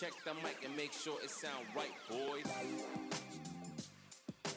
Check 0.00 0.12
the 0.24 0.32
mic 0.34 0.56
and 0.64 0.74
make 0.76 0.92
sure 0.94 1.18
it 1.22 1.28
sound 1.30 1.66
right, 1.76 1.90
boys. 2.08 2.46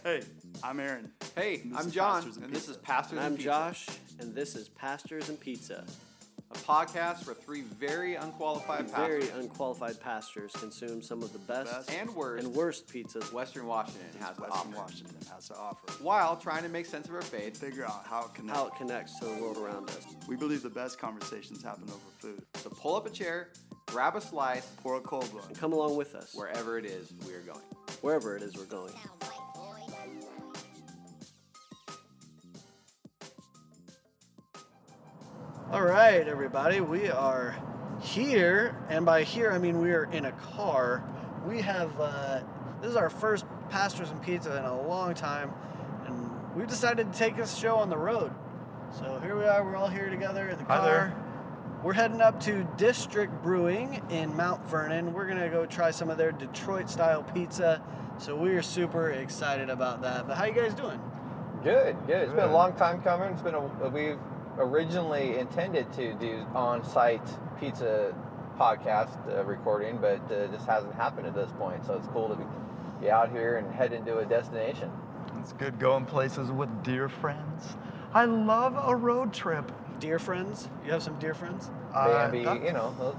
Hey, 0.02 0.22
I'm 0.64 0.80
Aaron. 0.80 1.12
Hey, 1.36 1.62
And 1.64 1.76
I'm 1.76 1.92
John, 1.92 2.24
and 2.24 2.44
and 2.46 2.54
this 2.56 2.70
is 2.70 2.78
Pastors 2.78 3.12
And 3.18 3.20
and 3.20 3.28
I'm 3.28 3.36
Pizza, 3.36 3.50
Josh, 3.50 3.88
and 4.20 4.34
this 4.34 4.56
is 4.56 4.70
Pastors 4.70 5.28
and 5.28 5.38
Pizza. 5.38 5.84
a 6.52 6.58
podcast 6.60 7.26
where 7.26 7.36
three 7.36 7.62
very 7.62 8.16
unqualified 8.16 8.90
Very 8.92 9.22
pastors 9.22 9.40
unqualified 9.44 10.00
pastors 10.00 10.52
consume 10.54 11.02
some 11.02 11.24
of 11.24 11.34
the 11.34 11.40
best, 11.40 11.72
Best 11.72 11.92
and 11.92 12.16
worst 12.16 12.46
and 12.46 12.56
worst 12.56 12.88
pizzas. 12.88 13.34
Western 13.34 13.66
Washington 13.66 14.08
has 14.22 14.36
to 14.36 14.44
Western 14.44 14.74
offer, 14.74 14.78
Washington 14.78 15.18
has 15.34 15.48
to 15.50 15.56
offer. 15.56 15.92
while 16.04 16.38
trying 16.38 16.64
to 16.64 16.70
make 16.70 16.86
sense 16.86 17.10
of 17.10 17.16
our 17.16 17.22
faith. 17.22 17.58
Figure 17.58 17.86
out 17.86 18.06
how 18.06 18.26
it 18.26 18.34
connects. 18.36 18.60
How 18.60 18.68
it 18.68 18.76
connects 18.78 19.20
to 19.20 19.26
the 19.26 19.34
world 19.42 19.58
around 19.58 19.90
us. 19.90 20.06
We 20.28 20.36
believe 20.36 20.62
the 20.64 20.70
best 20.70 21.00
conversations 21.00 21.64
happen 21.64 21.84
over 21.90 22.00
food. 22.20 22.44
So 22.56 22.70
pull 22.70 22.96
up 22.96 23.06
a 23.08 23.10
chair, 23.10 23.50
grab 23.94 24.16
a 24.16 24.22
slice, 24.22 24.66
Pour 24.82 24.96
a 24.96 25.02
cold 25.02 25.32
one. 25.34 25.44
And 25.48 25.58
come 25.58 25.72
along 25.72 25.96
with 25.96 26.16
us, 26.16 26.34
wherever 26.34 26.80
it 26.80 26.86
is 26.86 27.14
we 27.28 27.36
are 27.36 27.42
going. 27.42 27.62
wherever 28.02 28.36
it 28.36 28.42
is 28.42 28.56
we're 28.58 28.66
going. 28.66 28.92
All 35.72 35.82
right, 35.82 36.28
everybody, 36.28 36.82
we 36.82 37.10
are 37.10 37.56
here, 38.02 38.76
and 38.90 39.06
by 39.06 39.24
here 39.24 39.52
I 39.52 39.58
mean 39.58 39.80
we 39.82 39.92
are 39.92 40.06
in 40.12 40.26
a 40.26 40.32
car. 40.34 41.04
We 41.48 41.62
have 41.62 42.00
uh, 42.00 42.42
this 42.82 42.92
is 42.92 42.98
our 42.98 43.10
first 43.10 43.46
Pastors 43.70 44.10
and 44.10 44.22
Pizza 44.22 44.56
in 44.58 44.66
a 44.66 44.88
long 44.88 45.14
time, 45.16 45.52
and 46.06 46.30
we've 46.56 46.68
decided 46.68 47.12
to 47.12 47.18
take 47.18 47.36
this 47.38 47.56
show 47.56 47.76
on 47.78 47.90
the 47.90 47.98
road. 47.98 48.32
So 49.00 49.20
here 49.24 49.36
we 49.38 49.46
are. 49.46 49.64
We're 49.64 49.76
all 49.76 49.88
here 49.88 50.10
together 50.10 50.50
in 50.50 50.58
the 50.60 50.66
Hi 50.66 50.78
car. 50.78 50.86
there. 50.86 51.23
We're 51.84 51.92
heading 51.92 52.22
up 52.22 52.40
to 52.44 52.66
District 52.78 53.44
Brewing 53.44 54.02
in 54.10 54.34
Mount 54.38 54.66
Vernon. 54.68 55.14
We're 55.14 55.28
gonna 55.28 55.50
go 55.50 55.66
try 55.66 55.92
some 55.92 56.10
of 56.10 56.18
their 56.18 56.32
Detroit-style 56.32 57.24
pizza. 57.34 57.82
So 58.20 58.38
we 58.38 58.52
are 58.52 58.62
super 58.62 59.10
excited 59.10 59.70
about 59.70 60.02
that. 60.04 60.26
But 60.26 60.38
how 60.38 60.46
you 60.46 60.54
guys 60.54 60.74
doing? 60.74 60.98
Good, 61.62 61.98
good. 62.08 62.22
It's 62.22 62.32
been 62.32 62.48
a 62.48 62.54
long 62.54 62.72
time 62.76 63.02
coming. 63.02 63.34
It's 63.34 63.42
been 63.42 63.56
a 63.56 63.90
we've 63.90 64.18
originally 64.58 65.38
intended 65.38 65.92
to 65.94 66.14
do 66.14 66.46
on-site 66.56 67.28
pizza 67.60 68.16
podcast 68.58 69.18
uh, 69.38 69.44
recording, 69.44 69.98
but 69.98 70.24
uh, 70.32 70.48
this 70.48 70.64
hasn't 70.64 70.96
happened 70.96 71.28
at 71.28 71.36
this 71.36 71.52
point. 71.60 71.86
So 71.86 71.96
it's 71.96 72.08
cool 72.08 72.30
to 72.30 72.36
be, 72.36 72.46
be 73.02 73.12
out 73.12 73.30
here 73.30 73.58
and 73.58 73.70
head 73.76 73.92
into 73.92 74.20
a 74.20 74.26
destination. 74.26 74.90
It's 75.38 75.52
good 75.52 75.80
going 75.80 76.06
places 76.06 76.50
with 76.50 76.70
dear 76.82 77.10
friends. 77.10 77.76
I 78.14 78.24
love 78.24 78.82
a 78.82 78.96
road 78.96 79.34
trip. 79.34 79.70
Dear 80.04 80.20
friends, 80.20 80.68
you 80.86 80.92
have 80.92 81.02
some 81.02 81.18
dear 81.18 81.34
friends? 81.34 81.72
Uh, 81.96 82.26
Bambi, 82.30 82.44
that- 82.44 82.62
you 82.62 82.74
know. 82.74 82.94
those- 83.00 83.16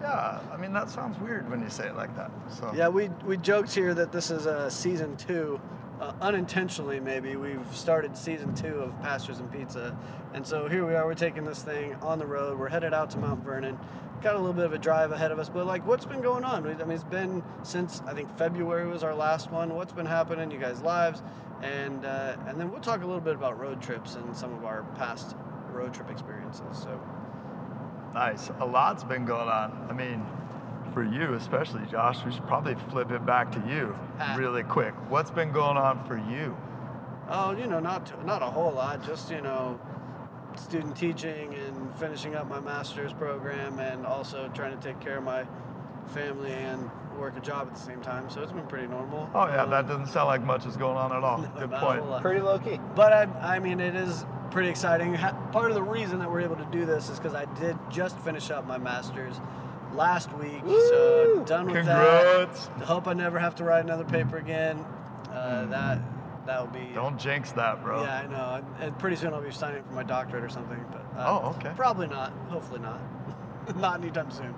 Yeah, 0.00 0.38
I 0.50 0.56
mean 0.56 0.72
that 0.72 0.88
sounds 0.88 1.18
weird 1.20 1.50
when 1.50 1.60
you 1.60 1.68
say 1.68 1.86
it 1.86 1.96
like 1.96 2.16
that. 2.16 2.30
So 2.48 2.72
Yeah, 2.74 2.88
we 2.88 3.10
we 3.26 3.36
joked 3.36 3.74
here 3.74 3.92
that 3.92 4.10
this 4.10 4.30
is 4.30 4.46
uh, 4.46 4.70
season 4.70 5.16
two. 5.18 5.60
Uh, 6.00 6.12
unintentionally, 6.22 6.98
maybe 6.98 7.36
we've 7.36 7.66
started 7.76 8.16
season 8.16 8.54
two 8.54 8.74
of 8.80 8.98
Pastors 9.02 9.38
and 9.38 9.52
Pizza, 9.52 9.94
and 10.32 10.46
so 10.46 10.66
here 10.66 10.86
we 10.86 10.94
are. 10.94 11.04
We're 11.04 11.12
taking 11.12 11.44
this 11.44 11.62
thing 11.62 11.94
on 11.96 12.18
the 12.18 12.26
road. 12.26 12.58
We're 12.58 12.70
headed 12.70 12.94
out 12.94 13.10
to 13.10 13.18
Mount 13.18 13.44
Vernon. 13.44 13.78
Got 14.22 14.34
a 14.36 14.38
little 14.38 14.54
bit 14.54 14.64
of 14.64 14.72
a 14.72 14.78
drive 14.78 15.12
ahead 15.12 15.30
of 15.30 15.38
us, 15.38 15.50
but 15.50 15.66
like, 15.66 15.86
what's 15.86 16.06
been 16.06 16.22
going 16.22 16.42
on? 16.44 16.66
I 16.66 16.72
mean, 16.84 16.90
it's 16.90 17.04
been 17.04 17.42
since 17.64 18.00
I 18.06 18.14
think 18.14 18.34
February 18.38 18.86
was 18.86 19.02
our 19.02 19.14
last 19.14 19.52
one. 19.52 19.74
What's 19.74 19.92
been 19.92 20.06
happening 20.06 20.44
in 20.44 20.50
you 20.50 20.58
guys' 20.58 20.80
lives? 20.80 21.22
And 21.62 22.06
uh, 22.06 22.36
and 22.46 22.58
then 22.58 22.70
we'll 22.70 22.80
talk 22.80 23.02
a 23.02 23.06
little 23.06 23.20
bit 23.20 23.34
about 23.34 23.60
road 23.60 23.82
trips 23.82 24.14
and 24.14 24.34
some 24.34 24.54
of 24.54 24.64
our 24.64 24.84
past 24.96 25.36
road 25.74 25.92
trip 25.92 26.10
experiences. 26.10 26.64
So 26.72 26.98
nice. 28.14 28.50
A 28.60 28.64
lot's 28.66 29.04
been 29.04 29.24
going 29.24 29.48
on. 29.48 29.86
I 29.90 29.92
mean, 29.92 30.24
for 30.92 31.02
you 31.02 31.34
especially, 31.34 31.82
Josh, 31.90 32.24
we 32.24 32.32
should 32.32 32.46
probably 32.46 32.76
flip 32.90 33.10
it 33.10 33.26
back 33.26 33.50
to 33.52 33.58
you 33.68 33.94
Ah. 34.20 34.36
really 34.38 34.62
quick. 34.62 34.94
What's 35.08 35.30
been 35.30 35.52
going 35.52 35.76
on 35.76 36.04
for 36.06 36.16
you? 36.16 36.56
Oh, 37.28 37.52
you 37.52 37.66
know, 37.66 37.80
not 37.80 38.24
not 38.24 38.42
a 38.42 38.46
whole 38.46 38.72
lot. 38.72 39.02
Just 39.04 39.30
you 39.30 39.40
know, 39.40 39.80
student 40.56 40.96
teaching 40.96 41.54
and 41.54 41.94
finishing 41.96 42.34
up 42.36 42.48
my 42.48 42.60
master's 42.60 43.12
program, 43.12 43.80
and 43.80 44.06
also 44.06 44.48
trying 44.54 44.78
to 44.78 44.82
take 44.82 45.00
care 45.00 45.18
of 45.18 45.24
my 45.24 45.44
family 46.08 46.52
and 46.52 46.90
work 47.18 47.36
a 47.36 47.40
job 47.40 47.68
at 47.68 47.74
the 47.74 47.80
same 47.80 48.00
time. 48.02 48.28
So 48.28 48.42
it's 48.42 48.52
been 48.52 48.66
pretty 48.66 48.86
normal. 48.88 49.30
Oh 49.34 49.46
yeah, 49.46 49.62
Um, 49.62 49.70
that 49.70 49.86
doesn't 49.88 50.08
sound 50.08 50.26
like 50.28 50.42
much 50.42 50.66
is 50.66 50.76
going 50.76 50.96
on 50.96 51.12
at 51.12 51.24
all. 51.24 51.38
no, 51.56 51.66
Good 51.66 51.70
point. 51.72 52.22
Pretty 52.22 52.40
low 52.40 52.58
key. 52.58 52.78
But 52.94 53.12
I, 53.12 53.54
I 53.54 53.58
mean, 53.58 53.80
it 53.80 53.94
is 53.96 54.26
pretty 54.54 54.68
exciting. 54.70 55.16
Part 55.50 55.70
of 55.70 55.74
the 55.74 55.82
reason 55.82 56.20
that 56.20 56.30
we're 56.30 56.40
able 56.42 56.54
to 56.54 56.64
do 56.66 56.86
this 56.86 57.10
is 57.10 57.18
because 57.18 57.34
I 57.34 57.44
did 57.56 57.76
just 57.90 58.16
finish 58.20 58.52
up 58.52 58.64
my 58.68 58.78
master's 58.78 59.34
last 59.92 60.32
week. 60.38 60.62
So 60.64 61.44
done 61.44 61.66
with 61.66 61.84
that. 61.84 62.46
Congrats. 62.46 62.66
Hope 62.88 63.08
I 63.08 63.14
never 63.14 63.36
have 63.40 63.56
to 63.56 63.64
write 63.64 63.84
another 63.84 64.04
paper 64.04 64.36
again. 64.38 64.78
Uh, 65.28 65.66
that 65.66 65.98
that 66.46 66.60
will 66.60 66.68
be. 66.68 66.88
Don't 66.94 67.18
jinx 67.18 67.50
that, 67.52 67.82
bro. 67.82 68.04
Yeah, 68.04 68.20
I 68.20 68.26
know. 68.28 68.64
And- 68.78 68.96
pretty 68.96 69.16
soon 69.16 69.34
I'll 69.34 69.42
be 69.42 69.50
signing 69.50 69.82
for 69.82 69.92
my 69.92 70.04
doctorate 70.04 70.44
or 70.44 70.48
something. 70.48 70.82
But 70.92 71.04
uh, 71.18 71.40
Oh, 71.42 71.48
okay. 71.58 71.72
Probably 71.74 72.06
not. 72.06 72.32
Hopefully 72.48 72.78
not. 72.78 73.00
not 73.76 74.00
anytime 74.00 74.30
soon. 74.30 74.54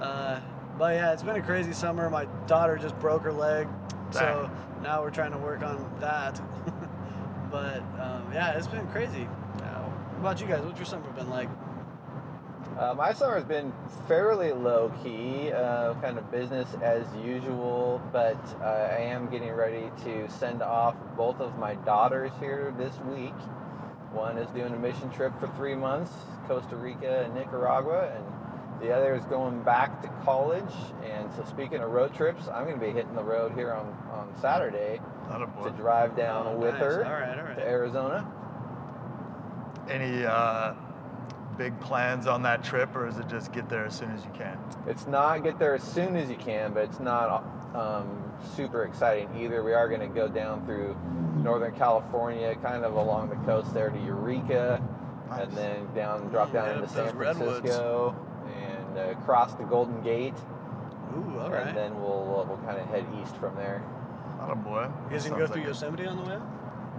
Uh, 0.00 0.40
but 0.78 0.94
yeah, 0.94 1.12
it's 1.12 1.24
been 1.24 1.36
a 1.36 1.42
crazy 1.42 1.72
summer. 1.72 2.08
My 2.08 2.26
daughter 2.46 2.76
just 2.76 2.96
broke 3.00 3.22
her 3.22 3.32
leg, 3.32 3.66
so 4.12 4.48
now 4.80 5.02
we're 5.02 5.10
trying 5.10 5.32
to 5.32 5.38
work 5.38 5.62
on 5.64 5.92
that. 5.98 6.40
but 7.54 7.84
um, 8.00 8.26
yeah, 8.32 8.50
it's 8.58 8.66
been 8.66 8.84
crazy. 8.88 9.28
What 10.14 10.18
about 10.18 10.40
you 10.40 10.48
guys? 10.48 10.64
What's 10.64 10.76
your 10.76 10.86
summer 10.86 11.08
been 11.12 11.30
like? 11.30 11.48
Uh, 12.76 12.94
my 12.94 13.12
summer 13.12 13.36
has 13.36 13.44
been 13.44 13.72
fairly 14.08 14.50
low 14.50 14.92
key, 15.04 15.52
uh, 15.52 15.94
kind 16.00 16.18
of 16.18 16.28
business 16.32 16.66
as 16.82 17.06
usual, 17.24 18.02
but 18.12 18.38
uh, 18.60 18.64
I 18.64 19.02
am 19.02 19.30
getting 19.30 19.52
ready 19.52 19.88
to 20.02 20.28
send 20.28 20.62
off 20.62 20.96
both 21.16 21.38
of 21.40 21.56
my 21.56 21.76
daughters 21.76 22.32
here 22.40 22.74
this 22.76 22.98
week. 23.10 23.38
One 24.10 24.36
is 24.36 24.50
doing 24.50 24.74
a 24.74 24.78
mission 24.78 25.08
trip 25.10 25.38
for 25.38 25.46
three 25.56 25.76
months, 25.76 26.10
Costa 26.48 26.74
Rica 26.74 27.22
and 27.24 27.34
Nicaragua, 27.34 28.10
and 28.16 28.24
the 28.80 28.92
other 28.92 29.14
is 29.14 29.24
going 29.26 29.62
back 29.62 30.02
to 30.02 30.08
college. 30.24 30.72
And 31.04 31.32
so, 31.34 31.44
speaking 31.48 31.78
of 31.80 31.90
road 31.90 32.14
trips, 32.14 32.48
I'm 32.48 32.64
going 32.64 32.78
to 32.78 32.84
be 32.86 32.92
hitting 32.92 33.14
the 33.14 33.22
road 33.24 33.52
here 33.54 33.72
on, 33.72 33.86
on 34.12 34.32
Saturday 34.40 35.00
to 35.62 35.70
drive 35.76 36.16
down 36.16 36.46
Oh, 36.48 36.56
with 36.56 36.74
nice. 36.74 36.82
her 36.82 37.04
All 37.06 37.12
right, 37.12 37.38
all 37.38 37.44
right. 37.44 37.56
to 37.56 37.62
Arizona. 37.66 38.26
Any 39.88 40.24
uh, 40.24 40.74
big 41.58 41.78
plans 41.80 42.26
on 42.26 42.42
that 42.42 42.64
trip, 42.64 42.94
or 42.96 43.06
is 43.06 43.18
it 43.18 43.28
just 43.28 43.52
get 43.52 43.68
there 43.68 43.84
as 43.84 43.94
soon 43.96 44.10
as 44.10 44.24
you 44.24 44.30
can? 44.34 44.58
It's 44.86 45.06
not 45.06 45.42
get 45.44 45.58
there 45.58 45.74
as 45.74 45.82
soon 45.82 46.16
as 46.16 46.28
you 46.30 46.36
can, 46.36 46.72
but 46.72 46.84
it's 46.84 47.00
not 47.00 47.44
um, 47.74 48.22
super 48.56 48.84
exciting 48.84 49.28
either. 49.38 49.62
We 49.62 49.74
are 49.74 49.88
going 49.88 50.00
to 50.00 50.06
go 50.08 50.26
down 50.28 50.64
through 50.64 50.96
Northern 51.36 51.74
California, 51.74 52.54
kind 52.56 52.84
of 52.84 52.94
along 52.94 53.28
the 53.28 53.36
coast 53.46 53.72
there 53.74 53.90
to 53.90 53.98
Eureka, 54.00 54.82
Nice. 55.28 55.42
and 55.42 55.52
then 55.52 55.94
down, 55.94 56.28
drop 56.28 56.52
down 56.52 56.70
into 56.70 56.88
San 56.88 57.06
those 57.06 57.14
redwoods. 57.14 57.70
Francisco, 58.94 59.10
and 59.10 59.16
uh, 59.16 59.24
cross 59.24 59.54
the 59.54 59.64
Golden 59.64 60.02
Gate, 60.02 60.34
Ooh, 61.16 61.38
all 61.40 61.52
and 61.52 61.76
then 61.76 62.00
we'll 62.00 62.40
uh, 62.40 62.44
we'll 62.48 62.58
kind 62.58 62.78
of 62.78 62.86
head 62.88 63.06
east 63.20 63.36
from 63.36 63.54
there. 63.56 63.82
Attaboy. 64.40 64.92
you 65.10 65.10
guys 65.10 65.28
gonna 65.28 65.46
go 65.46 65.52
through 65.52 65.62
Yosemite 65.62 66.06
on 66.06 66.16
the 66.16 66.22
way? 66.22 66.38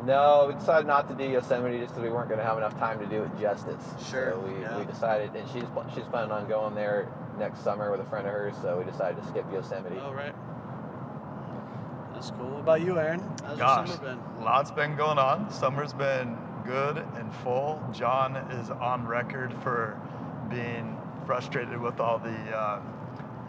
No, 0.03 0.45
we 0.49 0.53
decided 0.53 0.87
not 0.87 1.07
to 1.09 1.15
do 1.15 1.23
Yosemite 1.29 1.79
just 1.79 1.93
because 1.93 2.03
we 2.03 2.09
weren't 2.09 2.27
going 2.27 2.39
to 2.39 2.45
have 2.45 2.57
enough 2.57 2.77
time 2.77 2.99
to 2.99 3.05
do 3.07 3.23
it 3.23 3.31
justice. 3.39 3.81
Sure, 4.07 4.33
So 4.33 4.39
we, 4.39 4.61
yeah. 4.61 4.77
we 4.77 4.85
decided, 4.85 5.33
and 5.35 5.49
she's 5.49 5.63
she's 5.93 6.03
planning 6.05 6.31
on 6.31 6.47
going 6.47 6.75
there 6.75 7.07
next 7.39 7.61
summer 7.63 7.89
with 7.91 8.01
a 8.01 8.05
friend 8.05 8.27
of 8.27 8.33
hers, 8.33 8.53
so 8.61 8.77
we 8.77 8.83
decided 8.91 9.21
to 9.21 9.27
skip 9.29 9.45
Yosemite. 9.51 9.97
All 9.99 10.13
right. 10.13 10.35
That's 12.13 12.29
cool. 12.31 12.49
What 12.49 12.59
about 12.59 12.81
you, 12.81 12.99
Aaron? 12.99 13.19
How's 13.43 13.57
Gosh, 13.57 13.87
your 13.87 13.97
summer 13.97 14.15
been? 14.37 14.43
lots 14.43 14.71
been 14.71 14.95
going 14.95 15.17
on. 15.17 15.49
Summer's 15.51 15.93
been 15.93 16.37
good 16.65 16.97
and 17.15 17.33
full. 17.35 17.81
John 17.91 18.35
is 18.35 18.69
on 18.69 19.07
record 19.07 19.53
for 19.63 19.99
being 20.49 20.97
frustrated 21.25 21.79
with 21.79 21.99
all 21.99 22.19
the 22.19 22.29
uh, 22.55 22.81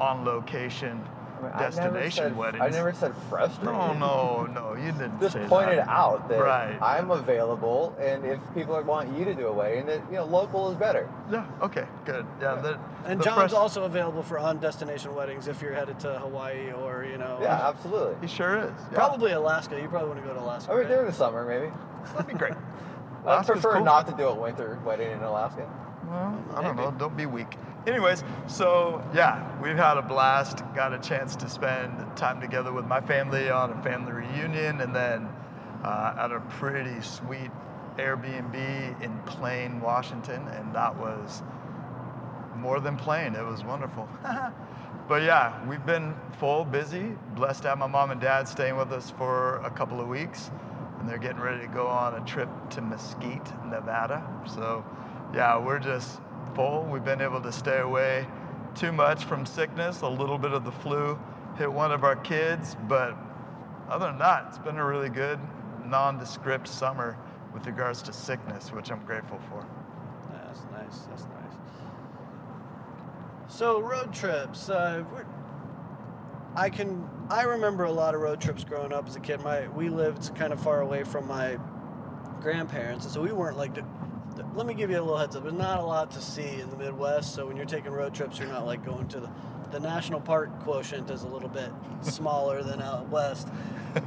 on 0.01 0.25
location 0.25 1.03
I 1.39 1.43
mean, 1.43 1.53
I 1.53 1.59
destination 1.59 2.25
said- 2.25 2.37
weddings. 2.37 2.63
I 2.65 2.69
never 2.71 2.93
said 2.95 3.13
frustrated. 3.29 3.65
No, 3.75 3.93
no, 3.93 4.47
no, 4.47 4.75
you 4.75 4.91
didn't 4.93 5.21
Just 5.21 5.35
say 5.35 5.45
pointed 5.47 5.79
that. 5.79 5.89
out 5.89 6.29
that 6.31 6.41
Right. 6.41 6.79
I'm 6.81 7.11
available, 7.11 7.95
and 8.01 8.25
if 8.25 8.41
people 8.55 8.81
want 8.83 9.15
you 9.19 9.25
to 9.27 9.35
do 9.35 9.47
a 9.49 9.53
wedding, 9.53 9.85
that 9.87 10.01
you 10.11 10.17
know, 10.17 10.25
local 10.25 10.71
is 10.71 10.77
better. 10.79 11.07
Yeah. 11.31 11.45
Okay. 11.61 11.85
Good. 12.07 12.25
Yeah. 12.41 12.55
The, 12.57 12.79
And 13.05 13.21
the 13.21 13.25
John's 13.25 13.53
frus- 13.53 13.57
also 13.57 13.85
available 13.85 14.23
for 14.23 14.39
on 14.39 14.59
destination 14.59 15.15
weddings 15.15 15.47
if 15.47 15.61
you're 15.61 15.75
headed 15.75 16.01
to 16.01 16.19
Hawaii 16.19 16.73
or, 16.73 17.05
you 17.05 17.19
know, 17.19 17.39
Yeah, 17.43 17.69
absolutely. 17.69 18.17
He 18.23 18.35
sure 18.35 18.57
is. 18.57 18.71
Yeah. 18.91 18.95
probably 18.97 19.33
Alaska. 19.33 19.79
You 19.79 19.89
probably 19.89 20.09
want 20.09 20.23
to 20.23 20.27
go 20.27 20.33
to 20.35 20.41
Alaska. 20.41 20.73
I 20.73 20.75
mean, 20.75 20.85
right? 20.85 20.89
during 20.91 21.07
the 21.07 21.13
summer, 21.13 21.45
maybe. 21.47 21.71
That'd 22.13 22.29
be 22.29 22.35
great. 22.35 22.55
I 23.27 23.33
Alaska's 23.35 23.61
prefer 23.61 23.75
cool. 23.77 23.85
not 23.85 24.07
to 24.07 24.15
do 24.15 24.29
a 24.29 24.35
winter 24.35 24.79
wedding 24.87 25.11
in 25.13 25.23
Alaska. 25.23 25.69
Well, 26.09 26.45
I 26.55 26.63
don't 26.63 26.77
know. 26.77 26.95
Don't 26.99 27.17
be 27.17 27.27
weak. 27.27 27.57
Anyways, 27.87 28.25
so 28.47 29.05
yeah, 29.15 29.61
we've 29.61 29.77
had 29.77 29.97
a 29.97 30.03
blast. 30.03 30.59
Got 30.75 30.93
a 30.93 30.99
chance 30.99 31.37
to 31.37 31.49
spend 31.49 32.17
time 32.17 32.41
together 32.41 32.73
with 32.73 32.87
my 32.87 33.01
family 33.01 33.51
on 33.51 33.71
a 33.71 33.83
family 33.83 34.13
reunion, 34.13 34.81
and 34.81 34.95
then 34.95 35.29
uh, 35.85 36.15
at 36.19 36.33
a 36.33 36.41
pretty 36.49 37.01
sweet 37.01 37.51
Airbnb 37.97 39.03
in 39.03 39.19
Plain, 39.27 39.81
Washington, 39.81 40.47
and 40.49 40.75
that 40.75 40.97
was 40.97 41.43
more 42.57 42.81
than 42.81 42.97
plain. 42.97 43.35
It 43.35 43.45
was 43.45 43.65
wonderful. 43.65 44.09
but 45.09 45.23
yeah, 45.23 45.65
we've 45.69 45.85
been 45.87 46.15
full, 46.39 46.65
busy. 46.65 47.17
Blessed 47.35 47.63
to 47.63 47.69
have 47.69 47.79
my 47.79 47.87
mom 47.87 48.11
and 48.11 48.21
dad 48.21 48.49
staying 48.49 48.77
with 48.77 48.93
us 48.93 49.11
for 49.11 49.57
a 49.59 49.71
couple 49.71 50.01
of 50.01 50.09
weeks, 50.09 50.51
and 50.99 51.09
they're 51.09 51.19
getting 51.19 51.41
ready 51.41 51.61
to 51.63 51.73
go 51.73 51.87
on 51.87 52.21
a 52.21 52.25
trip 52.27 52.49
to 52.71 52.81
Mesquite, 52.81 53.53
Nevada. 53.69 54.25
So 54.47 54.85
yeah, 55.37 55.59
we're 55.59 55.79
just 55.79 56.19
full. 56.55 56.89
We've 56.91 57.05
been 57.05 57.21
able 57.21 57.43
to 57.43 57.53
stay 57.53 57.81
away 57.81 58.27
too 58.75 58.91
much 58.91 59.25
from 59.27 59.45
sickness. 59.45 60.01
A 60.01 60.09
little 60.09 60.39
bit 60.39 60.53
of 60.53 60.65
the 60.65 60.73
flu 60.73 61.19
hit 61.59 61.71
one 61.71 61.93
of 61.93 62.05
our 62.05 62.17
kids, 62.17 62.75
but 62.89 63.15
other 63.91 64.07
than 64.07 64.19
that, 64.19 64.47
it's 64.49 64.59
been 64.59 64.79
a 64.79 64.85
really 64.85 65.11
good, 65.11 65.39
nondescript 65.85 66.67
summer 66.67 67.19
with 67.53 67.67
regards 67.67 68.01
to 68.03 68.13
sickness, 68.15 68.73
which 68.73 68.91
I'm 68.91 69.05
grateful 69.05 69.39
for. 69.51 69.67
That's 70.33 70.63
nice. 70.73 71.01
That's 71.11 71.25
nice. 71.25 71.53
So 73.49 73.81
road 73.81 74.13
trips. 74.15 74.71
Uh, 74.71 75.05
I 76.55 76.71
can. 76.71 77.07
I 77.29 77.43
remember 77.43 77.85
a 77.85 77.93
lot 77.93 78.15
of 78.15 78.23
road 78.23 78.41
trips 78.41 78.65
growing 78.65 78.93
up 78.93 79.07
as 79.07 79.17
a 79.17 79.21
kid. 79.21 79.43
My 79.43 79.69
we 79.69 79.91
lived 79.91 80.35
kind 80.35 80.55
of 80.55 80.63
far 80.63 80.81
away 80.81 81.05
from 81.05 81.27
my 81.29 81.59
grandparents, 82.41 83.05
and 83.05 83.13
so 83.13 83.21
we 83.21 83.33
weren't 83.33 83.59
like. 83.59 83.77
Let 84.55 84.67
me 84.67 84.75
give 84.75 84.91
you 84.91 84.99
a 84.99 85.03
little 85.03 85.17
heads 85.17 85.37
up. 85.37 85.43
There's 85.43 85.55
not 85.55 85.81
a 85.81 85.85
lot 85.85 86.11
to 86.13 86.21
see 86.21 86.61
in 86.61 86.71
the 86.71 86.77
Midwest, 86.77 87.35
so 87.35 87.47
when 87.47 87.57
you're 87.57 87.67
taking 87.67 87.93
road 87.93 88.15
trips, 88.15 88.39
you're 88.39 88.49
not 88.49 88.67
like 88.67 88.85
going 88.85 89.09
to 89.09 89.21
the 89.21 89.31
the 89.73 89.81
national 89.81 90.21
park 90.21 90.49
quotient 90.61 91.11
is 91.11 91.25
a 91.25 91.29
little 91.29 91.49
bit 91.49 91.71
smaller 92.01 92.63
than 92.63 92.81
out 92.81 93.09
west, 93.09 93.49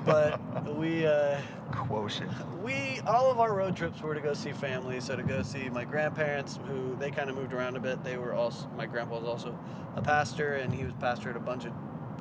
but 0.05 0.39
we. 0.75 1.05
Uh, 1.05 1.39
Quotient. 1.71 2.31
we 2.63 2.99
all 3.05 3.29
of 3.29 3.39
our 3.39 3.53
road 3.53 3.75
trips 3.75 4.01
were 4.01 4.15
to 4.15 4.19
go 4.19 4.33
see 4.33 4.51
family 4.51 4.99
so 4.99 5.15
to 5.15 5.21
go 5.21 5.43
see 5.43 5.69
my 5.69 5.85
grandparents 5.85 6.59
who 6.65 6.95
they 6.95 7.11
kind 7.11 7.29
of 7.29 7.35
moved 7.35 7.53
around 7.53 7.75
a 7.75 7.79
bit 7.79 8.03
they 8.03 8.17
were 8.17 8.33
also 8.33 8.67
my 8.75 8.87
grandpa 8.87 9.19
was 9.19 9.27
also 9.27 9.57
a 9.95 10.01
pastor 10.01 10.55
and 10.55 10.73
he 10.73 10.83
was 10.83 10.93
pastor 10.99 11.29
at 11.29 11.35
a 11.35 11.39
bunch 11.39 11.65
of 11.65 11.73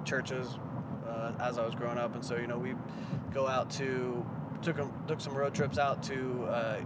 churches 0.04 0.58
uh, 1.08 1.32
as 1.40 1.56
i 1.56 1.64
was 1.64 1.75
growing 1.75 1.96
up 1.96 2.14
and 2.14 2.22
so 2.22 2.37
you 2.37 2.46
know 2.46 2.58
we 2.58 2.75
go 3.32 3.46
out 3.46 3.70
to 3.70 4.22
took 4.61 4.76
took 5.06 5.19
some 5.19 5.34
road 5.34 5.54
trips 5.54 5.78
out 5.78 6.02
to 6.02 6.44
uh, 6.44 6.81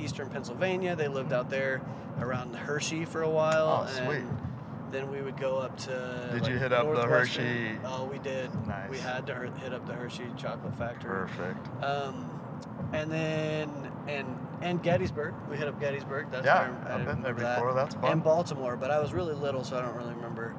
eastern 0.00 0.28
pennsylvania 0.28 0.94
they 0.96 1.08
lived 1.08 1.32
out 1.32 1.50
there 1.50 1.80
around 2.20 2.54
hershey 2.54 3.04
for 3.04 3.22
a 3.22 3.28
while 3.28 3.86
Oh, 3.88 3.92
sweet. 4.06 4.22
then 4.90 5.10
we 5.10 5.20
would 5.22 5.38
go 5.38 5.58
up 5.58 5.76
to 5.78 6.30
Did 6.32 6.46
you 6.46 6.58
hit 6.58 6.72
up 6.72 6.86
the 6.94 7.02
Hershey? 7.06 7.78
oh 7.84 8.04
we 8.04 8.18
did 8.18 8.50
Nice. 8.66 8.90
we 8.90 8.98
had 8.98 9.26
to 9.28 9.34
hit 9.58 9.72
up 9.72 9.86
the 9.86 9.94
hershey 9.94 10.26
chocolate 10.36 10.76
factory 10.76 11.10
Perfect. 11.10 11.84
um, 11.84 12.28
and 12.92 13.10
then 13.10 13.70
and 14.08 14.26
and 14.60 14.80
Gettysburg. 14.80 15.34
We 15.50 15.56
hit 15.56 15.66
up 15.66 15.80
Gettysburg. 15.80 16.30
That's 16.30 16.44
Yeah, 16.46 16.70
I 16.86 16.94
I've 16.94 17.04
been 17.04 17.20
there 17.20 17.34
that. 17.34 17.56
before. 17.56 17.74
That's 17.74 17.96
fun. 17.96 18.12
And 18.12 18.22
Baltimore, 18.22 18.76
but 18.76 18.92
I 18.92 19.00
was 19.00 19.12
really 19.12 19.34
little, 19.34 19.64
so 19.64 19.76
I 19.76 19.82
don't 19.82 19.96
really 19.96 20.14
remember 20.14 20.54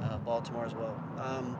uh, 0.00 0.16
Baltimore 0.18 0.64
as 0.64 0.74
well. 0.76 0.94
Um, 1.20 1.58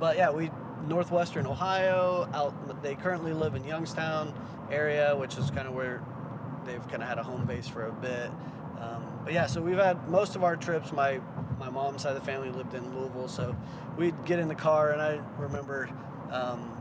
but 0.00 0.16
yeah, 0.16 0.30
we 0.30 0.50
Northwestern 0.86 1.46
Ohio. 1.46 2.28
Out. 2.32 2.82
They 2.82 2.94
currently 2.94 3.32
live 3.32 3.54
in 3.54 3.64
Youngstown 3.64 4.34
area, 4.70 5.16
which 5.16 5.36
is 5.36 5.50
kind 5.50 5.66
of 5.66 5.74
where 5.74 6.02
they've 6.64 6.86
kind 6.88 7.02
of 7.02 7.08
had 7.08 7.18
a 7.18 7.22
home 7.22 7.44
base 7.44 7.68
for 7.68 7.86
a 7.86 7.92
bit. 7.92 8.30
Um, 8.80 9.20
but 9.24 9.32
yeah, 9.32 9.46
so 9.46 9.60
we've 9.60 9.78
had 9.78 10.08
most 10.08 10.36
of 10.36 10.44
our 10.44 10.56
trips. 10.56 10.92
My 10.92 11.20
my 11.58 11.70
mom's 11.70 12.02
side 12.02 12.14
of 12.14 12.20
the 12.20 12.26
family 12.26 12.50
lived 12.50 12.74
in 12.74 12.96
Louisville, 12.96 13.28
so 13.28 13.56
we'd 13.96 14.14
get 14.24 14.38
in 14.38 14.48
the 14.48 14.54
car, 14.54 14.92
and 14.92 15.02
I 15.02 15.20
remember. 15.38 15.88
Um, 16.30 16.74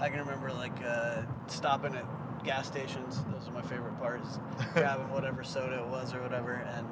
I 0.00 0.08
can 0.08 0.20
remember 0.20 0.50
like 0.52 0.72
uh, 0.84 1.22
stopping 1.46 1.94
at 1.94 2.06
gas 2.42 2.66
stations. 2.66 3.22
Those 3.30 3.48
are 3.48 3.52
my 3.52 3.62
favorite 3.62 3.98
parts. 3.98 4.38
grabbing 4.72 5.10
whatever 5.10 5.44
soda 5.44 5.78
it 5.78 5.86
was 5.86 6.14
or 6.14 6.22
whatever, 6.22 6.52
and 6.52 6.86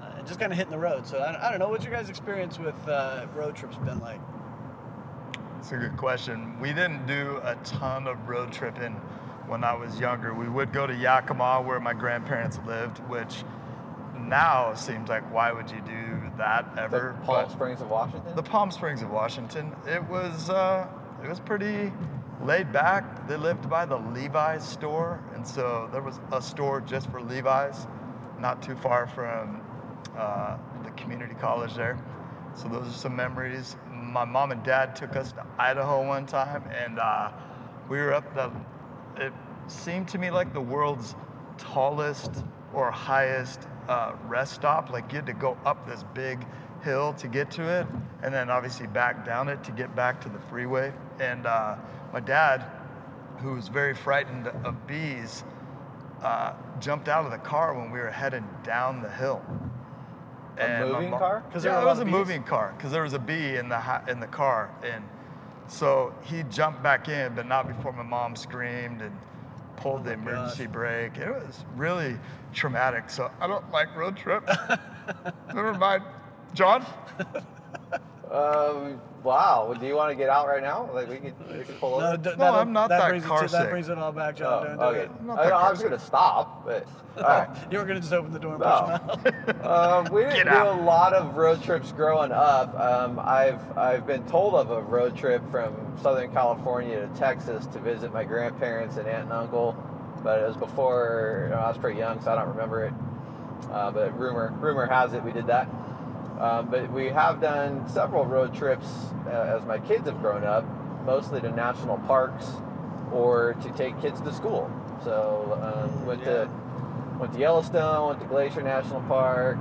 uh, 0.00 0.22
just 0.22 0.38
kind 0.38 0.52
of 0.52 0.58
hitting 0.58 0.70
the 0.70 0.78
road. 0.78 1.06
So 1.06 1.18
I, 1.18 1.48
I 1.48 1.50
don't 1.50 1.58
know. 1.58 1.68
What's 1.68 1.84
your 1.84 1.92
guys' 1.92 2.08
experience 2.08 2.58
with 2.58 2.76
uh, 2.88 3.26
road 3.34 3.56
trips 3.56 3.76
been 3.78 3.98
like? 4.00 4.20
It's 5.64 5.72
a 5.72 5.78
good 5.78 5.96
question. 5.96 6.60
We 6.60 6.74
didn't 6.74 7.06
do 7.06 7.40
a 7.42 7.56
ton 7.64 8.06
of 8.06 8.28
road 8.28 8.52
tripping 8.52 8.92
when 9.46 9.64
I 9.64 9.72
was 9.72 9.98
younger. 9.98 10.34
We 10.34 10.46
would 10.46 10.74
go 10.74 10.86
to 10.86 10.94
Yakima 10.94 11.62
where 11.62 11.80
my 11.80 11.94
grandparents 11.94 12.60
lived, 12.66 12.98
which 13.08 13.44
now 14.14 14.74
seems 14.74 15.08
like 15.08 15.22
why 15.32 15.52
would 15.52 15.70
you 15.70 15.80
do 15.80 16.20
that 16.36 16.74
The 16.76 16.82
ever? 16.82 17.16
Palm 17.24 17.46
But 17.46 17.50
Springs 17.50 17.80
of 17.80 17.88
Washington. 17.88 18.36
the 18.36 18.42
Palm 18.42 18.70
Springs 18.70 19.00
of 19.00 19.10
Washington, 19.10 19.74
it 19.86 20.04
was 20.04 20.50
uh, 20.50 20.86
it 21.22 21.30
was 21.30 21.40
pretty 21.40 21.90
laid 22.42 22.70
back. 22.70 23.26
They 23.26 23.38
lived 23.38 23.70
by 23.70 23.86
the 23.86 23.96
Levi's 23.96 24.68
store, 24.68 25.18
and 25.34 25.48
so 25.48 25.88
there 25.92 26.02
was 26.02 26.20
a 26.30 26.42
store 26.42 26.82
just 26.82 27.10
for 27.10 27.22
Levi's, 27.22 27.86
not 28.38 28.62
too 28.62 28.76
far 28.76 29.06
from 29.06 29.62
uh, 30.14 30.58
the 30.82 30.90
community 30.90 31.34
college 31.40 31.74
there. 31.74 31.96
So 32.54 32.68
those 32.68 32.86
are 32.86 32.92
some 32.92 33.16
memories. 33.16 33.76
My 34.14 34.24
mom 34.24 34.52
and 34.52 34.62
dad 34.62 34.94
took 34.94 35.16
us 35.16 35.32
to 35.32 35.44
Idaho 35.58 36.06
one 36.06 36.24
time, 36.24 36.62
and 36.72 37.00
uh, 37.00 37.32
we 37.88 37.98
were 37.98 38.14
up 38.14 38.32
the. 38.32 38.48
It 39.20 39.32
seemed 39.66 40.06
to 40.10 40.18
me 40.18 40.30
like 40.30 40.52
the 40.52 40.60
world's 40.60 41.16
tallest 41.58 42.30
or 42.72 42.92
highest 42.92 43.66
uh, 43.88 44.12
rest 44.28 44.54
stop. 44.54 44.90
Like 44.90 45.10
you 45.10 45.16
had 45.16 45.26
to 45.26 45.32
go 45.32 45.58
up 45.66 45.84
this 45.84 46.04
big 46.14 46.46
hill 46.84 47.12
to 47.14 47.26
get 47.26 47.50
to 47.52 47.68
it, 47.68 47.88
and 48.22 48.32
then 48.32 48.50
obviously 48.50 48.86
back 48.86 49.26
down 49.26 49.48
it 49.48 49.64
to 49.64 49.72
get 49.72 49.96
back 49.96 50.20
to 50.20 50.28
the 50.28 50.38
freeway. 50.48 50.92
And 51.18 51.44
uh, 51.44 51.74
my 52.12 52.20
dad, 52.20 52.64
who 53.40 53.54
was 53.54 53.66
very 53.66 53.94
frightened 53.94 54.46
of 54.46 54.86
bees, 54.86 55.42
uh, 56.22 56.52
jumped 56.78 57.08
out 57.08 57.24
of 57.24 57.32
the 57.32 57.38
car 57.38 57.76
when 57.76 57.90
we 57.90 57.98
were 57.98 58.12
heading 58.12 58.46
down 58.62 59.02
the 59.02 59.10
hill. 59.10 59.42
A 60.60 60.68
And 60.68 60.90
my 60.92 61.00
moving 61.00 61.10
mo- 61.10 61.18
car? 61.18 61.44
'Cause 61.50 61.62
there 61.62 61.72
yeah, 61.72 61.80
a 61.80 61.82
it 61.82 61.86
was 61.86 61.98
a 61.98 62.04
bees? 62.04 62.12
moving 62.12 62.44
car 62.44 62.74
because 62.76 62.92
there 62.92 63.02
was 63.02 63.12
a 63.12 63.18
bee 63.18 63.56
in 63.56 63.68
the 63.68 63.78
ha- 63.78 64.02
in 64.08 64.20
the 64.20 64.26
car, 64.28 64.70
and 64.82 65.08
so 65.66 66.14
he 66.22 66.42
jumped 66.44 66.82
back 66.82 67.08
in, 67.08 67.34
but 67.34 67.46
not 67.46 67.66
before 67.66 67.92
my 67.92 68.02
mom 68.02 68.36
screamed 68.36 69.02
and 69.02 69.18
pulled 69.76 70.00
oh 70.00 70.04
the 70.04 70.12
Oh 70.12 70.16
my 70.16 70.22
emergency 70.22 70.66
gosh. 70.66 70.72
brake. 70.72 71.18
It 71.18 71.30
was 71.30 71.64
really 71.74 72.18
traumatic. 72.52 73.10
So 73.10 73.30
I 73.40 73.46
don't 73.46 73.68
like 73.72 73.94
road 73.96 74.16
trips. 74.16 74.52
Never 75.52 75.74
mind, 75.74 76.04
John. 76.54 76.86
Um, 78.30 79.00
wow. 79.22 79.74
Do 79.78 79.86
you 79.86 79.94
want 79.94 80.10
to 80.10 80.16
get 80.16 80.28
out 80.28 80.46
right 80.48 80.62
now? 80.62 80.88
Like 80.92 81.08
we 81.08 81.16
could, 81.16 81.34
we 81.48 81.64
could 81.64 81.78
pull 81.78 81.94
over. 81.94 82.16
d- 82.16 82.30
No, 82.30 82.36
that'll- 82.36 82.60
I'm 82.60 82.72
not 82.72 82.88
that 82.88 83.08
brings 83.08 83.24
it 83.24 83.28
car 83.28 83.46
to- 83.46 83.52
That 83.52 83.70
brings 83.70 83.88
it 83.88 83.98
all 83.98 84.12
back, 84.12 84.36
John. 84.36 84.64
Oh, 84.64 84.66
Don't 84.66 84.78
do 84.78 84.84
okay. 84.84 85.00
it. 85.00 85.10
I'm 85.20 85.26
not 85.26 85.38
I, 85.38 85.44
that 85.44 85.52
I 85.52 85.60
car 85.60 85.70
was 85.70 85.78
sick. 85.80 85.88
gonna 85.90 86.00
stop, 86.00 86.64
but 86.64 86.86
all 87.18 87.22
right. 87.22 87.48
You 87.70 87.78
were 87.78 87.84
gonna 87.84 88.00
just 88.00 88.12
open 88.12 88.32
the 88.32 88.38
door 88.38 88.54
and 88.54 88.62
push 88.62 88.70
No. 88.70 88.86
him 88.86 89.54
out. 89.56 89.64
Um, 90.06 90.12
we 90.12 90.22
didn't 90.22 90.36
Get 90.36 90.44
do 90.44 90.50
out. 90.50 90.78
a 90.78 90.82
lot 90.82 91.12
of 91.12 91.36
road 91.36 91.62
trips 91.62 91.92
growing 91.92 92.32
up. 92.32 92.78
Um, 92.78 93.18
I've 93.18 93.76
I've 93.78 94.06
been 94.06 94.24
told 94.26 94.54
of 94.54 94.70
a 94.70 94.80
road 94.82 95.16
trip 95.16 95.42
from 95.50 95.74
Southern 96.02 96.32
California 96.32 97.00
to 97.06 97.18
Texas 97.18 97.66
to 97.66 97.78
visit 97.78 98.12
my 98.12 98.24
grandparents 98.24 98.96
and 98.96 99.06
aunt 99.08 99.24
and 99.24 99.32
uncle, 99.32 99.74
but 100.22 100.40
it 100.40 100.46
was 100.46 100.56
before 100.56 101.44
you 101.48 101.54
know, 101.54 101.60
I 101.60 101.68
was 101.68 101.78
pretty 101.78 101.98
young, 101.98 102.20
so 102.22 102.32
I 102.32 102.36
don't 102.36 102.48
remember 102.48 102.84
it. 102.84 102.92
Uh, 103.70 103.90
but 103.90 104.18
rumor 104.18 104.52
rumor 104.60 104.86
has 104.86 105.12
it 105.14 105.22
we 105.24 105.32
did 105.32 105.46
that. 105.46 105.68
Um, 106.38 106.68
but 106.70 106.90
we 106.92 107.06
have 107.06 107.40
done 107.40 107.88
several 107.88 108.24
road 108.24 108.52
trips 108.54 108.86
uh, 109.26 109.30
as 109.58 109.64
my 109.66 109.78
kids 109.78 110.06
have 110.06 110.20
grown 110.20 110.44
up, 110.44 110.64
mostly 111.06 111.40
to 111.40 111.50
national 111.50 111.98
parks 111.98 112.46
or 113.12 113.54
to 113.62 113.70
take 113.70 114.00
kids 114.00 114.20
to 114.22 114.32
school. 114.32 114.70
So 115.04 115.58
um, 115.62 116.06
went 116.06 116.20
Yeah. 116.22 116.44
to 116.44 116.50
went 117.18 117.32
to 117.34 117.38
Yellowstone, 117.38 118.08
went 118.08 118.20
to 118.20 118.26
Glacier 118.26 118.62
National 118.62 119.00
Park, 119.02 119.58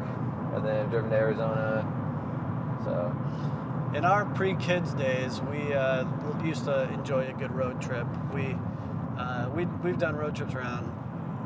and 0.56 0.66
then 0.66 0.90
driven 0.90 1.12
to 1.12 1.16
Arizona. 1.16 1.86
So 2.84 3.16
In 3.96 4.06
our 4.06 4.26
pre-kids 4.26 4.94
days, 4.96 5.40
we 5.42 5.72
uh, 5.74 6.06
used 6.44 6.66
to 6.66 6.90
enjoy 6.94 7.28
a 7.30 7.34
good 7.34 7.52
road 7.52 7.80
trip. 7.80 8.08
We 8.34 8.58
uh, 9.18 9.50
we 9.56 9.66
we've 9.84 10.00
done 10.00 10.16
road 10.16 10.36
trips 10.36 10.56
around 10.56 10.92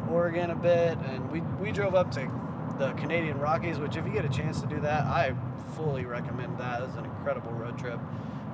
Oregon 0.10 0.51
a 0.51 0.55
bit, 0.55 0.98
and 1.10 1.29
we 1.29 1.41
we 1.62 1.72
drove 1.74 1.93
up 1.96 2.12
to 2.12 2.31
the 2.77 2.91
Canadian 2.93 3.39
Rockies. 3.39 3.79
Which, 3.79 3.96
if 3.96 4.05
you 4.05 4.12
get 4.12 4.25
a 4.25 4.29
chance 4.29 4.62
to 4.62 4.67
do 4.67 4.79
that, 4.81 5.03
I 5.05 5.34
fully 5.75 6.05
recommend 6.05 6.57
that. 6.60 6.81
It's 6.84 6.96
an 6.96 7.05
incredible 7.05 7.51
road 7.51 7.77
trip. 7.77 8.00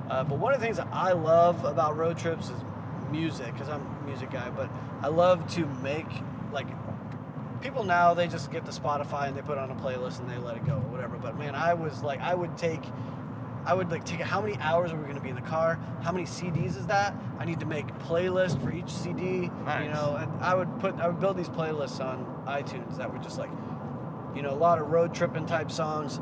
Uh, 0.09 0.23
but 0.23 0.37
one 0.37 0.53
of 0.53 0.59
the 0.59 0.65
things 0.65 0.77
that 0.77 0.87
I 0.91 1.13
love 1.13 1.63
about 1.65 1.97
road 1.97 2.17
trips 2.17 2.49
is 2.49 2.57
music, 3.11 3.53
because 3.53 3.69
I'm 3.69 3.81
a 3.81 4.05
music 4.05 4.31
guy. 4.31 4.49
But 4.49 4.69
I 5.01 5.07
love 5.07 5.47
to 5.55 5.65
make 5.81 6.07
like 6.51 6.67
people 7.63 7.83
now 7.83 8.13
they 8.13 8.27
just 8.27 8.51
get 8.51 8.65
to 8.65 8.71
Spotify 8.71 9.29
and 9.29 9.37
they 9.37 9.41
put 9.41 9.57
on 9.57 9.71
a 9.71 9.75
playlist 9.75 10.19
and 10.19 10.29
they 10.29 10.37
let 10.37 10.57
it 10.57 10.65
go 10.65 10.75
or 10.75 10.91
whatever. 10.91 11.17
But 11.17 11.39
man, 11.39 11.55
I 11.55 11.73
was 11.73 12.03
like, 12.03 12.19
I 12.19 12.35
would 12.35 12.57
take, 12.57 12.81
I 13.65 13.73
would 13.73 13.89
like 13.89 14.03
take 14.03 14.19
how 14.19 14.41
many 14.41 14.57
hours 14.57 14.91
are 14.91 14.97
we 14.97 15.03
going 15.03 15.15
to 15.15 15.21
be 15.21 15.29
in 15.29 15.35
the 15.35 15.41
car? 15.41 15.79
How 16.03 16.11
many 16.11 16.25
CDs 16.25 16.77
is 16.77 16.85
that? 16.87 17.15
I 17.39 17.45
need 17.45 17.61
to 17.61 17.65
make 17.65 17.87
playlist 17.99 18.61
for 18.61 18.71
each 18.71 18.89
CD. 18.89 19.49
You 19.83 19.89
know, 19.89 20.17
and 20.19 20.43
I 20.43 20.53
would 20.53 20.79
put, 20.79 20.95
I 20.95 21.07
would 21.07 21.21
build 21.21 21.37
these 21.37 21.49
playlists 21.49 22.03
on 22.03 22.25
iTunes 22.45 22.97
that 22.97 23.11
were 23.11 23.19
just 23.19 23.39
like, 23.39 23.49
you 24.35 24.41
know, 24.41 24.51
a 24.51 24.55
lot 24.55 24.79
of 24.79 24.89
road 24.89 25.13
tripping 25.13 25.45
type 25.45 25.71
songs, 25.71 26.19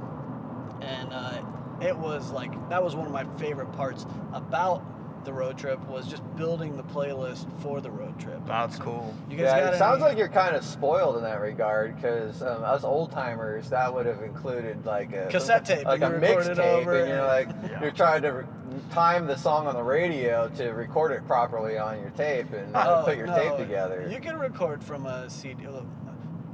and 0.81 1.09
uh, 1.13 1.41
it 1.81 1.97
was 1.97 2.31
like 2.31 2.51
that 2.69 2.83
was 2.83 2.95
one 2.95 3.05
of 3.07 3.11
my 3.13 3.25
favorite 3.37 3.71
parts 3.73 4.05
about 4.33 4.83
the 5.23 5.31
road 5.31 5.55
trip 5.55 5.79
was 5.87 6.07
just 6.07 6.23
building 6.35 6.75
the 6.77 6.83
playlist 6.83 7.45
for 7.61 7.79
the 7.79 7.91
road 7.91 8.19
trip. 8.19 8.39
That's 8.47 8.79
cool. 8.79 9.13
You 9.29 9.37
guys 9.37 9.45
Yeah, 9.45 9.65
got 9.65 9.73
it 9.75 9.77
sounds 9.77 10.01
like 10.01 10.17
you're 10.17 10.27
kind 10.27 10.55
of 10.55 10.63
spoiled 10.65 11.15
in 11.17 11.21
that 11.23 11.39
regard 11.41 11.95
because 11.95 12.41
um, 12.41 12.63
us 12.63 12.83
old 12.83 13.11
timers, 13.11 13.69
that 13.69 13.93
would 13.93 14.07
have 14.07 14.23
included 14.23 14.83
like 14.83 15.13
a 15.13 15.27
Cassette 15.29 15.63
tape, 15.63 15.85
like 15.85 16.01
a 16.01 16.05
mixtape, 16.09 16.87
and 17.01 17.07
you're 17.07 17.25
like 17.27 17.47
Yeah. 17.69 17.81
you're 17.83 17.91
trying 17.91 18.23
to 18.23 18.29
re- 18.29 18.45
time 18.89 19.27
the 19.27 19.37
song 19.37 19.67
on 19.67 19.75
the 19.75 19.83
radio 19.83 20.49
to 20.55 20.69
record 20.69 21.11
it 21.11 21.23
properly 21.27 21.77
on 21.77 21.99
your 22.01 22.09
tape 22.11 22.51
and 22.53 22.75
uh, 22.75 23.01
Oh, 23.01 23.05
put 23.05 23.15
your 23.15 23.27
no, 23.27 23.35
tape 23.35 23.57
together. 23.57 24.09
You 24.11 24.19
can 24.19 24.39
record 24.39 24.83
from 24.83 25.05
a 25.05 25.29
CD. 25.29 25.67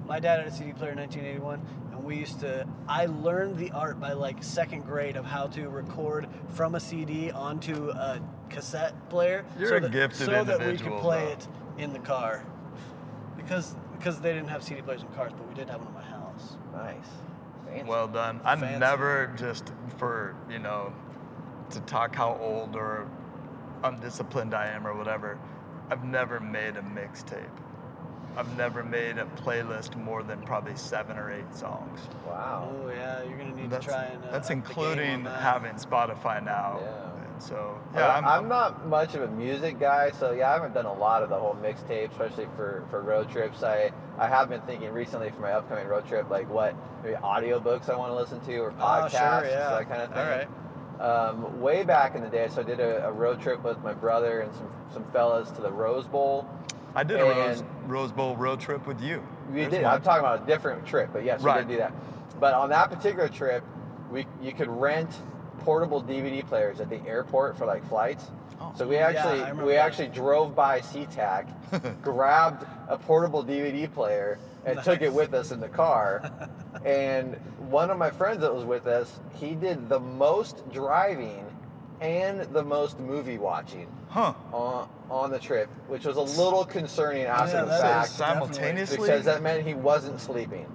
Look, 0.07 0.09
My 0.09 0.19
dad 0.19 0.39
had 0.39 0.47
a 0.47 0.51
CD 0.51 0.73
player 0.73 0.91
in 0.91 0.97
1981, 0.97 1.61
and 1.91 2.03
we 2.03 2.17
used 2.17 2.39
to. 2.41 2.67
I 2.87 3.05
learned 3.05 3.57
the 3.57 3.71
art 3.71 3.99
by 3.99 4.13
like 4.13 4.43
second 4.43 4.81
grade 4.85 5.15
of 5.15 5.25
how 5.25 5.47
to 5.47 5.69
record 5.69 6.27
from 6.49 6.75
a 6.75 6.79
CD 6.79 7.31
onto 7.31 7.89
a 7.89 8.19
cassette 8.49 8.93
player. 9.09 9.45
You're 9.59 9.69
so 9.69 9.75
a 9.77 9.79
that, 9.81 9.91
gifted 9.91 10.25
so 10.25 10.43
that 10.43 10.59
we 10.59 10.77
could 10.77 10.99
play 10.99 11.25
though. 11.25 11.31
it 11.31 11.47
in 11.77 11.93
the 11.93 11.99
car, 11.99 12.43
because 13.35 13.75
because 13.97 14.19
they 14.21 14.33
didn't 14.33 14.49
have 14.49 14.63
CD 14.63 14.81
players 14.81 15.01
in 15.01 15.07
cars, 15.09 15.31
but 15.35 15.47
we 15.47 15.53
did 15.55 15.69
have 15.69 15.79
one 15.79 15.87
in 15.89 15.93
my 15.93 16.01
house. 16.03 16.57
nice. 16.73 17.07
Fancy. 17.67 17.89
Well 17.89 18.07
done. 18.07 18.39
I 18.45 18.55
Fancy. 18.55 18.79
never 18.79 19.33
just 19.37 19.73
for 19.97 20.35
you 20.49 20.59
know 20.59 20.93
to 21.71 21.79
talk 21.81 22.15
how 22.15 22.37
old 22.41 22.75
or 22.75 23.09
undisciplined 23.83 24.53
I 24.53 24.67
am 24.67 24.87
or 24.87 24.95
whatever. 24.95 25.37
I've 25.89 26.03
never 26.03 26.39
made 26.39 26.77
a 26.77 26.81
mixtape. 26.81 27.49
I've 28.37 28.55
never 28.57 28.83
made 28.83 29.17
a 29.17 29.25
playlist 29.43 29.95
more 29.95 30.21
than 30.23 30.39
probably 30.43 30.75
seven 30.75 31.17
or 31.17 31.31
eight 31.31 31.53
songs. 31.55 31.99
wow. 32.27 32.71
Oh 32.71 32.89
yeah, 32.89 33.23
you're 33.23 33.37
gonna 33.37 33.55
need 33.55 33.69
That's, 33.69 33.85
to 33.85 33.91
try 33.91 34.03
and. 34.05 34.23
Uh, 34.23 34.31
that's 34.31 34.49
up 34.51 34.55
the 34.55 34.55
game 34.55 34.63
on 34.63 34.67
including 34.69 35.23
that. 35.23 35.41
having 35.41 35.73
Spotify 35.73 36.43
now. 36.45 36.79
Yeah. 36.81 37.31
And 37.33 37.41
so 37.43 37.79
Yeah, 37.95 37.99
yeah, 38.01 38.15
I'm, 38.17 38.25
I'm 38.25 38.47
not 38.47 38.87
much 38.87 39.15
of 39.15 39.23
a 39.23 39.27
music 39.27 39.79
guy, 39.79 40.11
so 40.11 40.31
yeah, 40.33 40.49
I 40.51 40.53
haven't 40.53 40.73
done 40.75 40.85
a 40.85 40.93
lot 40.93 41.23
of 41.23 41.29
the 41.29 41.35
whole 41.37 41.55
mixtape, 41.61 42.11
especially 42.11 42.47
for, 42.55 42.85
for 42.91 43.01
road 43.01 43.29
trips. 43.31 43.63
I, 43.63 43.91
I 44.19 44.27
have 44.27 44.49
been 44.49 44.61
thinking 44.61 44.91
recently 44.91 45.31
for 45.31 45.41
my 45.41 45.51
upcoming 45.53 45.87
road 45.87 46.07
trip, 46.07 46.29
like 46.29 46.47
what 46.49 46.75
maybe 47.03 47.15
audiobooks 47.15 47.89
I 47.89 47.95
want 47.95 48.11
to 48.11 48.15
listen 48.15 48.39
to 48.45 48.57
or 48.59 48.71
Oh, 48.71 48.81
podcasts, 48.83 49.11
sure, 49.41 49.49
yeah. 49.49 49.69
that 49.71 49.89
kind 49.89 50.01
of 50.03 50.09
thing. 50.09 50.19
All 50.19 50.29
right. 50.29 50.47
Um, 50.99 51.59
way 51.61 51.83
back 51.83 52.15
in 52.15 52.21
the 52.23 52.29
day, 52.29 52.47
so 52.51 52.61
I 52.61 52.63
did 52.63 52.79
a, 52.79 53.07
a 53.07 53.11
road 53.11 53.39
trip 53.41 53.63
with 53.63 53.77
my 53.83 53.93
brother 53.93 54.41
and 54.41 54.53
some, 54.55 54.71
some 54.93 55.11
fellas 55.11 55.49
to 55.51 55.61
the 55.61 55.71
Rose 55.71 56.07
Bowl. 56.07 56.47
I 56.95 57.03
did 57.03 57.19
a 57.19 57.23
Rose, 57.23 57.63
Rose 57.85 58.11
Bowl 58.11 58.35
road 58.35 58.59
trip 58.59 58.87
with 58.87 59.01
you. 59.01 59.21
We 59.49 59.61
There's 59.61 59.71
did. 59.71 59.83
one. 59.83 59.93
I'm 59.95 60.01
talking 60.01 60.19
about 60.19 60.43
a 60.43 60.45
different 60.45 60.85
trip, 60.85 61.09
but 61.13 61.23
yes, 61.23 61.41
Right. 61.41 61.57
we 61.65 61.73
did 61.73 61.73
do 61.73 61.77
that. 61.79 61.93
But 62.39 62.53
on 62.53 62.69
that 62.69 62.89
particular 62.89 63.27
trip, 63.29 63.63
we 64.11 64.25
you 64.41 64.51
could 64.53 64.67
rent 64.67 65.09
portable 65.59 66.01
DVD 66.01 66.45
players 66.45 66.79
at 66.79 66.89
the 66.89 67.01
airport 67.07 67.57
for 67.57 67.65
like 67.65 67.87
flights. 67.87 68.25
Oh. 68.59 68.73
So 68.75 68.87
we 68.87 68.97
actually 68.97 69.39
I 69.41 69.49
remember 69.49 69.65
we 69.65 69.73
that. 69.73 69.85
actually 69.85 70.07
drove 70.07 70.55
by 70.55 70.79
SeaTac, 70.79 72.01
grabbed 72.01 72.65
a 72.87 72.97
portable 72.97 73.43
DVD 73.43 73.91
player, 73.91 74.39
and 74.65 74.81
took 74.83 75.01
it 75.01 75.13
with 75.13 75.33
us 75.33 75.51
in 75.51 75.59
the 75.59 75.67
car. 75.69 76.31
and 76.85 77.35
one 77.69 77.91
of 77.91 77.97
my 77.97 78.09
friends 78.09 78.41
that 78.41 78.53
was 78.53 78.65
with 78.65 78.87
us, 78.87 79.19
he 79.35 79.53
did 79.55 79.89
the 79.89 79.99
most 79.99 80.67
driving 80.71 81.43
and 82.01 82.41
the 82.53 82.63
most 82.63 82.99
movie 82.99 83.37
watching 83.37 83.87
Huh. 84.09 84.33
on 84.53 84.89
on 85.09 85.31
the 85.31 85.39
trip, 85.39 85.69
which 85.87 86.05
was 86.05 86.17
a 86.17 86.21
little 86.21 86.65
concerning 86.65 87.25
after 87.25 87.57
Yeah, 87.57 87.61
the 87.63 87.69
that 87.69 87.81
fact 87.81 88.07
is 88.07 88.13
Simultaneously. 88.13 88.97
because 88.97 89.25
that 89.25 89.41
meant 89.41 89.65
he 89.65 89.73
wasn't 89.73 90.19
sleeping, 90.19 90.65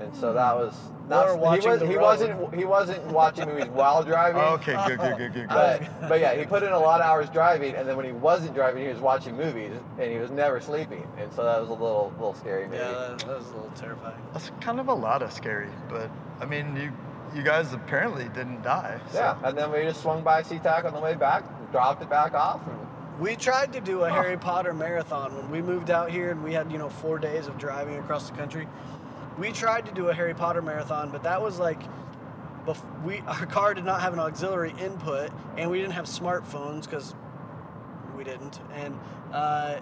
and 0.00 0.14
so 0.14 0.32
that 0.32 0.52
hmm. 0.54 0.60
was. 0.60 0.74
Not, 1.06 1.38
watching 1.38 1.62
he, 1.64 1.68
was, 1.68 1.80
the 1.80 1.86
he 1.86 1.96
road. 1.96 2.02
wasn't. 2.02 2.54
He 2.54 2.64
wasn't 2.64 3.04
watching 3.08 3.46
movies 3.46 3.66
while 3.66 4.02
driving. 4.02 4.40
Okay, 4.54 4.74
good, 4.86 4.98
good, 4.98 5.18
good, 5.18 5.32
good, 5.34 5.34
good. 5.34 5.48
But, 5.48 6.08
but 6.08 6.18
yeah, 6.20 6.34
he 6.34 6.46
put 6.46 6.62
in 6.62 6.72
a 6.72 6.78
lot 6.78 7.00
of 7.02 7.06
hours 7.06 7.28
driving, 7.28 7.74
and 7.74 7.86
then 7.86 7.94
when 7.96 8.06
he 8.06 8.12
wasn't 8.12 8.54
driving, 8.54 8.84
he 8.84 8.88
was 8.88 9.00
watching 9.00 9.36
movies, 9.36 9.72
and 9.98 10.10
he 10.10 10.16
was 10.16 10.30
never 10.30 10.60
sleeping, 10.60 11.06
and 11.18 11.30
so 11.34 11.44
that 11.44 11.60
was 11.60 11.68
a 11.68 11.72
little, 11.72 12.10
little 12.16 12.32
scary, 12.34 12.66
maybe. 12.68 12.78
Yeah, 12.78 12.90
that, 12.90 13.18
that 13.18 13.38
was 13.38 13.46
a 13.50 13.54
little 13.54 13.72
terrifying. 13.76 14.16
That's 14.32 14.50
kind 14.62 14.80
of 14.80 14.88
a 14.88 14.94
lot 14.94 15.20
of 15.20 15.30
scary, 15.30 15.68
but 15.90 16.10
I 16.40 16.46
mean, 16.46 16.74
you 16.74 16.90
you 17.34 17.42
guys 17.42 17.72
apparently 17.72 18.24
didn't 18.34 18.62
die. 18.62 18.98
so- 19.10 19.18
Yeah, 19.18 19.36
and 19.44 19.56
then 19.58 19.70
we 19.72 19.82
just 19.82 20.00
swung 20.02 20.22
by 20.22 20.42
SeaTac 20.42 20.84
on 20.84 20.92
the 20.92 21.00
way 21.00 21.14
back, 21.14 21.44
dropped 21.72 22.02
it 22.02 22.08
back 22.10 22.34
off, 22.34 22.60
and 22.66 22.78
We 23.20 23.36
tried 23.36 23.72
to 23.74 23.80
do 23.80 24.02
a 24.02 24.10
Harry 24.10 24.36
Potter 24.36 24.72
marathon 24.74 25.36
when 25.36 25.48
we 25.50 25.62
moved 25.62 25.90
out 25.90 26.10
here 26.10 26.30
and 26.32 26.42
we 26.42 26.52
had, 26.52 26.70
you 26.72 26.78
know, 26.78 26.88
four 26.88 27.18
days 27.18 27.46
of 27.46 27.56
driving 27.58 27.96
across 27.98 28.28
the 28.30 28.36
country. 28.36 28.66
We 29.38 29.52
tried 29.52 29.86
to 29.86 29.92
do 29.92 30.08
a 30.08 30.14
Harry 30.14 30.34
Potter 30.34 30.62
marathon, 30.62 31.10
but 31.10 31.22
that 31.22 31.40
was 31.40 31.58
like, 31.60 31.80
bef- 32.66 33.02
we 33.04 33.20
our 33.28 33.46
car 33.46 33.72
did 33.74 33.84
not 33.84 34.00
have 34.00 34.12
an 34.14 34.18
auxiliary 34.18 34.74
input 34.80 35.30
and 35.56 35.70
we 35.70 35.78
didn't 35.78 35.92
have 35.94 36.06
smartphones 36.06 36.84
because 36.90 37.14
we 38.16 38.24
didn't. 38.24 38.58
And 38.74 38.98
uh, 39.32 39.78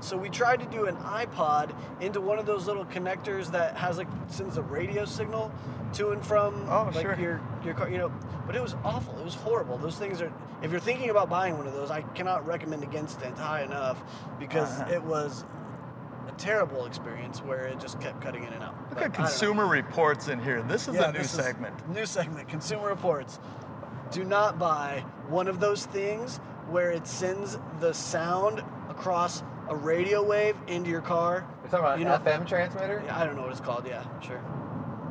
so 0.00 0.16
we 0.16 0.28
tried 0.28 0.60
to 0.60 0.66
do 0.66 0.86
an 0.86 0.96
iPod 0.98 1.74
into 2.00 2.20
one 2.20 2.38
of 2.38 2.46
those 2.46 2.66
little 2.68 2.84
connectors 2.84 3.50
that 3.52 3.76
has 3.76 3.98
like 3.98 4.08
sends 4.28 4.58
a 4.58 4.62
radio 4.62 5.04
signal 5.04 5.50
to 5.94 6.10
and 6.10 6.24
from 6.24 6.66
Oh, 6.68 6.90
like 6.94 7.02
sure. 7.06 7.16
your 7.18 7.40
your 7.64 7.74
car, 7.74 7.88
you 7.88 7.98
know. 7.98 8.12
But 8.46 8.56
it 8.56 8.62
was 8.62 8.74
awful. 8.84 9.18
It 9.18 9.24
was 9.24 9.34
horrible. 9.34 9.78
Those 9.78 9.96
things 9.96 10.20
are. 10.20 10.32
If 10.62 10.70
you're 10.70 10.80
thinking 10.80 11.10
about 11.10 11.28
buying 11.30 11.56
one 11.58 11.66
of 11.66 11.72
those, 11.74 11.90
I 11.90 12.02
cannot 12.02 12.46
recommend 12.46 12.82
against 12.82 13.22
it 13.22 13.36
high 13.36 13.62
enough 13.62 14.02
because 14.38 14.80
Uh-huh. 14.80 14.92
it 14.94 15.02
was 15.02 15.44
a 16.28 16.32
terrible 16.32 16.86
experience 16.86 17.40
where 17.42 17.66
it 17.66 17.78
just 17.78 18.00
kept 18.00 18.20
cutting 18.20 18.44
in 18.44 18.52
and 18.52 18.62
out. 18.62 18.74
Look 18.90 18.90
But 18.90 18.98
at 18.98 19.04
I 19.04 19.08
don't 19.08 19.12
know. 19.18 19.24
Consumer 19.24 19.66
Reports 19.66 20.28
in 20.28 20.38
here. 20.42 20.62
This 20.62 20.88
is 20.88 20.94
Yeah, 20.94 21.10
a 21.10 21.12
new 21.12 21.24
segment. 21.24 21.88
New 21.88 22.06
segment. 22.06 22.48
Consumer 22.48 22.88
reports. 22.88 23.38
Do 24.10 24.24
not 24.24 24.58
buy 24.58 25.04
one 25.28 25.48
of 25.48 25.60
those 25.60 25.86
things 25.86 26.38
where 26.70 26.90
it 26.90 27.06
sends 27.06 27.58
the 27.80 27.92
sound 27.92 28.62
across 28.88 29.42
a 29.68 29.76
radio 29.76 30.22
wave 30.22 30.56
into 30.66 30.90
your 30.90 31.00
car. 31.02 31.44
you're 31.62 31.70
talking 31.70 31.84
about 31.86 31.98
You 31.98 32.04
know- 32.04 32.12
FM 32.18 32.46
transmitter. 32.46 33.02
Yeah, 33.06 33.18
I 33.18 33.24
don't 33.24 33.36
know 33.36 33.42
what 33.42 33.50
it's 33.50 33.60
called. 33.60 33.86
Yeah, 33.86 34.02
sure. 34.20 34.40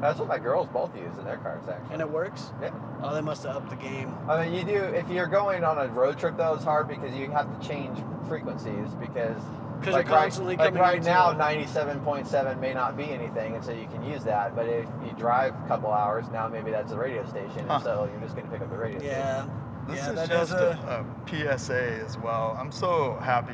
That's 0.03 0.19
what 0.19 0.27
my 0.27 0.39
girls 0.39 0.67
both 0.67 0.95
use 0.95 1.17
in 1.17 1.25
their 1.25 1.37
cars, 1.37 1.63
actually. 1.69 1.93
And 1.93 2.01
it 2.01 2.09
works. 2.09 2.51
yeah. 2.61 2.71
Oh, 3.01 3.13
they 3.13 3.21
must 3.21 3.43
have 3.43 3.55
upped 3.55 3.69
the 3.69 3.75
game. 3.77 4.13
I 4.27 4.45
mean, 4.45 4.53
you 4.53 4.63
do. 4.63 4.83
If 4.83 5.09
you're 5.09 5.27
going 5.27 5.63
on 5.63 5.77
a 5.77 5.87
road 5.87 6.19
trip, 6.19 6.37
though, 6.37 6.53
it's 6.53 6.63
hard 6.63 6.87
because 6.87 7.15
you 7.15 7.31
have 7.31 7.59
to 7.59 7.67
change 7.67 7.97
frequencies 8.27 8.89
because 8.99 9.41
like 9.85 10.05
you're 10.05 10.17
constantly 10.17 10.55
right, 10.55 10.65
coming 10.67 10.81
like 10.81 10.93
right 10.93 11.03
now, 11.03 11.33
97.7 11.33 12.59
may 12.59 12.73
not 12.73 12.95
be 12.95 13.05
anything, 13.05 13.55
and 13.55 13.63
so 13.63 13.71
you 13.71 13.87
can 13.87 14.03
use 14.03 14.23
that. 14.23 14.55
But 14.55 14.67
if 14.67 14.87
you 15.05 15.11
drive 15.17 15.53
a 15.63 15.67
couple 15.67 15.91
hours, 15.91 16.25
now 16.31 16.47
maybe 16.47 16.71
that's 16.71 16.91
a 16.91 16.97
radio 16.97 17.25
station, 17.27 17.67
Huh. 17.67 17.75
and 17.75 17.83
so 17.83 18.09
you're 18.11 18.21
just 18.21 18.35
going 18.35 18.47
to 18.47 18.51
pick 18.53 18.61
up 18.61 18.69
the 18.69 18.77
radio 18.77 18.99
station. 18.99 19.17
Yeah. 19.17 19.47
This 19.87 19.97
yeah, 19.97 20.21
is 20.21 20.29
just 20.29 20.51
a, 20.53 21.05
a 21.27 21.57
PSA 21.57 22.01
as 22.05 22.17
well. 22.17 22.55
I'm 22.57 22.71
so 22.71 23.15
happy 23.21 23.53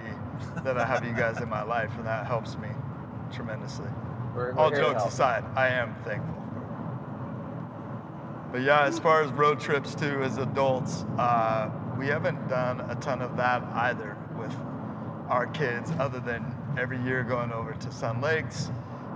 that 0.63 0.77
I 0.77 0.85
have 0.85 1.03
you 1.03 1.13
guys 1.13 1.41
in 1.41 1.49
my 1.49 1.63
life, 1.63 1.91
and 1.97 2.05
that 2.05 2.27
helps 2.27 2.55
me 2.57 2.69
tremendously. 3.31 3.87
We're, 4.39 4.53
we're 4.53 4.57
All 4.57 4.71
jokes 4.71 5.03
aside, 5.03 5.43
I 5.57 5.67
am 5.67 5.93
thankful. 6.05 6.33
But 8.53 8.61
yeah, 8.61 8.85
as 8.85 8.97
far 8.97 9.21
as 9.21 9.29
road 9.33 9.59
trips 9.59 9.93
too, 9.93 10.23
as 10.23 10.37
adults, 10.37 11.03
uh, 11.17 11.69
we 11.97 12.07
haven't 12.07 12.47
done 12.47 12.79
a 12.89 12.95
ton 12.95 13.21
of 13.21 13.35
that 13.35 13.61
either 13.63 14.15
with 14.37 14.55
our 15.27 15.47
kids, 15.47 15.91
other 15.99 16.21
than 16.21 16.55
every 16.79 17.01
year 17.03 17.21
going 17.21 17.51
over 17.51 17.73
to 17.73 17.91
Sun 17.91 18.21
Lakes 18.21 18.71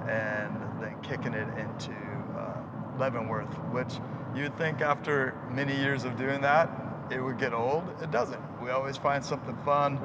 and 0.10 0.53
then 0.82 0.94
kicking 1.01 1.34
it 1.34 1.48
into 1.58 1.94
uh, 2.38 2.58
Leavenworth, 3.00 3.53
which 3.72 3.94
you'd 4.36 4.56
think 4.58 4.82
after 4.82 5.34
many 5.50 5.74
years 5.74 6.03
of 6.03 6.18
doing 6.18 6.42
that, 6.42 6.70
it 7.10 7.22
would 7.22 7.39
get 7.39 7.53
old. 7.53 7.86
It 8.01 8.12
doesn't. 8.12 8.42
We 8.62 8.72
always 8.72 8.98
find 8.98 9.24
something 9.24 9.56
fun, 9.63 9.98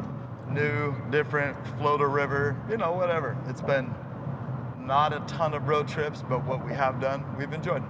new, 0.48 0.94
different, 1.10 1.56
float 1.78 2.02
a 2.02 2.06
river, 2.06 2.56
you 2.70 2.76
know, 2.76 2.92
whatever. 2.92 3.36
It's 3.48 3.60
been 3.60 3.92
not 4.88 5.12
a 5.12 5.20
ton 5.32 5.54
of 5.54 5.68
road 5.68 5.86
trips, 5.86 6.24
but 6.28 6.44
what 6.46 6.66
we 6.66 6.72
have 6.72 7.00
done, 7.00 7.22
we've 7.38 7.52
enjoyed. 7.52 7.82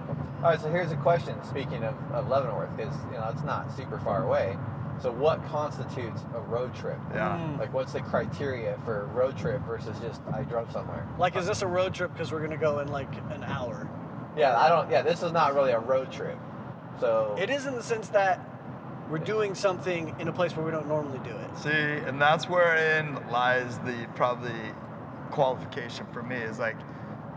All 0.43 0.51
right, 0.51 0.61
so 0.61 0.69
here's 0.69 0.91
a 0.91 0.97
question. 0.97 1.41
Speaking 1.43 1.83
of, 1.83 1.95
of 2.11 2.27
Leavenworth, 2.27 2.75
because 2.77 2.93
you 3.11 3.17
know 3.17 3.29
it's 3.33 3.43
not 3.43 3.75
super 3.75 3.97
far 3.99 4.23
away. 4.23 4.55
So, 5.01 5.11
what 5.11 5.43
constitutes 5.45 6.21
a 6.35 6.41
road 6.41 6.75
trip? 6.75 6.99
Yeah. 7.13 7.37
Mm. 7.37 7.57
Like, 7.57 7.73
what's 7.73 7.93
the 7.93 8.01
criteria 8.01 8.77
for 8.83 9.03
a 9.03 9.05
road 9.05 9.37
trip 9.37 9.61
versus 9.61 9.97
just 9.99 10.21
I 10.33 10.43
drove 10.43 10.71
somewhere? 10.71 11.07
Like, 11.17 11.37
is 11.37 11.47
this 11.47 11.61
a 11.61 11.67
road 11.67 11.93
trip 11.93 12.11
because 12.11 12.33
we're 12.33 12.41
gonna 12.41 12.57
go 12.57 12.79
in 12.79 12.89
like 12.89 13.11
an 13.31 13.43
hour? 13.45 13.89
Yeah, 14.37 14.57
I 14.57 14.67
don't. 14.67 14.91
Yeah, 14.91 15.01
this 15.01 15.23
is 15.23 15.31
not 15.31 15.55
really 15.55 15.71
a 15.71 15.79
road 15.79 16.11
trip. 16.11 16.37
So 16.99 17.35
It 17.39 17.49
is 17.49 17.65
in 17.65 17.75
the 17.75 17.83
sense 17.83 18.09
that 18.09 18.45
we're 19.09 19.19
doing 19.19 19.55
something 19.55 20.13
in 20.19 20.27
a 20.27 20.33
place 20.33 20.55
where 20.55 20.65
we 20.65 20.71
don't 20.71 20.87
normally 20.87 21.19
do 21.19 21.31
it. 21.31 21.57
See, 21.57 21.69
and 22.05 22.21
that's 22.21 22.49
wherein 22.49 23.15
lies 23.31 23.79
the 23.79 24.05
probably 24.15 24.51
qualification 25.31 26.05
for 26.11 26.23
me 26.23 26.35
is 26.35 26.59
like 26.59 26.75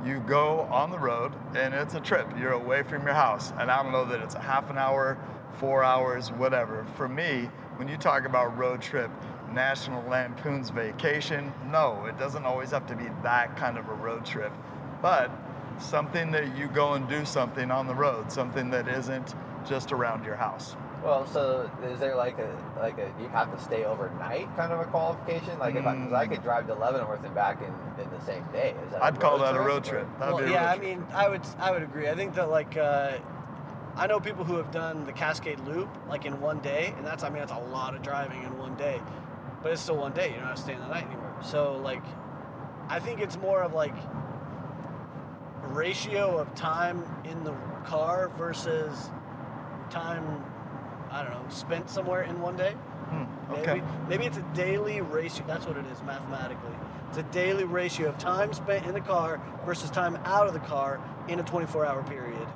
you 0.05 0.21
go 0.27 0.63
on 0.71 0.91
the 0.91 0.99
road 0.99 1.33
and 1.55 1.73
it's 1.75 1.95
a 1.95 2.01
trip. 2.01 2.27
You're 2.39 2.53
away 2.53 2.83
from 2.83 3.05
your 3.05 3.15
house. 3.15 3.53
And 3.59 3.71
I 3.71 3.83
don't 3.83 3.93
know 3.93 4.05
that 4.07 4.21
it's 4.21 4.35
a 4.35 4.41
half 4.41 4.69
an 4.71 4.79
hour, 4.79 5.19
four 5.55 5.85
hours, 5.85 6.31
whatever. 6.33 6.85
For 6.97 7.09
me, 7.09 7.49
when 7.77 7.89
you 7.89 7.97
talk 7.97 8.25
about 8.25 8.57
road 8.57 8.83
trip, 8.83 9.11
National 9.53 10.03
Lampoon's 10.09 10.71
Vacation, 10.71 11.53
no, 11.71 12.05
it 12.07 12.19
doesn't 12.19 12.45
always 12.45 12.71
have 12.71 12.87
to 12.87 12.97
be 12.97 13.05
that 13.23 13.57
kind 13.57 13.79
of 13.79 13.89
a 13.89 13.95
road 13.95 14.25
trip. 14.25 14.53
But 15.01 15.31
something 15.79 16.31
that 16.33 16.57
you 16.57 16.69
go 16.69 16.95
and 16.95 17.09
do 17.09 17.25
something 17.25 17.71
on 17.71 17.87
the 17.87 17.95
road, 17.95 18.33
something 18.33 18.71
that 18.71 18.89
isn't 18.89 19.35
just 19.67 19.93
around 19.93 20.25
your 20.25 20.37
house. 20.37 20.77
Well, 21.03 21.27
so 21.27 21.69
is 21.85 21.99
there 21.99 22.15
like 22.15 22.39
a 22.39 22.57
like 22.79 22.97
a 22.99 23.13
you 23.21 23.29
have 23.29 23.53
to 23.57 23.63
stay 23.63 23.85
overnight 23.85 24.55
kind 24.57 24.73
of 24.73 24.81
a 24.81 24.85
qualification? 24.85 25.59
Like 25.59 25.75
if 25.75 25.85
I, 25.85 25.97
cause 25.97 26.13
I 26.13 26.27
could 26.29 26.43
drive 26.43 26.69
to 26.69 26.75
Leavenworth 26.75 27.25
and 27.25 27.35
back 27.35 27.61
in, 27.61 28.03
in 28.03 28.09
the 28.11 28.25
same 28.25 28.45
day. 28.53 28.75
Is 28.87 28.93
that 28.93 29.01
a 29.01 29.05
I'd 29.07 29.19
call 29.21 29.39
that 29.39 29.55
a 29.55 29.57
trip, 29.57 29.67
road 29.67 29.87
or- 29.87 29.91
trip. 29.91 30.09
That'd 30.21 30.35
well, 30.35 30.45
be 30.45 30.51
a 30.51 30.55
yeah, 30.55 30.65
road 30.65 30.69
I 30.71 30.77
trip. 30.79 30.99
mean, 30.99 31.07
I 31.13 31.29
would 31.29 31.43
I 31.59 31.71
would 31.73 31.83
agree. 31.83 32.09
I 32.09 32.15
think 32.15 32.35
that 32.35 32.51
like 32.51 32.77
uh, 32.77 33.19
I 33.97 34.07
know 34.07 34.21
people 34.21 34.45
who 34.45 34.57
have 34.57 34.71
done 34.71 35.05
the 35.05 35.13
Cascade 35.13 35.59
Loop 35.61 35.89
like 36.09 36.25
in 36.25 36.41
one 36.41 36.61
day, 36.61 36.95
and 36.97 37.05
that's 37.05 37.25
I 37.25 37.31
mean 37.31 37.39
that's 37.41 37.53
a 37.53 37.59
lot 37.59 37.97
of 37.97 38.03
driving 38.03 38.43
in 38.45 38.57
one 38.57 38.77
day, 38.77 39.01
but 39.61 39.73
it's 39.73 39.83
still 39.83 39.97
one 39.97 40.13
day. 40.13 40.29
You 40.29 40.35
don't 40.37 40.45
have 40.45 40.57
to 40.57 40.63
stay 40.63 40.75
in 40.75 40.81
the 40.81 40.87
night 40.89 41.07
anymore. 41.07 41.35
So 41.43 41.79
like, 41.79 42.05
I 42.89 43.01
think 43.01 43.21
it's 43.21 43.37
more 43.39 43.65
of 43.65 43.75
like 43.75 43.95
ratio 45.65 46.39
of 46.39 46.55
time 46.55 47.05
in 47.25 47.43
the 47.43 47.55
car 47.87 48.31
versus 48.39 49.11
time 49.91 50.45
I 51.13 51.23
don't 51.23 51.33
know 51.33 51.45
spent 51.51 51.91
somewhere 51.91 52.23
in 52.23 52.41
one 52.41 52.57
day. 52.57 52.73
Hmm, 52.73 53.25
Maybe, 53.53 53.63
okay. 53.71 53.83
maybe 54.09 54.25
it's 54.25 54.39
a 54.39 54.47
daily 54.55 55.01
ratio. 55.03 55.45
That's 55.47 55.67
what 55.67 55.77
it 55.77 55.85
is 55.87 56.03
mathematically. 56.03 56.73
It's 57.11 57.19
a 57.19 57.23
daily 57.25 57.65
ratio 57.65 58.09
of 58.09 58.17
time 58.17 58.53
spent 58.55 58.87
in 58.87 58.95
the 58.95 59.01
car 59.03 59.39
versus 59.67 59.91
time 59.91 60.17
out 60.25 60.47
of 60.47 60.55
the 60.55 60.61
car 60.61 60.99
in 61.29 61.39
a 61.39 61.43
24-hour 61.45 62.05
period. 62.05 62.49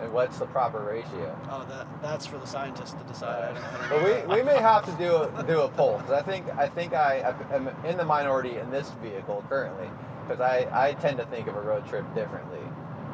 And 0.00 0.10
what's 0.12 0.38
the 0.38 0.46
proper 0.46 0.80
ratio? 0.80 1.38
Oh, 1.50 1.64
that 1.68 1.86
that's 2.02 2.24
for 2.26 2.38
the 2.38 2.46
scientists 2.46 2.94
to 2.94 3.04
decide. 3.04 3.54
I 3.56 3.78
don't, 3.88 3.88
But 3.90 4.02
know. 4.26 4.34
we, 4.34 4.36
we 4.38 4.42
may 4.42 4.56
have 4.56 4.84
to 4.86 4.92
do 4.92 5.14
a, 5.16 5.44
do 5.46 5.60
a 5.60 5.68
poll 5.68 5.98
because 5.98 6.12
I 6.12 6.22
think 6.22 6.46
I 6.56 6.66
think 6.68 6.94
I 6.94 7.34
am 7.52 7.68
in 7.84 7.96
the 7.98 8.04
minority 8.04 8.56
in 8.56 8.70
this 8.70 8.90
vehicle 9.02 9.44
currently 9.48 9.88
because 10.26 10.40
I, 10.40 10.66
I 10.72 10.92
tend 10.94 11.18
to 11.18 11.26
think 11.26 11.46
of 11.46 11.56
a 11.56 11.60
road 11.60 11.86
trip 11.86 12.04
differently. 12.14 12.58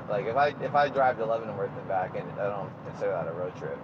Like 0.08 0.26
if 0.26 0.36
I 0.36 0.48
if 0.62 0.74
I 0.74 0.88
drive 0.88 1.18
to 1.18 1.26
Leavenworth 1.26 1.70
and 1.76 1.86
back, 1.88 2.16
and 2.16 2.28
I 2.40 2.48
don't 2.48 2.70
consider 2.86 3.10
that 3.10 3.26
a 3.28 3.32
road 3.32 3.54
trip. 3.56 3.78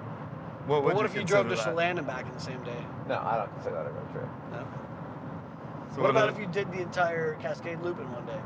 What, 0.66 0.76
But 0.78 0.84
would 0.84 0.94
what 0.96 1.00
you 1.02 1.06
if 1.06 1.14
you 1.14 1.24
drove 1.24 1.44
to 1.44 1.50
consider 1.50 1.70
that? 1.70 1.76
Chelan 1.76 1.98
and 1.98 2.06
back 2.06 2.26
in 2.26 2.32
the 2.34 2.40
same 2.40 2.62
day? 2.64 2.84
No, 3.08 3.16
I 3.24 3.36
don't 3.36 3.52
consider 3.54 3.76
that 3.76 3.86
a 3.86 3.90
road 3.90 4.10
trip. 4.12 4.28
No. 4.52 4.64
So 5.94 6.02
what 6.02 6.10
about 6.10 6.28
if- 6.28 6.34
if 6.34 6.40
you 6.40 6.46
did 6.46 6.70
the 6.72 6.80
entire 6.82 7.34
Cascade 7.34 7.80
Loop 7.82 7.98
in 8.00 8.12
one 8.12 8.26
day? 8.26 8.40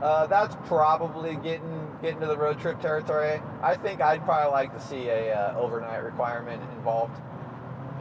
Uh, 0.00 0.26
that's 0.26 0.56
probably 0.66 1.36
getting 1.36 1.96
getting 2.02 2.18
to 2.20 2.26
the 2.26 2.36
road 2.36 2.58
trip 2.58 2.80
territory. 2.80 3.40
I 3.62 3.76
think 3.76 4.00
I'd 4.00 4.24
probably 4.24 4.50
like 4.50 4.72
to 4.74 4.80
see 4.80 5.08
a 5.08 5.32
uh, 5.32 5.56
overnight 5.58 6.02
requirement 6.02 6.60
involved. 6.76 7.16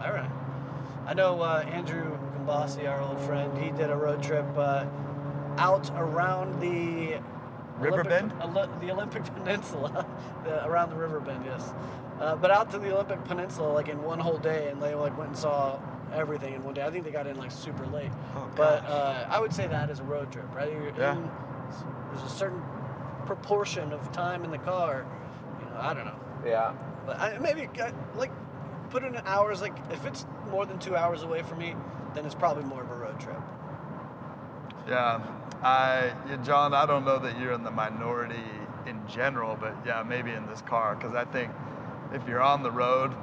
All 0.04 0.12
right. 0.12 0.30
I 1.06 1.14
know 1.14 1.40
uh, 1.42 1.64
Andrew 1.72 2.18
Gambassi, 2.40 2.90
our 2.90 3.02
old 3.02 3.20
friend, 3.20 3.56
he 3.58 3.70
did 3.72 3.92
a 3.92 3.96
road 3.96 4.24
trip 4.24 4.46
uh, 4.58 4.86
out 5.58 5.92
around 5.96 6.60
the 6.60 7.20
River 7.82 8.02
Olympic, 8.02 8.80
the 8.82 8.92
Olympic 8.92 9.24
Peninsula, 9.36 10.06
the, 10.44 10.66
around 10.66 10.90
the 10.90 10.96
River 10.96 11.20
Bend, 11.20 11.44
yes. 11.46 11.74
Uh, 12.20 12.36
but 12.36 12.52
out 12.52 12.70
to 12.72 12.78
the 12.80 12.94
Olympic 12.94 13.24
Peninsula 13.26 13.72
like 13.74 13.88
in 13.90 14.02
one 14.04 14.20
whole 14.20 14.38
day, 14.38 14.70
and 14.70 14.82
they 14.82 14.94
like 14.96 15.18
went 15.18 15.30
and 15.30 15.38
saw 15.38 15.80
everything 16.14 16.54
in 16.54 16.64
one 16.64 16.74
day. 16.74 16.84
I 16.84 16.92
think 16.92 17.04
they 17.06 17.12
got 17.12 17.26
in 17.28 17.38
like 17.38 17.52
super 17.52 17.86
late. 17.88 18.12
Oh, 18.36 18.50
but 18.56 18.86
uh, 18.86 19.26
I 19.30 19.40
would 19.40 19.54
say 19.54 19.68
that 19.68 19.90
is 19.90 20.00
a 20.00 20.04
road 20.04 20.32
trip, 20.32 20.54
right? 20.56 20.72
You're 20.72 20.92
Yeah. 20.98 21.14
in- 21.18 21.32
there's 22.14 22.24
a 22.24 22.36
certain 22.36 22.62
proportion 23.26 23.94
of 23.94 24.12
time 24.12 24.44
in 24.44 24.52
the 24.52 24.58
car. 24.58 25.06
You 25.60 25.66
know, 25.70 25.80
I 25.80 25.94
don't 25.94 26.06
know. 26.06 26.20
Yeah. 26.46 26.74
But 27.06 27.20
I, 27.20 27.38
maybe 27.40 27.70
uh, 27.82 27.92
like 28.16 28.32
put 28.90 29.04
in 29.04 29.16
hours. 29.26 29.62
Like 29.62 29.76
if 29.92 30.06
it's 30.06 30.26
more 30.50 30.66
than 30.66 30.78
two 30.80 30.96
hours 30.96 31.24
away 31.24 31.42
from 31.44 31.60
me, 31.60 31.76
then 32.14 32.26
it's 32.26 32.36
probably 32.36 32.66
more 32.66 32.82
of 32.84 32.92
a 32.92 32.96
road 32.96 33.20
trip. 33.20 33.40
Yeah, 34.88 35.22
I, 35.64 36.14
John, 36.44 36.74
I 36.74 36.86
don't 36.86 37.06
know 37.06 37.20
that 37.20 37.40
you're 37.40 37.54
in 37.54 37.64
the 37.64 37.72
minority 37.72 38.44
in 38.88 39.00
general, 39.08 39.58
but 39.60 39.76
yeah, 39.86 40.04
maybe 40.04 40.32
in 40.32 40.48
this 40.48 40.62
car, 40.62 40.96
because 40.96 41.14
I 41.14 41.26
think 41.26 41.52
if 42.14 42.28
you're 42.28 42.42
on 42.42 42.64
the 42.64 42.72
road, 42.72 43.14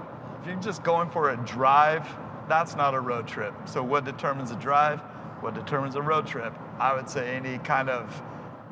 if 0.41 0.47
you're 0.47 0.57
just 0.57 0.83
going 0.83 1.11
for 1.11 1.31
a 1.31 1.37
drive, 1.39 2.07
that's 2.49 2.77
not 2.77 2.95
a 2.95 3.01
road 3.01 3.27
trip. 3.27 3.55
So 3.67 3.83
what 3.83 4.05
determines 4.05 4.51
a 4.51 4.57
drive? 4.57 5.01
What 5.41 5.55
determines 5.55 5.95
a 5.97 6.03
road 6.03 6.27
trip? 6.27 6.55
I 6.79 6.95
would 6.95 7.09
say 7.09 7.37
any 7.37 7.59
kind 7.59 7.91
of 7.91 8.23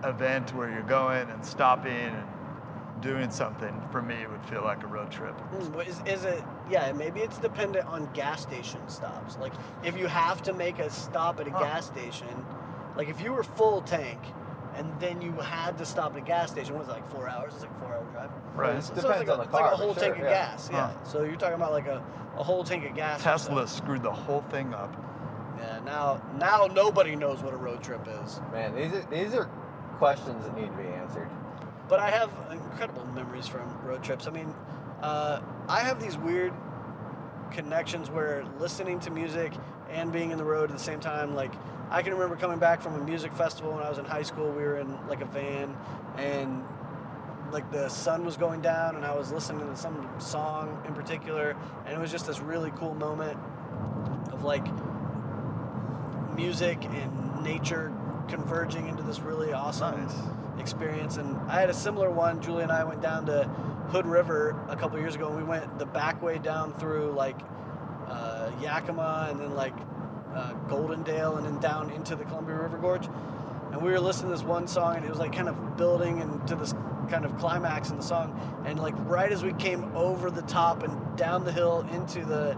event 0.05 0.55
where 0.55 0.71
you're 0.71 0.83
going 0.83 1.28
and 1.28 1.45
stopping 1.45 1.90
and 1.93 2.26
doing 3.02 3.31
something 3.31 3.83
for 3.93 4.00
me 4.00 4.14
it 4.14 4.31
would 4.31 4.45
feel 4.47 4.62
like 4.62 4.83
a 4.83 4.87
road 4.87 5.11
trip. 5.11 5.35
Hmm, 5.35 5.81
Is, 5.81 6.00
is 6.07 6.25
it? 6.25 6.43
Yeah, 6.71 6.93
maybe 6.93 7.20
it's 7.20 7.38
dependent 7.38 7.87
on 7.87 8.09
gas 8.14 8.42
station 8.42 8.81
stops. 8.88 9.37
Like 9.38 9.53
if 9.85 9.99
you 9.99 10.07
have 10.07 10.42
to 10.44 10.53
make 10.55 10.79
a 10.79 10.88
stop 10.90 11.40
at 11.40 11.46
a 11.46 11.51
Huh. 11.51 11.61
gas 11.61 11.87
station, 11.87 12.44
like 12.96 13.09
if 13.09 13.20
you 13.20 13.32
were 13.32 13.42
full 13.42 13.82
tank. 13.82 14.20
And 14.78 15.00
then 15.00 15.22
you 15.22 15.32
had 15.32 15.78
to 15.78 15.87
stop 15.87 16.12
at 16.12 16.18
a 16.18 16.20
gas 16.20 16.50
station. 16.50 16.74
What 16.74 16.87
was 16.87 16.94
it, 16.94 17.00
like 17.00 17.11
four 17.11 17.30
hours? 17.30 17.54
It's 17.54 17.62
like 17.62 17.80
four-hour 17.80 18.04
drive. 18.12 18.30
Right. 18.54 18.85
So, 18.85 18.94
Depends 18.94 18.98
it's 18.98 19.04
like 19.04 19.28
a, 19.28 19.32
on 19.32 19.38
the 19.38 19.44
it's 19.44 19.52
like 19.54 19.64
a 19.64 19.70
for 19.70 19.76
whole 19.76 19.94
sure, 19.94 20.02
tank 20.02 20.16
of 20.16 20.24
yeah. 20.24 20.28
gas. 20.28 20.68
Yeah. 20.70 20.88
Huh. 20.88 21.04
So 21.04 21.22
you're 21.22 21.37
talking 21.37 21.54
about 21.54 21.72
like 21.72 21.87
a, 21.87 22.04
a 22.37 22.42
whole 22.42 22.62
tank 22.62 22.85
of 22.85 22.94
gas. 22.94 23.22
Tesla 23.22 23.66
screwed 23.66 24.02
the 24.02 24.12
whole 24.12 24.42
thing 24.50 24.74
up. 24.74 24.94
Yeah. 25.56 25.80
Now 25.87 26.20
now 26.38 26.68
nobody 26.70 27.16
knows 27.16 27.42
what 27.42 27.54
a 27.54 27.56
road 27.56 27.82
trip 27.82 28.06
is. 28.22 28.38
Man, 28.52 28.74
these 28.74 28.92
are 28.92 29.06
these 29.11 29.32
are 29.32 29.46
questions 29.96 30.44
that 30.44 30.54
need 30.54 30.66
to 30.66 30.76
be 30.76 30.88
answered. 30.88 31.30
But 31.88 32.00
I 32.00 32.11
have 32.11 32.30
incredible 32.50 33.06
memories 33.06 33.46
from 33.46 33.62
road 33.82 34.04
trips. 34.04 34.26
I 34.26 34.30
mean, 34.30 34.54
uh, 35.00 35.40
I 35.70 35.80
have 35.80 36.02
these 36.02 36.18
weird 36.18 36.52
connections 37.50 38.11
where 38.11 38.44
listening 38.59 39.00
to 39.00 39.11
music 39.11 39.54
and 39.88 40.12
being 40.12 40.32
in 40.32 40.37
the 40.37 40.44
road 40.44 40.70
at 40.70 40.76
the 40.76 40.82
same 40.82 41.00
time, 41.00 41.35
like, 41.35 41.52
I 41.90 42.03
can 42.03 42.12
remember 42.12 42.37
coming 42.37 42.59
back 42.59 42.81
from 42.83 42.94
a 42.94 43.05
music 43.05 43.33
festival 43.33 43.72
when 43.72 43.83
I 43.83 43.88
was 43.88 43.99
in 43.99 44.05
high 44.05 44.22
school. 44.22 44.51
We 44.51 44.62
were 44.62 44.79
in 44.79 45.07
like 45.09 45.20
a 45.20 45.27
van 45.27 45.77
and 46.16 46.64
like 47.53 47.70
the 47.70 47.88
sun 47.88 48.25
was 48.25 48.37
going 48.37 48.61
down 48.61 48.96
and 48.96 49.05
I 49.05 49.14
was 49.14 49.31
listening 49.31 49.68
to 49.68 49.77
some 49.77 50.09
song 50.18 50.83
in 50.87 50.94
particular 50.94 51.57
and 51.85 51.94
it 51.94 52.01
was 52.01 52.11
just 52.11 52.27
this 52.27 52.40
really 52.40 52.72
cool 52.72 52.94
moment 52.94 53.38
of 54.33 54.42
like 54.42 54.66
music 56.35 56.85
and 56.85 57.42
nature 57.42 57.92
converging 58.29 58.88
into 58.88 59.03
this 59.03 59.20
really 59.20 59.53
awesome 59.53 60.03
Nice. 60.07 60.61
experience. 60.61 61.16
And 61.16 61.37
I 61.51 61.61
had 61.61 61.70
a 61.70 61.75
similar 61.75 62.11
one. 62.11 62.42
Julie 62.42 62.62
and 62.62 62.72
I 62.72 62.85
went 62.85 63.01
down 63.01 63.27
to 63.27 63.44
Hood 63.90 64.07
River 64.07 64.57
a 64.68 64.77
couple 64.77 64.99
years 64.99 65.14
ago, 65.14 65.29
and 65.29 65.37
we 65.37 65.44
went 65.44 65.79
the 65.79 65.87
back 65.87 66.20
way 66.22 66.38
down 66.38 66.72
through 66.75 67.12
like 67.12 67.38
uh, 68.09 68.51
Yakima 68.61 69.29
and 69.31 69.40
then 69.40 69.55
like 69.55 69.75
uh, 70.37 70.53
Goldendale 70.68 71.38
and 71.38 71.46
then 71.46 71.59
down 71.61 71.90
into 71.90 72.14
the 72.14 72.25
Columbia 72.25 72.57
River 72.57 72.77
Gorge. 72.79 73.09
And 73.72 73.83
we 73.83 73.90
were 73.90 74.01
listening 74.01 74.31
to 74.31 74.37
this 74.37 74.44
one 74.44 74.68
song, 74.68 74.96
and 74.96 75.05
it 75.05 75.09
was 75.09 75.18
like 75.18 75.35
kind 75.35 75.49
of 75.49 75.77
building 75.77 76.18
into 76.20 76.55
this 76.55 76.72
kind 77.09 77.25
of 77.25 77.37
climax 77.38 77.90
in 77.90 77.96
the 77.96 78.03
song. 78.03 78.38
And 78.66 78.79
like 78.79 78.94
right 79.07 79.31
as 79.33 79.42
we 79.42 79.53
came 79.55 79.85
over 79.96 80.31
the 80.31 80.42
top 80.42 80.83
and 80.83 81.16
down 81.16 81.44
the 81.44 81.53
hill 81.53 81.87
into 81.92 82.25
the 82.25 82.57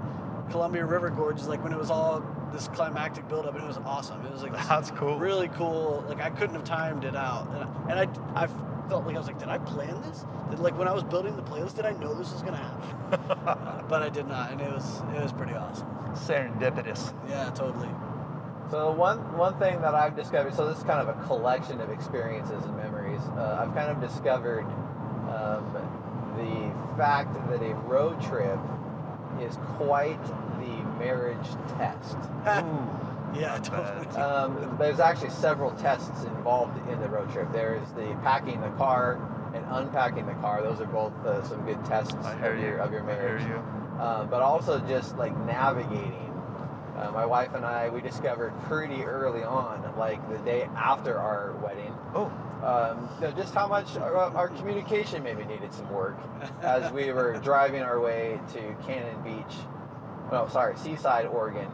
Columbia 0.51 0.85
River 0.85 1.11
Gorge, 1.11 1.41
is 1.41 1.49
like 1.49 1.62
when 1.62 1.73
it 1.73 1.79
was 1.79 1.91
all 1.91 2.23
this 2.53 2.69
climactic 2.69 3.29
buildup, 3.29 3.55
and 3.55 3.64
it 3.64 3.67
was 3.67 3.79
awesome. 3.79 4.25
It 4.27 4.33
was 4.33 4.43
like 4.43 4.53
That's 4.69 4.91
cool. 4.93 5.19
really 5.19 5.49
cool. 5.49 6.05
Like 6.09 6.21
I 6.21 6.31
couldn't 6.31 6.55
have 6.57 6.64
timed 6.64 7.05
it 7.05 7.17
out, 7.17 7.49
and 7.88 8.01
I, 8.01 8.03
and 8.03 8.11
I, 8.37 8.43
I 8.45 8.49
felt 8.88 9.07
like 9.07 9.14
I 9.14 9.18
was 9.18 9.27
like, 9.27 9.38
did 9.38 9.48
I 9.48 9.59
plan 9.59 10.01
this? 10.03 10.24
Did, 10.51 10.59
like 10.59 10.77
when 10.79 10.88
I 10.88 10.92
was 10.92 11.05
building 11.05 11.37
the 11.37 11.42
playlist, 11.42 11.77
did 11.77 11.85
I 11.85 11.92
know 11.92 12.14
this 12.14 12.33
was 12.33 12.42
gonna 12.42 12.57
happen? 12.57 12.85
But 13.88 14.03
I 14.03 14.11
did 14.11 14.29
not, 14.29 14.53
and 14.53 14.61
it 14.61 14.70
was 14.70 15.01
it 15.16 15.22
was 15.22 15.33
pretty 15.33 15.55
awesome. 15.55 15.87
Serendipitous. 16.12 17.14
Yeah, 17.27 17.48
totally. 17.51 17.88
So 18.70 18.92
one 18.92 19.18
one 19.38 19.59
thing 19.59 19.81
that 19.81 19.94
I've 19.94 20.14
discovered, 20.14 20.55
so 20.55 20.68
this 20.68 20.77
is 20.77 20.85
kind 20.85 21.01
of 21.01 21.09
a 21.09 21.27
collection 21.27 21.81
of 21.81 21.88
experiences 21.88 22.62
and 22.64 22.77
memories. 22.77 23.20
Uh, 23.35 23.64
I've 23.64 23.74
kind 23.74 23.90
of 23.90 23.98
discovered 23.98 24.66
um, 25.33 25.64
the 26.37 26.70
fact 26.98 27.33
that 27.48 27.62
a 27.62 27.74
road 27.87 28.20
trip 28.20 28.59
is 29.40 29.57
quite 29.77 30.22
the 30.61 30.83
marriage 30.98 31.48
test. 31.79 32.18
Yeah, 33.35 33.59
totally. 33.59 34.07
Um, 34.17 34.77
there's 34.79 35.01
actually 35.01 35.31
several 35.31 35.71
tests 35.73 36.25
involved 36.25 36.77
in 36.91 37.01
the 37.01 37.09
road 37.09 37.31
trip. 37.33 37.51
There 37.53 37.77
is 37.83 37.88
the 37.93 38.17
packing 38.23 38.61
the 38.61 38.71
car 38.71 39.21
and 39.55 39.64
unpacking 39.71 40.27
the 40.27 40.35
car. 40.35 40.62
Those 40.62 40.81
are 40.81 40.87
both 40.87 41.12
uh, 41.25 41.43
some 41.45 41.64
good 41.64 41.83
tests 41.85 42.14
of 42.14 42.59
you. 42.59 42.67
your 42.67 42.79
of 42.79 42.93
your 42.93 43.03
I 43.03 43.07
marriage. 43.07 43.43
hear 43.43 43.57
you. 43.57 44.01
Um, 44.03 44.29
but 44.29 44.43
also 44.43 44.79
just 44.81 45.17
like 45.19 45.37
navigating. 45.45 46.25
Uh, 46.97 47.12
my 47.12 47.25
wife 47.25 47.55
and 47.55 47.64
I, 47.64 47.88
we 47.91 48.01
discovered 48.01 48.53
pretty 48.62 49.05
early 49.05 49.45
on, 49.45 49.95
like 49.97 50.21
the 50.33 50.38
day 50.38 50.69
after 50.75 51.17
our 51.17 51.53
wedding, 51.62 51.95
Oh, 52.12 52.25
um, 52.64 53.09
you 53.21 53.29
know, 53.29 53.33
just 53.37 53.55
how 53.55 53.69
much 53.69 53.97
our, 53.99 54.17
our 54.17 54.49
communication 54.49 55.23
maybe 55.23 55.45
needed 55.45 55.73
some 55.73 55.88
work 55.93 56.17
as 56.61 56.91
we 56.91 57.12
were 57.12 57.38
driving 57.45 57.83
our 57.83 58.01
way 58.01 58.41
to 58.53 58.75
Cannon 58.85 59.23
Beach, 59.23 59.57
no, 60.33 60.49
sorry, 60.49 60.77
Seaside, 60.77 61.27
Oregon. 61.27 61.69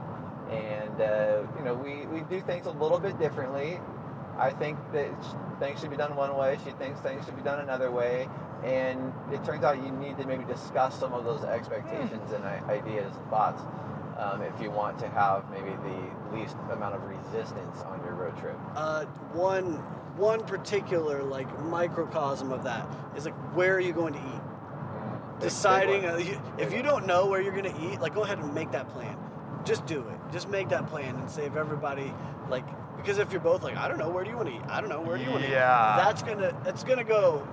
And, 0.50 1.00
uh, 1.00 1.42
you 1.58 1.64
know, 1.64 1.74
we, 1.74 2.06
we 2.06 2.20
do 2.22 2.40
things 2.42 2.66
a 2.66 2.70
little 2.70 2.98
bit 2.98 3.18
differently. 3.18 3.80
I 4.38 4.50
think 4.50 4.78
that 4.92 5.08
things 5.60 5.80
should 5.80 5.90
be 5.90 5.96
done 5.96 6.16
one 6.16 6.36
way. 6.36 6.58
She 6.64 6.70
thinks 6.72 7.00
things 7.00 7.24
should 7.24 7.36
be 7.36 7.42
done 7.42 7.60
another 7.60 7.90
way. 7.90 8.28
And 8.64 9.12
it 9.32 9.44
turns 9.44 9.62
out 9.64 9.76
you 9.82 9.90
need 9.92 10.16
to 10.18 10.26
maybe 10.26 10.44
discuss 10.44 10.98
some 10.98 11.12
of 11.12 11.24
those 11.24 11.44
expectations 11.44 12.32
and 12.32 12.44
ideas 12.44 13.14
and 13.16 13.26
thoughts 13.30 13.62
um, 14.18 14.42
if 14.42 14.60
you 14.60 14.70
want 14.70 14.98
to 15.00 15.08
have 15.08 15.48
maybe 15.50 15.70
the 15.70 16.36
least 16.36 16.56
amount 16.72 16.94
of 16.94 17.02
resistance 17.04 17.82
on 17.86 18.02
your 18.04 18.14
road 18.14 18.36
trip. 18.38 18.58
Uh, 18.74 19.04
one 19.32 19.74
one 20.16 20.40
particular 20.44 21.24
like 21.24 21.48
microcosm 21.64 22.52
of 22.52 22.62
that 22.62 22.88
is 23.16 23.24
like 23.24 23.34
where 23.54 23.74
are 23.74 23.80
you 23.80 23.92
going 23.92 24.14
to 24.14 24.20
eat? 24.20 24.40
deciding 25.40 26.06
uh, 26.06 26.16
you- 26.16 26.40
if 26.58 26.72
you 26.72 26.82
don't 26.82 27.06
know 27.06 27.26
where 27.26 27.40
you're 27.40 27.54
gonna 27.54 27.74
eat, 27.80 28.00
like 28.00 28.14
go 28.14 28.22
ahead 28.22 28.38
and 28.38 28.54
make 28.54 28.70
that 28.70 28.88
plan. 28.90 29.16
Just 29.64 29.86
do 29.86 30.00
it. 30.00 30.18
Just 30.32 30.48
make 30.48 30.68
that 30.70 30.86
plan 30.88 31.16
and 31.16 31.30
save 31.30 31.56
everybody 31.56 32.12
like 32.50 32.64
because 32.96 33.18
if 33.18 33.32
you're 33.32 33.40
both 33.40 33.62
like 33.62 33.76
I 33.76 33.88
don't 33.88 33.98
know 33.98 34.08
where 34.10 34.24
do 34.24 34.30
you 34.30 34.36
want 34.36 34.48
to 34.48 34.54
eat? 34.54 34.62
I 34.68 34.80
don't 34.80 34.90
know 34.90 35.00
where 35.00 35.16
do 35.16 35.24
you 35.24 35.30
want 35.30 35.44
to 35.44 35.50
Yeah. 35.50 35.94
eat? 35.94 36.04
That's 36.04 36.22
gonna 36.22 36.56
it's 36.66 36.84
gonna 36.84 37.04
go. 37.04 37.46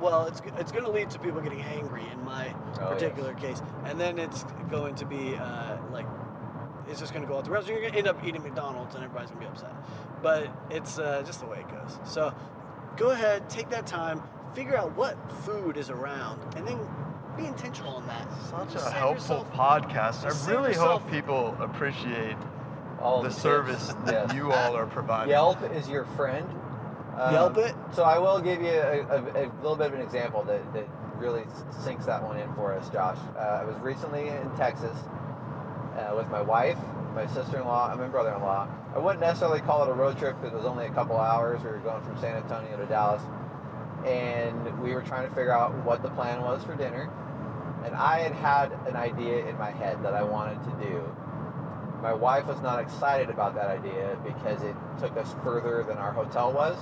Well, 0.00 0.26
it's 0.26 0.40
it's 0.58 0.72
gonna 0.72 0.90
lead 0.90 1.10
to 1.10 1.18
people 1.18 1.40
getting 1.40 1.62
angry 1.62 2.04
in 2.12 2.22
my 2.24 2.54
Oh, 2.80 2.90
particular 2.92 3.32
case, 3.34 3.62
and 3.84 3.98
then 3.98 4.18
it's 4.18 4.44
going 4.70 4.94
to 4.96 5.06
be 5.06 5.34
uh, 5.36 5.78
like 5.90 6.06
it's 6.88 7.00
just 7.00 7.12
gonna 7.14 7.26
go 7.26 7.38
out 7.38 7.44
the 7.44 7.50
rest. 7.50 7.66
You're 7.66 7.80
gonna 7.80 7.96
end 7.96 8.06
up 8.06 8.22
eating 8.24 8.42
McDonald's, 8.42 8.94
and 8.94 9.02
everybody's 9.02 9.30
gonna 9.30 9.40
be 9.40 9.46
upset. 9.46 9.72
But 10.22 10.48
it's 10.70 10.98
uh, 10.98 11.22
just 11.26 11.40
the 11.40 11.46
way 11.46 11.60
it 11.60 11.68
goes. 11.68 11.98
So 12.04 12.34
go 12.96 13.10
ahead, 13.10 13.48
take 13.48 13.70
that 13.70 13.86
time, 13.86 14.22
figure 14.54 14.76
out 14.76 14.94
what 14.96 15.16
food 15.44 15.76
is 15.78 15.88
around, 15.90 16.42
and 16.56 16.66
then 16.66 16.78
be 17.36 17.46
intentional 17.46 17.96
on 17.96 18.06
that. 18.06 18.26
Such 18.50 18.72
Just 18.72 18.88
a 18.88 18.90
helpful 18.92 19.38
yourself- 19.44 19.52
podcast. 19.54 20.22
just 20.22 20.48
I 20.48 20.50
really 20.52 20.74
hope 20.74 21.08
people 21.10 21.56
appreciate 21.60 22.36
All 23.00 23.22
the 23.22 23.28
tips. 23.28 23.40
service 23.42 23.88
that 24.06 24.28
Yes. 24.28 24.34
you 24.34 24.52
all 24.52 24.76
are 24.76 24.86
providing. 24.86 25.30
Yelp 25.30 25.62
is 25.72 25.88
your 25.88 26.04
friend. 26.16 26.48
Um, 27.18 27.32
Yelp 27.32 27.56
it? 27.58 27.74
So 27.92 28.02
I 28.02 28.18
will 28.18 28.40
give 28.40 28.60
you 28.60 28.68
a, 28.72 29.00
a, 29.06 29.20
a 29.20 29.52
little 29.62 29.76
bit 29.76 29.86
of 29.88 29.94
an 29.94 30.00
example 30.02 30.42
that, 30.44 30.72
that 30.74 30.86
really 31.18 31.44
sinks 31.82 32.04
that 32.06 32.22
one 32.22 32.36
in 32.38 32.52
for 32.54 32.74
us, 32.74 32.88
Josh. 32.90 33.18
Uh, 33.36 33.40
I 33.40 33.64
was 33.64 33.76
recently 33.80 34.28
in 34.28 34.50
Texas 34.56 34.96
uh, 35.96 36.14
with 36.14 36.28
my 36.28 36.42
wife, 36.42 36.76
my 37.14 37.26
sister-in-law, 37.28 37.90
and 37.92 38.00
my 38.00 38.08
brother-in-law. 38.08 38.68
I 38.94 38.98
wouldn't 38.98 39.20
necessarily 39.20 39.60
call 39.60 39.82
it 39.84 39.88
a 39.88 39.94
road 39.94 40.18
trip 40.18 40.36
because 40.40 40.52
it 40.52 40.56
was 40.56 40.66
only 40.66 40.84
a 40.86 40.90
couple 40.90 41.16
hours. 41.16 41.62
We 41.62 41.70
were 41.70 41.78
going 41.78 42.02
from 42.04 42.18
San 42.20 42.36
Antonio 42.36 42.76
to 42.76 42.84
Dallas, 42.84 43.22
and 44.04 44.78
we 44.82 44.92
were 44.94 45.02
trying 45.02 45.26
to 45.26 45.34
figure 45.34 45.52
out 45.52 45.74
what 45.84 46.02
the 46.02 46.10
plan 46.10 46.42
was 46.42 46.62
for 46.64 46.74
dinner. 46.76 47.10
And 47.86 47.94
I 47.94 48.18
had 48.18 48.32
had 48.32 48.72
an 48.88 48.96
idea 48.96 49.46
in 49.46 49.56
my 49.56 49.70
head 49.70 50.02
that 50.02 50.12
I 50.12 50.22
wanted 50.22 50.62
to 50.64 50.86
do. 50.86 51.02
My 52.02 52.12
wife 52.12 52.46
was 52.46 52.60
not 52.60 52.80
excited 52.80 53.30
about 53.30 53.54
that 53.54 53.68
idea 53.68 54.18
because 54.24 54.62
it 54.62 54.74
took 54.98 55.16
us 55.16 55.34
further 55.42 55.84
than 55.88 55.96
our 55.96 56.12
hotel 56.12 56.52
was. 56.52 56.76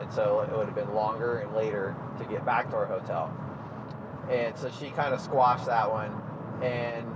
And 0.00 0.12
so 0.12 0.40
it 0.40 0.54
would 0.54 0.66
have 0.66 0.74
been 0.74 0.92
longer 0.92 1.38
and 1.38 1.54
later 1.54 1.96
to 2.18 2.24
get 2.24 2.44
back 2.44 2.68
to 2.70 2.76
our 2.76 2.86
hotel. 2.86 3.32
And 4.28 4.56
so 4.58 4.70
she 4.70 4.90
kind 4.90 5.14
of 5.14 5.20
squashed 5.20 5.66
that 5.66 5.90
one. 5.90 6.12
And 6.62 7.06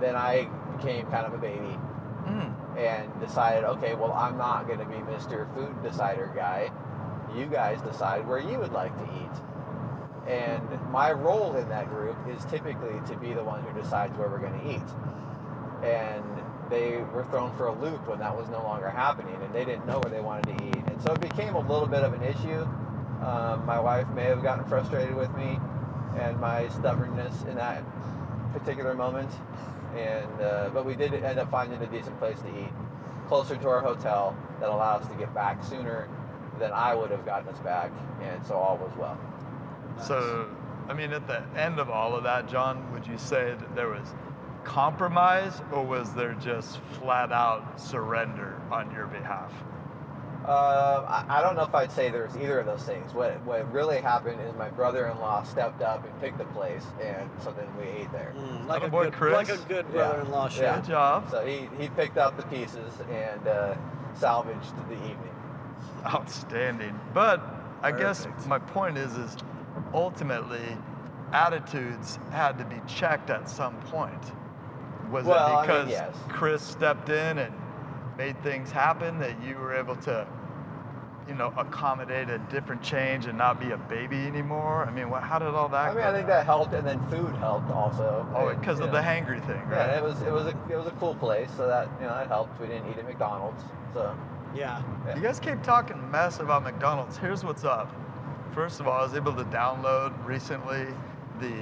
then 0.00 0.14
I 0.14 0.48
became 0.76 1.06
kind 1.06 1.26
of 1.26 1.34
a 1.34 1.38
baby 1.38 1.78
Mm. 2.22 2.54
and 2.78 3.20
decided, 3.20 3.64
okay, 3.64 3.94
well, 3.94 4.12
I'm 4.12 4.38
not 4.38 4.68
going 4.68 4.78
to 4.78 4.84
be 4.84 4.94
Mr. 4.94 5.52
Food 5.54 5.82
Decider 5.82 6.30
guy. 6.34 6.70
You 7.36 7.46
guys 7.46 7.80
decide 7.82 8.26
where 8.28 8.38
you 8.38 8.58
would 8.60 8.72
like 8.72 8.96
to 8.96 9.04
eat. 9.16 9.42
And 10.26 10.62
my 10.90 11.12
role 11.12 11.56
in 11.56 11.68
that 11.68 11.88
group 11.88 12.16
is 12.28 12.44
typically 12.46 13.00
to 13.08 13.16
be 13.16 13.32
the 13.32 13.42
one 13.42 13.62
who 13.62 13.80
decides 13.80 14.16
where 14.16 14.28
we're 14.28 14.38
going 14.38 14.58
to 14.60 14.70
eat. 14.70 15.88
And 15.88 16.24
they 16.70 16.98
were 17.12 17.24
thrown 17.24 17.54
for 17.56 17.66
a 17.66 17.74
loop 17.74 18.06
when 18.06 18.20
that 18.20 18.36
was 18.36 18.48
no 18.48 18.62
longer 18.62 18.88
happening, 18.88 19.36
and 19.42 19.52
they 19.52 19.64
didn't 19.64 19.86
know 19.86 19.98
where 19.98 20.12
they 20.12 20.20
wanted 20.20 20.56
to 20.56 20.64
eat. 20.66 20.84
And 20.86 21.02
so 21.02 21.12
it 21.12 21.20
became 21.20 21.54
a 21.54 21.60
little 21.60 21.88
bit 21.88 22.02
of 22.02 22.12
an 22.14 22.22
issue. 22.22 22.62
Um, 23.24 23.66
my 23.66 23.78
wife 23.78 24.08
may 24.14 24.24
have 24.24 24.42
gotten 24.42 24.64
frustrated 24.64 25.14
with 25.14 25.32
me 25.34 25.58
and 26.18 26.38
my 26.40 26.68
stubbornness 26.68 27.42
in 27.42 27.56
that 27.56 27.82
particular 28.52 28.94
moment. 28.94 29.30
And 29.96 30.40
uh, 30.40 30.70
but 30.72 30.86
we 30.86 30.94
did 30.94 31.12
end 31.12 31.38
up 31.38 31.50
finding 31.50 31.82
a 31.82 31.86
decent 31.86 32.18
place 32.18 32.40
to 32.40 32.48
eat, 32.48 32.72
closer 33.28 33.56
to 33.56 33.68
our 33.68 33.80
hotel, 33.80 34.36
that 34.60 34.70
allowed 34.70 35.02
us 35.02 35.08
to 35.08 35.14
get 35.16 35.34
back 35.34 35.62
sooner 35.62 36.08
than 36.58 36.72
I 36.72 36.94
would 36.94 37.10
have 37.10 37.26
gotten 37.26 37.48
us 37.48 37.58
back, 37.60 37.90
and 38.22 38.44
so 38.46 38.54
all 38.54 38.78
was 38.78 38.92
well. 38.96 39.18
So, 40.00 40.48
I 40.88 40.94
mean, 40.94 41.12
at 41.12 41.26
the 41.26 41.42
end 41.56 41.78
of 41.78 41.90
all 41.90 42.14
of 42.14 42.24
that, 42.24 42.48
John, 42.48 42.92
would 42.92 43.06
you 43.06 43.18
say 43.18 43.54
that 43.58 43.74
there 43.74 43.88
was 43.88 44.14
compromise 44.64 45.60
or 45.72 45.84
was 45.84 46.14
there 46.14 46.34
just 46.34 46.80
flat 47.00 47.32
out 47.32 47.80
surrender 47.80 48.60
on 48.70 48.92
your 48.92 49.06
behalf? 49.06 49.52
Uh, 50.46 51.04
I, 51.28 51.38
I 51.38 51.40
don't 51.40 51.54
know 51.54 51.62
if 51.62 51.74
I'd 51.74 51.92
say 51.92 52.10
there's 52.10 52.36
either 52.36 52.58
of 52.58 52.66
those 52.66 52.82
things. 52.82 53.14
What 53.14 53.40
what 53.44 53.72
really 53.72 54.00
happened 54.00 54.40
is 54.40 54.52
my 54.56 54.70
brother-in-law 54.70 55.44
stepped 55.44 55.82
up 55.82 56.04
and 56.04 56.20
picked 56.20 56.38
the 56.38 56.44
place, 56.46 56.84
and 57.00 57.30
so 57.44 57.52
then 57.52 57.68
we 57.76 57.84
ate 57.84 58.10
there. 58.10 58.34
Mm, 58.36 58.66
like 58.66 58.82
a 58.82 58.88
Attaboy, 58.88 59.04
good, 59.04 59.12
Chris. 59.12 59.34
like 59.34 59.48
a 59.50 59.56
good 59.68 59.88
brother-in-law 59.92 60.48
should. 60.48 60.62
Yeah. 60.62 60.76
Good 60.76 60.88
job. 60.88 61.30
So 61.30 61.46
he, 61.46 61.68
he 61.78 61.88
picked 61.90 62.18
up 62.18 62.36
the 62.36 62.42
pieces 62.44 62.92
and 63.08 63.46
uh, 63.46 63.76
salvaged 64.14 64.74
the 64.88 64.94
evening. 64.94 65.34
Outstanding. 66.06 66.98
But 67.14 67.40
I 67.82 67.92
guess 67.92 68.26
my 68.48 68.58
point 68.58 68.98
is, 68.98 69.16
is 69.16 69.36
ultimately 69.94 70.76
attitudes 71.32 72.18
had 72.30 72.58
to 72.58 72.64
be 72.64 72.76
checked 72.86 73.30
at 73.30 73.48
some 73.48 73.74
point. 73.82 74.32
Was 75.10 75.24
Well, 75.24 75.38
I 75.38 75.52
it 75.52 75.54
mean, 75.54 75.60
because 75.62 75.90
yes. 75.90 76.16
Chris 76.28 76.62
stepped 76.62 77.08
in 77.08 77.38
and 77.38 77.52
made 78.18 78.40
things 78.42 78.70
happen 78.70 79.18
that 79.18 79.42
you 79.42 79.56
were 79.56 79.74
able 79.74 79.96
to, 79.96 80.26
you 81.28 81.34
know, 81.34 81.52
accommodate 81.56 82.28
a 82.28 82.38
different 82.50 82.82
change 82.82 83.26
and 83.26 83.36
not 83.36 83.60
be 83.60 83.70
a 83.70 83.76
baby 83.76 84.16
anymore? 84.16 84.84
I 84.86 84.90
mean, 84.90 85.10
what, 85.10 85.22
how 85.22 85.38
did 85.38 85.48
all 85.48 85.68
that? 85.70 85.90
I 85.90 85.94
mean, 85.94 86.04
I 86.04 86.12
think 86.12 86.26
down? 86.26 86.38
that 86.38 86.46
helped, 86.46 86.72
and 86.74 86.86
then 86.86 86.98
food 87.10 87.34
helped 87.36 87.70
also. 87.70 88.26
Oh, 88.34 88.54
because 88.54 88.78
you 88.78 88.86
of 88.86 88.92
the 88.92 88.98
hangry 89.00 89.44
thing, 89.46 89.60
right? 89.68 89.86
Yeah, 89.88 89.98
it 89.98 90.02
was 90.02 90.20
it 90.22 90.32
was 90.32 90.46
a 90.46 90.54
it 90.70 90.76
was 90.76 90.86
a 90.86 90.92
cool 90.92 91.14
place, 91.14 91.50
so 91.56 91.66
that 91.66 91.88
you 92.00 92.06
know 92.06 92.14
that 92.14 92.28
helped. 92.28 92.60
We 92.60 92.66
didn't 92.68 92.90
eat 92.90 92.98
at 92.98 93.06
McDonald's, 93.06 93.62
so 93.92 94.16
Yeah. 94.54 94.82
yeah. 95.06 95.16
You 95.16 95.22
guys 95.22 95.40
keep 95.40 95.62
talking 95.62 96.10
mess 96.10 96.40
about 96.40 96.62
McDonald's. 96.62 97.16
Here's 97.18 97.44
what's 97.44 97.64
up. 97.64 97.94
First 98.54 98.80
of 98.80 98.86
all, 98.86 99.00
I 99.00 99.02
was 99.02 99.14
able 99.14 99.32
to 99.34 99.44
download 99.44 100.12
recently 100.24 100.86
the 101.40 101.54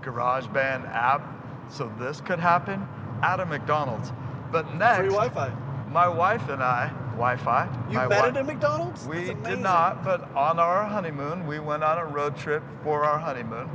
GarageBand 0.00 0.90
app, 0.92 1.22
so 1.70 1.92
this 1.98 2.20
could 2.20 2.38
happen 2.40 2.86
at 3.22 3.40
a 3.40 3.46
McDonald's. 3.46 4.12
But 4.50 4.74
next, 4.74 4.98
Free 4.98 5.08
Wi-Fi. 5.08 5.52
my 5.90 6.08
wife 6.08 6.48
and 6.48 6.62
I, 6.62 6.88
Wi-Fi. 7.12 7.68
You 7.90 7.98
met 7.98 8.08
wi- 8.10 8.28
at 8.28 8.36
a 8.36 8.44
McDonald's? 8.44 9.06
We 9.06 9.34
did 9.34 9.60
not, 9.60 10.04
but 10.04 10.30
on 10.34 10.58
our 10.58 10.84
honeymoon, 10.86 11.46
we 11.46 11.58
went 11.60 11.84
on 11.84 11.98
a 11.98 12.04
road 12.06 12.36
trip 12.36 12.62
for 12.82 13.04
our 13.04 13.18
honeymoon 13.18 13.68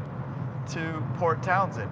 to 0.70 1.04
Port 1.16 1.42
Townsend. 1.44 1.92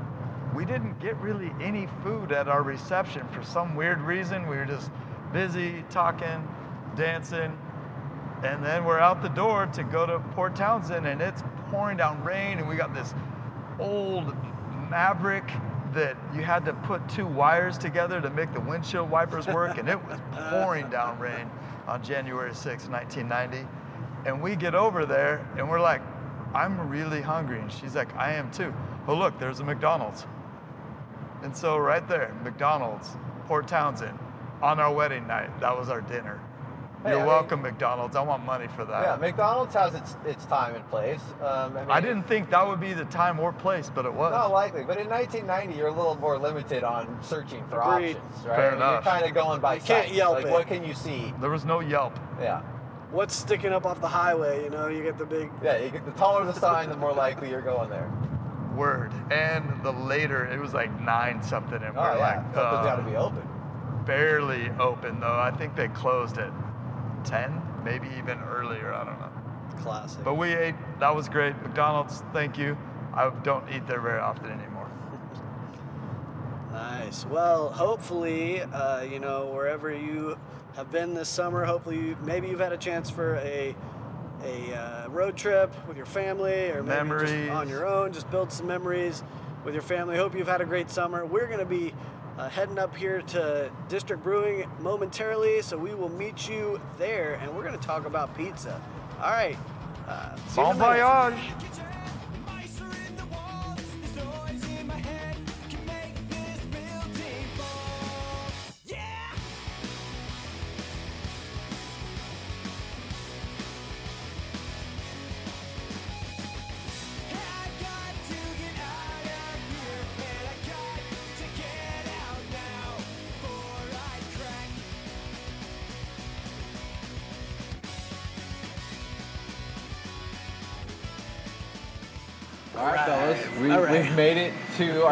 We 0.55 0.65
didn't 0.65 0.99
get 0.99 1.15
really 1.17 1.51
any 1.61 1.87
food 2.03 2.31
at 2.31 2.47
our 2.47 2.63
reception 2.63 3.27
for 3.29 3.43
some 3.43 3.75
weird 3.75 4.01
reason. 4.01 4.47
We 4.47 4.55
were 4.57 4.65
just 4.65 4.89
busy 5.33 5.83
talking, 5.89 6.47
dancing, 6.95 7.57
and 8.45 8.63
then 8.63 8.85
we're 8.85 8.99
out 8.99 9.21
the 9.21 9.29
door 9.29 9.65
to 9.67 9.83
go 9.83 10.05
to 10.05 10.19
Port 10.19 10.55
Townsend, 10.55 11.05
and 11.05 11.21
it's 11.21 11.43
pouring 11.69 11.97
down 11.97 12.23
rain, 12.23 12.59
and 12.59 12.67
we 12.67 12.75
got 12.75 12.93
this 12.93 13.13
old 13.79 14.35
Maverick 14.89 15.49
that 15.93 16.17
you 16.33 16.41
had 16.41 16.65
to 16.65 16.73
put 16.73 17.07
two 17.09 17.25
wires 17.25 17.77
together 17.77 18.21
to 18.21 18.29
make 18.29 18.53
the 18.53 18.59
windshield 18.59 19.09
wipers 19.09 19.47
work, 19.47 19.77
and 19.77 19.89
it 19.89 19.97
was 20.05 20.19
pouring 20.49 20.89
down 20.89 21.17
rain 21.19 21.49
on 21.87 22.03
January 22.03 22.53
6, 22.53 22.87
1990. 22.87 23.67
And 24.25 24.41
we 24.41 24.55
get 24.55 24.75
over 24.75 25.05
there, 25.05 25.47
and 25.57 25.69
we're 25.69 25.79
like, 25.79 26.01
I'm 26.53 26.89
really 26.89 27.21
hungry. 27.21 27.59
And 27.59 27.71
she's 27.71 27.95
like, 27.95 28.13
I 28.15 28.33
am 28.33 28.51
too. 28.51 28.73
Oh, 29.07 29.15
look, 29.15 29.39
there's 29.39 29.59
a 29.59 29.63
McDonald's. 29.63 30.25
And 31.43 31.55
so, 31.55 31.77
right 31.77 32.07
there, 32.07 32.33
McDonald's, 32.43 33.09
Port 33.45 33.67
Townsend, 33.67 34.17
on 34.61 34.79
our 34.79 34.91
wedding 34.93 35.27
night, 35.27 35.59
that 35.59 35.77
was 35.77 35.89
our 35.89 36.01
dinner. 36.01 36.39
Hey, 37.05 37.11
You're 37.11 37.19
I 37.19 37.21
mean- 37.21 37.27
welcome, 37.27 37.61
McDonald's. 37.61 38.15
I 38.15 38.21
want 38.23 38.43
money 38.45 38.65
for 38.75 38.83
that. 38.83 39.03
yeah, 39.03 39.15
McDonald's 39.17 39.75
has 39.75 39.93
its 39.93 40.17
its 40.25 40.43
time 40.45 40.73
and 40.73 40.89
place. 40.89 41.21
Um, 41.39 41.77
I, 41.77 41.81
mean, 41.81 41.91
I 41.91 42.01
didn't 42.01 42.23
think 42.23 42.49
that 42.49 42.67
would 42.67 42.79
be 42.79 42.93
the 42.93 43.05
time 43.05 43.39
or 43.39 43.53
place, 43.53 43.91
but 43.93 44.05
it 44.07 44.13
was. 44.13 44.31
Not 44.31 44.51
likely, 44.51 44.83
but 44.83 44.97
in 44.97 45.07
1990, 45.07 45.77
you're 45.77 45.89
a 45.89 45.93
little 45.93 46.15
more 46.15 46.39
limited 46.39 46.83
on 46.83 47.15
searching 47.21 47.63
for 47.69 47.79
Agreed. 47.79 48.17
options, 48.17 48.45
right? 48.47 48.55
Fair 48.55 48.71
I 48.71 48.75
enough. 48.75 49.05
You're 49.05 49.13
kind 49.13 49.25
of 49.25 49.33
going 49.35 49.61
by 49.61 49.75
You 49.75 49.81
can't. 49.81 50.11
Yelp 50.11 50.37
like, 50.37 50.45
it. 50.47 50.51
what 50.51 50.65
can 50.67 50.83
you 50.83 50.95
see? 50.95 51.31
There 51.39 51.51
was 51.51 51.63
no 51.63 51.79
Yelp. 51.79 52.19
Yeah, 52.41 52.61
What's 53.11 53.35
sticking 53.35 53.71
up 53.71 53.85
off 53.85 54.01
the 54.01 54.07
highway? 54.07 54.63
You 54.63 54.71
know, 54.71 54.87
you 54.87 55.03
get 55.03 55.19
the 55.19 55.25
big. 55.27 55.51
yeah. 55.63 55.77
You 55.77 55.91
get, 55.91 56.05
the 56.05 56.11
taller 56.13 56.43
the 56.43 56.53
sign, 56.53 56.89
the 56.89 56.97
more 56.97 57.13
likely 57.13 57.51
you're 57.51 57.61
going 57.61 57.91
there. 57.91 58.11
Word. 58.75 59.11
And 59.31 59.63
the 59.83 59.91
later, 59.91 60.45
it 60.47 60.59
was 60.59 60.73
like 60.73 60.99
nine 60.99 61.43
something, 61.43 61.81
and 61.83 61.95
Oh 61.95 62.01
we're 62.01 62.15
yeah, 62.17 62.17
like, 62.17 62.35
something's 62.45 62.57
uh, 62.57 62.83
got 62.83 62.95
to 62.95 63.03
be 63.03 63.15
open. 63.15 63.47
barely 64.07 64.71
open 64.79 65.19
though. 65.19 65.37
I 65.39 65.51
think 65.51 65.75
they 65.75 65.87
closed 65.89 66.39
at 66.39 66.51
10, 67.25 67.61
maybe 67.83 68.07
even 68.17 68.39
earlier. 68.39 68.93
I 68.93 69.03
don't 69.03 69.19
know. 69.19 69.81
Classic. 69.81 70.23
But 70.23 70.35
we 70.35 70.53
ate. 70.53 70.75
That 70.99 71.13
was 71.15 71.27
great. 71.27 71.55
McDonald's, 71.61 72.23
thank 72.33 72.57
you. 72.57 72.77
I 73.13 73.29
don't 73.43 73.69
eat 73.71 73.87
there 73.87 74.01
very 74.01 74.19
often 74.19 74.51
anymore. 74.51 74.89
Nice. 76.71 77.25
Well, 77.27 77.69
hopefully, 77.69 78.61
uh, 78.61 79.03
you 79.03 79.19
know, 79.19 79.45
wherever 79.45 79.95
you 79.95 80.37
have 80.75 80.91
been 80.91 81.13
this 81.13 81.29
summer, 81.29 81.63
hopefully, 81.63 81.95
you, 81.95 82.17
maybe 82.23 82.49
you've 82.49 82.59
had 82.59 82.73
a 82.73 82.77
chance 82.77 83.09
for 83.09 83.35
a 83.37 83.73
a 84.43 84.75
uh, 84.75 85.07
road 85.07 85.37
trip 85.37 85.73
with 85.87 85.95
your 85.95 86.05
family, 86.05 86.69
or 86.71 86.83
maybe 86.83 87.09
just 87.25 87.49
on 87.51 87.69
your 87.69 87.87
own. 87.87 88.11
Just 88.11 88.29
build 88.29 88.51
some 88.51 88.67
memories 88.67 89.23
with 89.63 89.73
your 89.73 89.83
family. 89.83 90.17
Hope 90.17 90.35
you've 90.35 90.49
had 90.49 90.59
a 90.59 90.65
great 90.65 90.89
summer. 90.89 91.25
We're 91.25 91.47
gonna 91.47 91.63
be 91.63 91.93
uh, 92.37 92.49
heading 92.49 92.77
up 92.77 92.95
here 92.95 93.21
to 93.21 93.71
District 93.87 94.21
Brewing 94.23 94.69
momentarily, 94.79 95.61
so 95.61 95.77
we 95.77 95.93
will 95.93 96.09
meet 96.09 96.49
you 96.49 96.79
there, 96.97 97.35
and 97.41 97.55
we're 97.55 97.63
gonna 97.63 97.77
talk 97.77 98.05
about 98.05 98.35
pizza. 98.35 98.81
All 99.21 99.31
right. 99.31 99.57
Uh, 100.07 100.35
Bon 100.55 100.77
voyage. 100.77 101.39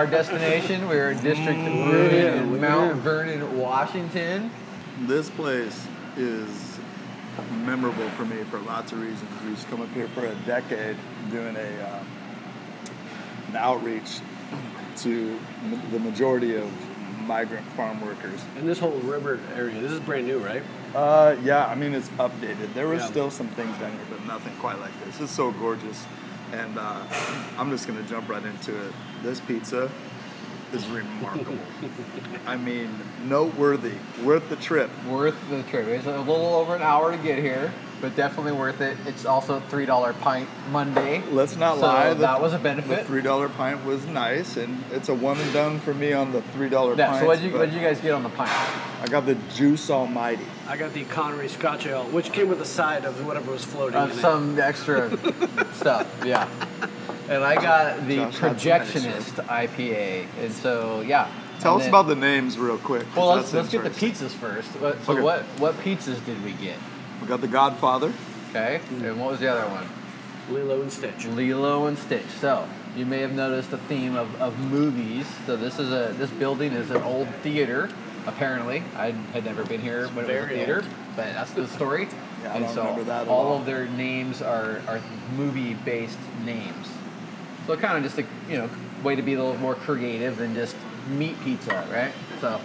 Our 0.03 0.09
destination. 0.11 0.87
We're 0.89 1.11
in 1.11 1.23
District 1.23 1.57
Brewing 1.59 2.13
yeah, 2.15 2.41
in 2.41 2.59
Mount 2.59 2.91
him. 2.91 2.99
Vernon, 2.99 3.57
Washington. 3.57 4.51
This 5.03 5.29
place 5.29 5.87
is 6.17 6.77
memorable 7.63 8.09
for 8.11 8.25
me 8.25 8.43
for 8.51 8.59
lots 8.59 8.91
of 8.91 8.99
reasons. 9.01 9.29
We 9.43 9.51
used 9.51 9.63
to 9.63 9.67
come 9.69 9.81
up 9.81 9.89
here 9.93 10.09
for 10.09 10.25
a 10.25 10.35
decade 10.45 10.97
doing 11.31 11.55
a 11.55 11.83
uh, 11.83 12.03
an 13.47 13.55
outreach 13.55 14.19
to 14.97 15.39
m- 15.63 15.81
the 15.91 15.99
majority 15.99 16.55
of 16.57 16.69
migrant 17.21 17.65
farm 17.71 18.01
workers. 18.05 18.41
And 18.57 18.67
this 18.67 18.79
whole 18.79 18.91
river 18.99 19.39
area, 19.55 19.79
this 19.79 19.91
is 19.93 20.01
brand 20.01 20.27
new, 20.27 20.39
right? 20.39 20.63
Uh, 20.93 21.37
yeah, 21.43 21.65
I 21.65 21.75
mean 21.75 21.93
it's 21.93 22.09
updated. 22.09 22.73
There 22.73 22.89
was 22.89 23.01
Yeah. 23.03 23.07
still 23.07 23.31
some 23.31 23.47
things 23.49 23.75
down 23.77 23.91
here, 23.93 24.01
but 24.09 24.25
nothing 24.27 24.53
quite 24.59 24.79
like 24.79 24.91
this. 25.05 25.21
It's 25.21 25.31
so 25.31 25.51
gorgeous, 25.51 26.05
and 26.53 26.77
uh, 26.77 27.03
I'm 27.57 27.71
just 27.71 27.87
gonna 27.87 28.03
jump 28.03 28.29
right 28.29 28.43
into 28.45 28.75
it. 28.85 28.93
This 29.23 29.39
pizza 29.39 29.89
is 30.71 30.87
remarkable. 30.87 31.57
I 32.45 32.57
mean, 32.57 32.89
noteworthy, 33.25 33.93
worth 34.23 34.47
the 34.49 34.55
trip. 34.57 34.89
Worth 35.07 35.35
the 35.49 35.63
trip. 35.63 35.87
It's 35.87 36.05
a 36.05 36.19
little 36.19 36.55
over 36.55 36.75
an 36.75 36.83
hour 36.83 37.11
to 37.11 37.17
get 37.17 37.39
here, 37.39 37.73
but 38.03 38.17
definitely 38.17 38.51
worth 38.51 38.81
it. 38.81 38.97
It's 39.07 39.25
also 39.25 39.61
three 39.69 39.85
dollar 39.85 40.11
pint 40.11 40.49
Monday. 40.71 41.23
Let's 41.31 41.55
not 41.55 41.75
So 41.77 41.83
lie. 41.83 42.13
that 42.13 42.41
was 42.41 42.51
a 42.51 42.59
benefit. 42.59 42.89
The 42.99 43.03
three 43.05 43.21
dollar 43.21 43.47
pint 43.47 43.85
was 43.85 44.05
nice, 44.07 44.57
and 44.57 44.83
it's 44.91 45.07
a 45.07 45.13
one 45.13 45.39
and 45.39 45.53
done 45.53 45.79
for 45.79 45.93
me 45.93 46.11
on 46.11 46.33
the 46.33 46.41
three 46.53 46.67
dollar 46.67 46.95
Yeah. 46.97 47.07
pint. 47.07 47.21
So 47.21 47.27
what 47.27 47.39
did 47.39 47.49
you 47.49 47.57
what 47.57 47.65
did 47.71 47.73
you 47.73 47.79
guys 47.79 48.01
get 48.01 48.11
on 48.11 48.23
the 48.23 48.29
pint? 48.29 48.49
I 49.01 49.05
got 49.09 49.25
the 49.25 49.35
Juice 49.55 49.89
Almighty. 49.89 50.43
I 50.67 50.75
got 50.75 50.91
the 50.93 51.05
Connery 51.05 51.47
Scotch 51.47 51.85
Ale, 51.85 52.03
which 52.05 52.33
came 52.33 52.49
with 52.49 52.59
a 52.61 52.65
side 52.65 53.05
of 53.05 53.25
whatever 53.25 53.51
was 53.53 53.63
floating 53.63 53.95
Uh, 53.97 54.07
in 54.07 54.11
some 54.17 54.59
extra 54.59 55.09
stuff. 55.73 56.05
Yeah. 56.25 56.49
And 57.29 57.41
I 57.41 57.55
got 57.55 58.05
the 58.05 58.17
Josh 58.17 58.39
had 58.39 58.59
some. 58.59 59.01
Projectionist 59.01 59.47
IPA, 59.47 60.25
and 60.41 60.51
so 60.51 60.99
yeah. 61.07 61.29
Tell 61.61 61.75
And 61.75 61.79
us 61.81 61.85
then- 61.85 61.91
about 61.95 62.07
the 62.07 62.15
names 62.15 62.59
real 62.59 62.77
quick. 62.79 63.05
Well, 63.15 63.27
let's, 63.37 63.53
let's 63.53 63.69
get 63.69 63.85
the 63.85 63.89
pizzas 63.91 64.31
first. 64.31 64.73
So 64.73 64.87
Okay. 65.13 65.21
what 65.21 65.43
what 65.59 65.79
pizzas 65.79 66.19
did 66.25 66.43
we 66.43 66.51
get? 66.51 66.75
We 67.23 67.29
got 67.29 67.39
the 67.39 67.47
Godfather. 67.47 68.11
Okay, 68.49 68.81
and 68.89 69.17
what 69.17 69.31
was 69.31 69.39
the 69.39 69.47
other 69.47 69.65
one? 69.73 69.87
Lilo 70.53 70.81
and 70.81 70.91
Stitch. 70.91 71.25
Lilo 71.25 71.87
and 71.87 71.97
Stitch. 71.97 72.27
So 72.41 72.67
you 72.97 73.05
may 73.05 73.19
have 73.19 73.31
noticed 73.31 73.71
a 73.71 73.77
theme 73.77 74.17
of, 74.17 74.41
of 74.41 74.59
movies. 74.59 75.25
So 75.45 75.55
this 75.55 75.79
is 75.79 75.89
a 75.93 76.13
this 76.17 76.29
building 76.31 76.73
is 76.73 76.91
an 76.91 77.01
old 77.01 77.29
theater. 77.41 77.89
Apparently, 78.27 78.83
I 78.97 79.11
had 79.31 79.45
never 79.45 79.63
been 79.63 79.79
here 79.79 80.07
when 80.09 80.25
it 80.25 80.27
was 80.27 80.29
a 80.29 80.33
Very 80.33 80.55
theater, 80.57 80.75
old. 80.79 80.85
but 81.15 81.27
that's 81.33 81.51
the 81.51 81.65
story. 81.69 82.09
Yeah, 82.43 82.51
I 82.51 82.55
and 82.57 82.65
don't 82.65 82.75
so 82.75 82.81
remember 82.81 83.03
that 83.05 83.21
at 83.21 83.27
all 83.29 83.47
all. 83.53 83.57
of 83.59 83.65
their 83.65 83.85
names 83.85 84.41
are 84.41 84.81
are 84.89 84.99
movie 85.37 85.75
based 85.75 86.19
names. 86.43 86.89
So 87.67 87.77
kind 87.77 87.95
of 87.97 88.03
just 88.03 88.19
a 88.19 88.25
you 88.51 88.57
know 88.57 88.69
way 89.01 89.15
to 89.15 89.21
be 89.21 89.35
a 89.35 89.41
little 89.41 89.57
more 89.61 89.75
creative 89.75 90.35
than 90.35 90.53
just 90.55 90.75
meat 91.07 91.39
pizza, 91.41 91.87
right? 91.89 92.11
So 92.41 92.59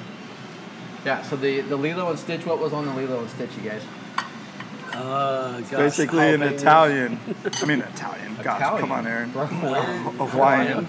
yeah. 1.05 1.23
So 1.23 1.37
the 1.37 1.61
the 1.61 1.77
Lilo 1.77 2.11
and 2.11 2.19
Stitch. 2.19 2.45
What 2.45 2.59
was 2.59 2.73
on 2.73 2.87
the 2.87 2.93
Lilo 2.95 3.21
and 3.21 3.31
Stitch, 3.31 3.51
you 3.57 3.71
guys? 3.71 3.83
Uh, 4.99 5.61
gosh, 5.61 5.71
Basically 5.71 6.35
an. 6.35 6.43
Italian. 6.43 7.19
I 7.61 7.65
mean 7.67 7.81
Italian. 7.81 8.35
Gosh, 8.43 8.61
Italian. 8.61 8.81
come 8.81 8.93
on, 8.93 9.07
Aaron. 9.07 9.31
Bro, 9.33 9.47
Hawaiian. 9.47 10.87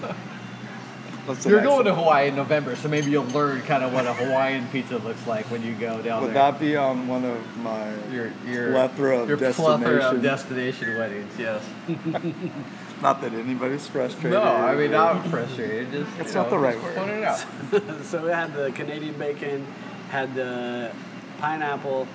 That's 1.26 1.44
You're 1.46 1.60
going 1.62 1.84
to. 1.84 1.94
Hawaii 1.94 2.28
in 2.28 2.36
November, 2.36 2.74
so 2.76 2.88
maybe 2.88 3.10
you'll 3.10 3.24
learn 3.26 3.60
kind 3.62 3.82
of 3.84 3.92
what 3.92 4.06
a 4.06 4.12
Hawaiian 4.14 4.66
pizza 4.68 4.98
looks 4.98 5.26
like 5.26 5.46
when 5.50 5.62
you 5.62 5.74
go 5.74 6.00
down 6.00 6.22
Would 6.22 6.28
there. 6.28 6.50
that 6.50 6.58
be 6.60 6.76
on 6.76 7.06
one 7.08 7.24
of 7.24 7.56
my 7.58 7.92
your 8.10 8.32
your 8.46 8.70
plethora 8.72 9.18
of 9.20 9.28
your 9.28 9.36
plethora 9.36 9.96
of 10.14 10.22
destination- 10.22 10.22
destination 10.22 10.98
weddings? 10.98 11.32
Yes. 11.38 11.62
Not 13.02 13.20
that 13.22 13.32
anybody's 13.32 13.86
frustrated. 13.86 14.32
No, 14.32 14.42
I 14.42 14.74
mean 14.76 14.90
not 14.90 15.26
frustrated. 15.28 15.90
Just 15.90 16.10
It's 16.20 16.34
not 16.34 16.44
know, 16.46 16.50
the 16.50 16.58
right 16.58 16.74
just 16.74 16.84
word. 16.84 16.96
Point 16.96 17.10
it 17.10 17.24
out. 17.24 18.04
so 18.04 18.22
we 18.24 18.30
had 18.30 18.52
the 18.54 18.70
Canadian 18.72 19.16
bacon, 19.18 19.66
had 20.10 20.34
the 20.34 20.92
pineapple, 21.38 22.06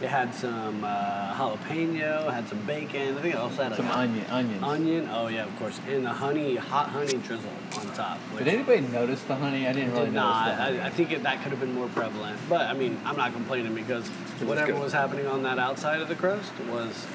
it 0.00 0.08
had 0.08 0.32
some 0.32 0.84
uh, 0.84 1.34
jalapeno, 1.34 2.32
had 2.32 2.48
some 2.48 2.60
bacon. 2.66 3.18
I 3.18 3.20
think 3.20 3.34
it 3.34 3.38
also 3.38 3.64
had 3.64 3.74
Some 3.74 3.86
a 3.88 3.92
onion, 3.92 4.24
onions. 4.30 4.62
onion. 4.62 5.08
Oh 5.12 5.26
yeah, 5.26 5.44
of 5.44 5.58
course, 5.58 5.80
and 5.88 6.04
the 6.06 6.10
honey, 6.10 6.54
hot 6.54 6.90
honey 6.90 7.14
drizzle 7.18 7.50
on 7.76 7.86
top. 7.94 8.18
Did 8.36 8.46
anybody 8.46 8.82
notice 8.82 9.22
the 9.24 9.34
honey? 9.34 9.66
I 9.66 9.72
didn't 9.72 9.92
really 9.92 10.06
did 10.06 10.14
notice 10.14 10.14
not. 10.14 10.56
that. 10.56 10.60
I, 10.60 10.86
I 10.86 10.90
think 10.90 11.10
it, 11.10 11.24
that 11.24 11.42
could 11.42 11.50
have 11.50 11.60
been 11.60 11.74
more 11.74 11.88
prevalent. 11.88 12.38
But 12.48 12.62
I 12.62 12.74
mean, 12.74 13.00
I'm 13.04 13.16
not 13.16 13.32
complaining 13.32 13.74
because 13.74 14.06
whatever 14.40 14.72
good. 14.72 14.80
was 14.80 14.92
happening 14.92 15.26
on 15.26 15.42
that 15.42 15.58
outside 15.58 16.00
of 16.00 16.08
the 16.08 16.14
crust 16.14 16.52
was 16.70 17.06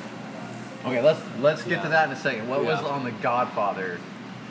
okay, 0.86 1.02
let's 1.02 1.22
let's 1.40 1.64
get 1.64 1.84
to 1.84 1.90
that 1.90 2.08
in 2.08 2.14
a 2.14 2.20
second. 2.20 2.50
What 2.50 2.66
was 2.66 2.84
on 2.84 3.06
the 3.06 3.12
Godfather 3.12 3.98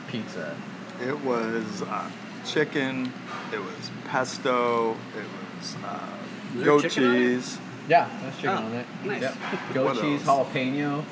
pizza? 0.07 0.55
It 1.01 1.19
was 1.23 1.83
uh, 1.83 2.09
chicken. 2.45 3.13
It 3.51 3.59
was 3.59 3.91
pesto. 4.05 4.91
It 4.91 5.59
was 5.59 5.75
uh, 5.85 6.63
goat 6.63 6.81
chicken 6.81 7.03
on 7.03 7.15
it? 7.15 7.19
cheese, 7.19 7.59
Yeah, 7.87 8.09
that's 8.21 8.35
chicken 8.37 8.49
Oh, 8.51 8.65
on 8.65 8.73
it. 8.73 8.85
nice. 9.03 9.21
Yep. 9.21 9.35
Goat 9.73 9.85
What 9.85 10.01
cheese, 10.01 10.27
else? 10.27 10.47
jalapeno. 10.49 11.03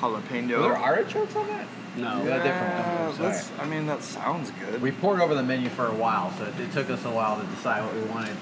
jalapeno. 0.00 0.56
Were 0.56 0.62
there 0.62 0.76
artichokes 0.76 1.36
on 1.36 1.46
that? 1.48 1.66
no. 1.96 2.22
Yeah. 2.24 2.36
a 2.36 2.42
different 2.42 2.74
one. 3.10 3.18
That's- 3.22 3.50
I 3.60 3.66
mean, 3.66 3.86
that 3.86 4.02
sounds 4.02 4.50
good. 4.52 4.80
We 4.82 4.90
poured 4.92 5.20
over 5.20 5.34
the 5.34 5.42
menu 5.42 5.68
for 5.68 5.86
a 5.86 5.94
while, 5.94 6.32
so 6.38 6.44
it, 6.44 6.58
it 6.60 6.72
took 6.72 6.90
us 6.90 7.04
a 7.04 7.10
while 7.10 7.40
to 7.40 7.46
decide 7.48 7.84
what 7.84 7.94
we 7.94 8.02
wanted. 8.10 8.36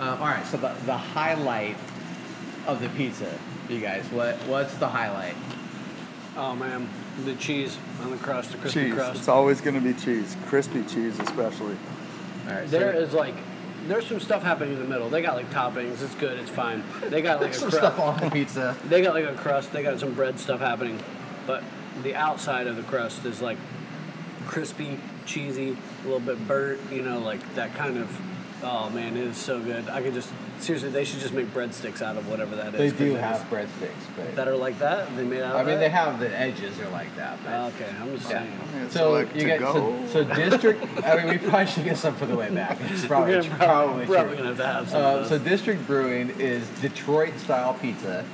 Um, 0.00 0.20
all 0.20 0.26
right, 0.26 0.44
so 0.46 0.56
the, 0.58 0.74
the 0.84 0.96
highlight 0.96 1.76
of 2.66 2.80
the 2.82 2.88
pizza, 2.90 3.32
you 3.68 3.80
guys, 3.80 4.04
what 4.10 4.34
what's 4.46 4.74
the 4.74 4.88
highlight? 4.88 5.34
Oh 6.36 6.54
man, 6.54 6.86
the 7.24 7.34
cheese 7.36 7.78
on 8.02 8.10
the 8.10 8.18
crust, 8.18 8.52
the 8.52 8.58
crispy 8.58 8.84
cheese. 8.84 8.94
crust. 8.94 9.18
It's 9.20 9.28
always 9.28 9.62
going 9.62 9.74
to 9.74 9.80
be 9.80 9.94
cheese. 9.94 10.36
Crispy 10.48 10.82
cheese, 10.82 11.18
especially. 11.18 11.76
All 12.48 12.52
right, 12.54 12.66
There 12.68 12.92
so 12.92 12.98
is 12.98 13.14
like, 13.14 13.34
there's 13.90 14.06
some 14.06 14.20
stuff 14.20 14.42
happening 14.42 14.74
in 14.74 14.78
the 14.78 14.88
middle. 14.88 15.08
They 15.08 15.22
got 15.22 15.36
like 15.36 15.50
toppings. 15.50 16.02
It's 16.02 16.14
good. 16.14 16.38
It's 16.38 16.50
fine. 16.50 16.82
They 17.08 17.22
got 17.22 17.40
like 17.40 17.50
a 17.50 17.54
some 17.54 17.70
cru- 17.70 17.78
stuff 17.78 17.98
on 17.98 18.20
the 18.20 18.30
pizza. 18.30 18.76
They 18.88 19.02
got 19.02 19.14
like 19.14 19.24
a 19.26 19.34
crust. 19.34 19.72
They 19.72 19.82
got 19.82 19.98
some 20.00 20.14
bread 20.14 20.38
stuff 20.38 20.60
happening, 20.60 21.02
but 21.46 21.62
the 22.02 22.14
outside 22.14 22.66
of 22.66 22.76
the 22.76 22.82
crust 22.82 23.24
is 23.24 23.40
like 23.42 23.58
crispy, 24.46 24.98
cheesy, 25.24 25.76
a 26.02 26.04
little 26.04 26.20
bit 26.20 26.46
burnt. 26.46 26.80
You 26.90 27.02
know, 27.02 27.18
like 27.18 27.54
that 27.54 27.74
kind 27.74 27.98
of. 27.98 28.20
Oh 28.62 28.88
man, 28.90 29.16
it 29.16 29.24
is 29.24 29.36
so 29.36 29.60
good. 29.60 29.86
I 29.90 30.00
could 30.02 30.14
just 30.14 30.30
seriously. 30.60 30.88
They 30.88 31.04
should 31.04 31.20
just 31.20 31.34
make 31.34 31.46
breadsticks 31.52 32.00
out 32.00 32.16
of 32.16 32.26
whatever 32.28 32.56
that 32.56 32.68
is. 32.74 32.78
They 32.78 32.88
'cause 32.90 32.98
do 32.98 33.14
have 33.14 33.40
breadsticks, 33.50 33.90
but 34.16 34.34
that 34.34 34.48
are 34.48 34.56
like 34.56 34.78
that. 34.78 35.14
They 35.14 35.24
made 35.24 35.42
out. 35.42 35.56
Of 35.56 35.60
I 35.60 35.62
mean 35.62 35.74
that? 35.74 35.80
they 35.80 35.88
have 35.90 36.18
the 36.18 36.34
edges 36.38 36.78
are 36.80 36.88
like 36.88 37.14
that. 37.16 37.38
But 37.44 37.52
Okay, 37.74 37.90
I'm 38.00 38.16
just 38.16 38.30
Yeah. 38.30 38.38
saying. 38.38 38.52
I 38.74 38.78
mean, 38.80 38.90
So 38.90 39.10
like 39.12 39.34
you 39.36 39.44
get 39.44 39.60
so, 39.60 39.94
so 40.10 40.24
district. 40.24 40.84
I 41.04 41.16
mean, 41.16 41.28
we 41.28 41.38
probably 41.38 41.66
should 41.66 41.84
get 41.84 41.98
some 41.98 42.14
for 42.14 42.24
the 42.24 42.34
way 42.34 42.48
back. 42.50 42.78
It's 42.90 43.04
probably, 43.04 43.34
We're 43.36 43.42
gonna 43.42 43.54
probably, 43.56 44.06
probably, 44.06 44.36
true. 44.36 44.36
gonna 44.36 44.48
have 44.48 44.56
to 44.56 44.66
have 44.66 44.88
some 44.90 45.02
Uh, 45.04 45.08
of 45.20 45.26
so. 45.26 45.38
District 45.38 45.86
Brewing 45.86 46.32
is 46.38 46.66
Detroit 46.80 47.38
style 47.38 47.74
pizza. 47.74 48.24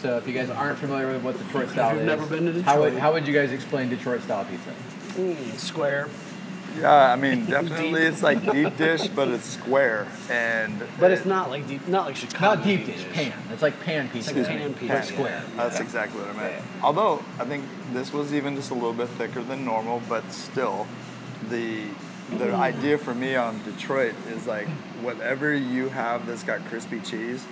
So 0.00 0.16
if 0.16 0.26
you 0.26 0.32
guys 0.32 0.48
aren't 0.50 0.78
familiar 0.78 1.08
with 1.08 1.22
what 1.22 1.38
Detroit 1.38 1.68
style 1.70 1.90
is 1.90 2.00
you've 2.00 2.02
is, 2.02 2.06
never 2.06 2.26
been 2.26 2.46
to 2.54 2.62
how 2.62 2.78
would 2.80 2.84
Detroit. 2.86 3.00
how 3.02 3.12
would 3.12 3.26
you 3.28 3.34
guys 3.34 3.52
explain 3.52 3.88
Detroit 3.90 4.22
style 4.22 4.44
pizza? 4.46 4.70
Mm, 5.20 5.58
square, 5.58 6.08
yeah, 6.78 7.12
I 7.12 7.16
mean, 7.16 7.46
definitely 7.50 8.02
it's 8.02 8.22
like 8.22 8.42
deep 8.50 8.76
dish, 8.76 9.08
but 9.08 9.28
it's 9.28 9.44
square. 9.46 10.06
And 10.30 10.82
but 10.98 11.10
it- 11.10 11.14
it's 11.18 11.26
not 11.26 11.50
like 11.50 11.66
deep, 11.68 11.86
not 11.88 12.06
like 12.06 12.16
Chicago. 12.16 12.56
Not 12.56 12.64
deep 12.64 12.86
dish, 12.86 13.04
pan. 13.12 13.32
It's 13.52 13.62
like 13.62 13.78
pan 13.80 14.08
pizza. 14.10 14.34
like 14.34 14.46
pan 14.46 14.70
but 14.72 14.80
pizza, 14.80 15.02
square. 15.02 15.42
That's 15.56 15.76
Yeah. 15.76 15.82
exactly 15.82 16.20
what 16.20 16.30
I 16.30 16.32
meant. 16.34 16.52
Yeah. 16.54 16.84
Although 16.84 17.22
I 17.38 17.44
think 17.44 17.64
this 17.92 18.12
was 18.12 18.32
even 18.34 18.56
just 18.56 18.70
a 18.70 18.74
little 18.74 18.92
bit 18.92 19.08
thicker 19.10 19.42
than 19.42 19.64
normal, 19.64 20.02
but 20.08 20.30
still, 20.32 20.86
the 21.50 21.82
the 22.38 22.54
idea 22.54 22.96
for 22.98 23.14
me 23.14 23.36
on 23.36 23.60
Detroit 23.64 24.14
is 24.34 24.46
like 24.46 24.66
whatever 25.02 25.52
you 25.54 25.90
have 25.90 26.26
that's 26.26 26.42
got 26.42 26.64
crispy 26.66 27.00
cheese, 27.00 27.44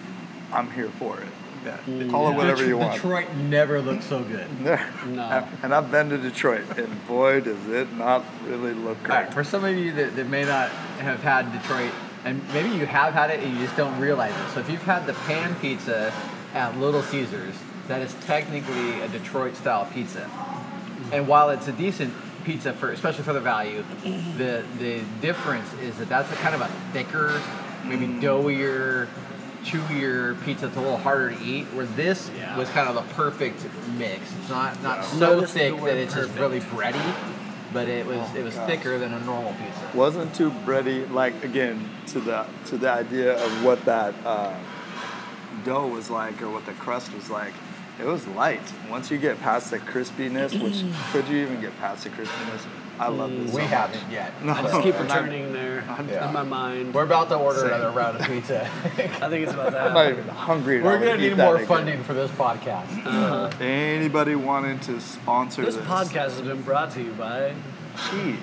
I'm 0.52 0.70
here 0.70 0.88
for 0.98 1.18
it. 1.20 1.28
Yeah, 1.64 1.78
mm. 1.86 2.10
call 2.10 2.30
it 2.30 2.34
whatever 2.34 2.66
you 2.66 2.76
want. 2.76 2.94
Detroit 2.94 3.32
never 3.36 3.80
looks 3.80 4.06
so 4.06 4.22
good. 4.22 4.46
No. 5.06 5.46
And 5.62 5.74
I've 5.74 5.90
been 5.90 6.08
to 6.10 6.18
Detroit, 6.18 6.64
and 6.78 7.06
boy, 7.06 7.40
does 7.40 7.68
it 7.68 7.92
not 7.94 8.24
really 8.46 8.72
look 8.72 8.98
All 8.98 9.04
great. 9.04 9.14
right, 9.14 9.34
for 9.34 9.44
some 9.44 9.64
of 9.64 9.76
you 9.76 9.92
that, 9.92 10.16
that 10.16 10.28
may 10.28 10.44
not 10.44 10.70
have 11.00 11.22
had 11.22 11.52
Detroit, 11.52 11.92
and 12.24 12.40
maybe 12.54 12.70
you 12.70 12.86
have 12.86 13.12
had 13.12 13.30
it 13.30 13.40
and 13.40 13.52
you 13.54 13.64
just 13.64 13.76
don't 13.76 13.98
realize 14.00 14.32
it. 14.32 14.54
So 14.54 14.60
if 14.60 14.70
you've 14.70 14.82
had 14.82 15.06
the 15.06 15.12
pan 15.12 15.54
pizza 15.56 16.12
at 16.54 16.78
Little 16.78 17.02
Caesars, 17.02 17.54
that 17.88 18.00
is 18.00 18.14
technically 18.26 19.00
a 19.00 19.08
Detroit 19.08 19.56
style 19.56 19.86
pizza. 19.92 20.30
And 21.12 21.28
while 21.28 21.50
it's 21.50 21.68
a 21.68 21.72
decent 21.72 22.14
pizza 22.44 22.72
for, 22.72 22.92
especially 22.92 23.24
for 23.24 23.32
the 23.32 23.40
value, 23.40 23.84
the 24.36 24.64
the 24.78 25.02
difference 25.20 25.72
is 25.74 25.96
that 25.98 26.08
that's 26.08 26.30
a 26.32 26.36
kind 26.36 26.54
of 26.54 26.60
a 26.60 26.68
thicker, 26.92 27.40
maybe 27.84 28.06
mm. 28.06 28.20
doughier, 28.20 29.08
chewier 29.64 30.42
pizza. 30.44 30.66
It's 30.66 30.76
a 30.76 30.80
little 30.80 30.96
harder 30.98 31.30
to 31.30 31.42
eat. 31.42 31.64
Where 31.74 31.86
this 31.86 32.30
Yeah. 32.36 32.56
was 32.56 32.68
kind 32.70 32.88
of 32.88 32.94
the 32.94 33.14
perfect 33.14 33.64
mix. 33.98 34.20
It's 34.40 34.48
not 34.50 34.82
not 34.82 34.98
Yeah. 34.98 35.02
so 35.02 35.18
Notice 35.34 35.52
thick 35.52 35.76
that 35.82 35.96
it's 35.96 36.14
just 36.14 36.34
really 36.34 36.60
bready, 36.60 37.14
but 37.72 37.88
it 37.88 38.06
was 38.06 38.18
Oh, 38.18 38.36
it 38.38 38.44
was 38.44 38.54
gosh. 38.54 38.66
thicker 38.68 38.98
than 38.98 39.12
a 39.14 39.20
normal 39.20 39.52
pizza. 39.52 39.80
wasn't 39.94 40.34
too 40.34 40.50
bready. 40.66 41.10
Like 41.10 41.42
again, 41.44 41.88
to 42.08 42.20
the 42.20 42.44
to 42.66 42.76
the 42.76 42.90
idea 42.90 43.34
of 43.42 43.64
what 43.64 43.84
that 43.84 44.14
uh, 44.24 44.52
dough 45.64 45.86
was 45.86 46.10
like 46.10 46.40
or 46.42 46.50
what 46.50 46.66
the 46.66 46.72
crust 46.72 47.14
was 47.14 47.30
like. 47.30 47.54
it 48.00 48.06
was 48.06 48.26
light. 48.28 48.62
Once 48.90 49.10
you 49.10 49.18
get 49.18 49.38
past 49.42 49.70
the 49.70 49.78
crispiness, 49.78 50.52
which 50.60 50.82
could 51.12 51.28
you 51.28 51.42
even 51.42 51.60
get 51.60 51.78
past 51.78 52.04
the 52.04 52.10
crispiness? 52.10 52.62
I 52.98 53.08
love 53.08 53.30
this. 53.30 53.52
We 53.52 53.62
so 53.62 53.66
haven't 53.66 54.02
much. 54.04 54.12
yet. 54.12 54.44
No. 54.44 54.52
I 54.52 54.62
just 54.62 54.82
keep 54.82 54.98
returning 55.00 55.52
there 55.52 55.82
Yeah. 56.08 56.26
in 56.28 56.32
my 56.32 56.42
mind. 56.42 56.94
We're 56.94 57.04
about 57.04 57.28
to 57.30 57.36
order 57.36 57.60
Same. 57.60 57.68
another 57.70 57.90
round 57.90 58.18
of 58.20 58.26
pizza. 58.26 58.62
I 58.84 59.28
think 59.28 59.44
it's 59.44 59.52
about 59.52 59.72
that. 59.72 59.88
I'm 59.88 59.94
not 59.94 60.10
even 60.10 60.28
hungry. 60.28 60.80
We're 60.82 60.98
gonna 60.98 61.16
need 61.16 61.36
more 61.36 61.56
again. 61.56 61.66
funding 61.66 62.04
for 62.04 62.14
this 62.14 62.30
podcast. 62.32 63.04
Uh-huh. 63.04 63.50
Anybody 63.64 64.34
wanting 64.34 64.78
to 64.80 65.00
sponsor 65.00 65.64
This 65.64 65.76
this? 65.76 65.84
podcast 65.86 66.12
has 66.36 66.42
been 66.42 66.62
brought 66.62 66.90
to 66.92 67.02
you 67.02 67.12
by. 67.12 67.54
Cheese. 68.10 68.38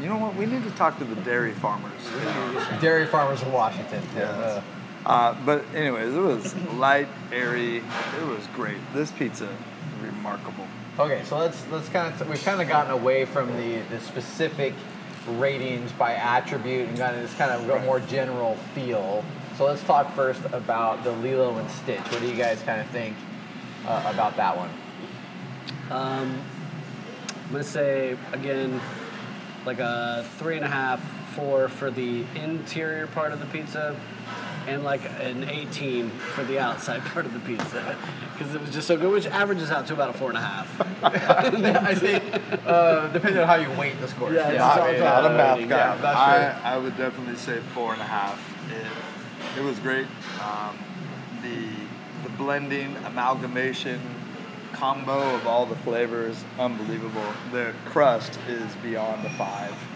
You 0.00 0.06
know 0.08 0.16
what? 0.16 0.34
We 0.34 0.46
need 0.46 0.64
to 0.64 0.70
talk 0.70 0.98
to 0.98 1.04
the 1.04 1.14
dairy 1.22 1.52
farmers. 1.52 1.92
Dairy 2.80 3.06
farmers 3.06 3.42
in 3.42 3.52
Washington. 3.52 4.02
Yes. 4.16 4.28
Uh, 4.30 4.62
Uh, 5.06 5.34
but 5.46 5.64
anyways, 5.74 6.14
it 6.14 6.20
was 6.20 6.54
light, 6.74 7.08
airy. 7.32 7.78
It 7.78 8.26
was 8.28 8.46
great. 8.54 8.76
This 8.94 9.10
pizza, 9.10 9.48
remarkable. 10.02 10.66
Okay, 10.98 11.22
so 11.24 11.38
let's 11.38 11.66
let's 11.68 11.88
kind 11.88 12.12
of 12.12 12.28
we've 12.28 12.42
kind 12.44 12.60
of 12.60 12.68
gotten 12.68 12.90
away 12.90 13.24
from 13.24 13.48
the 13.56 13.80
the 13.90 14.00
specific 14.00 14.74
ratings 15.38 15.92
by 15.92 16.14
attribute 16.14 16.88
and 16.88 16.98
gotten 16.98 17.22
this 17.22 17.32
kind 17.34 17.52
of 17.52 17.68
a 17.68 17.86
more 17.86 18.00
general 18.00 18.56
feel. 18.74 19.24
So 19.56 19.66
let's 19.66 19.82
talk 19.84 20.12
first 20.14 20.42
about 20.52 21.04
the 21.04 21.12
Lilo 21.12 21.56
and 21.56 21.70
Stitch. 21.70 22.00
What 22.10 22.20
do 22.20 22.26
you 22.26 22.34
guys 22.34 22.60
kind 22.62 22.80
of 22.80 22.88
think 22.88 23.16
uh, 23.86 24.10
about 24.12 24.36
that 24.36 24.56
one? 24.56 24.70
Um, 25.90 26.42
I'm 27.46 27.52
gonna 27.52 27.64
say 27.64 28.16
again, 28.32 28.80
like 29.64 29.78
a 29.78 30.26
three 30.38 30.56
and 30.56 30.64
a 30.64 30.68
half, 30.68 31.00
four 31.34 31.68
for 31.68 31.90
the 31.90 32.24
interior 32.34 33.06
part 33.06 33.32
of 33.32 33.38
the 33.38 33.46
pizza, 33.46 33.94
and 34.70 34.84
like 34.84 35.02
an 35.20 35.44
18 35.48 36.08
for 36.10 36.44
the 36.44 36.58
outside 36.58 37.00
part 37.06 37.26
of 37.26 37.32
the 37.32 37.40
pizza, 37.40 37.96
because 38.32 38.54
it 38.54 38.60
was 38.60 38.70
just 38.70 38.86
so 38.86 38.96
good, 38.96 39.12
which 39.12 39.26
averages 39.26 39.70
out 39.70 39.86
to 39.88 39.92
about 39.92 40.10
a 40.10 40.12
four 40.12 40.28
and 40.28 40.38
a 40.38 40.40
half. 40.40 40.80
I 41.04 41.94
think 41.94 42.22
uh, 42.66 43.08
depending 43.08 43.40
on 43.40 43.46
how 43.46 43.56
you 43.56 43.70
weight 43.78 44.00
the 44.00 44.08
scores. 44.08 44.34
Yeah, 44.34 44.48
it's 44.48 44.58
Not, 44.58 44.80
all 44.80 44.92
not 44.98 45.26
a 45.26 45.34
math 45.34 45.68
guy. 45.68 45.76
Yeah, 45.76 45.96
that's 45.96 46.64
I. 46.64 46.74
I 46.74 46.78
would 46.78 46.96
definitely 46.96 47.36
say 47.36 47.58
four 47.74 47.92
and 47.92 48.00
a 48.00 48.04
half. 48.04 48.38
It, 48.70 49.60
it 49.60 49.64
was 49.64 49.78
great. 49.80 50.06
Um, 50.42 50.78
the 51.42 51.66
the 52.22 52.36
blending, 52.36 52.96
amalgamation, 53.04 54.00
combo 54.72 55.34
of 55.34 55.46
all 55.46 55.66
the 55.66 55.76
flavors, 55.76 56.44
unbelievable. 56.58 57.32
The 57.50 57.74
crust 57.86 58.38
is 58.48 58.74
beyond 58.76 59.24
the 59.24 59.30
five 59.30 59.74
for 59.74 59.78
sure. 59.78 59.89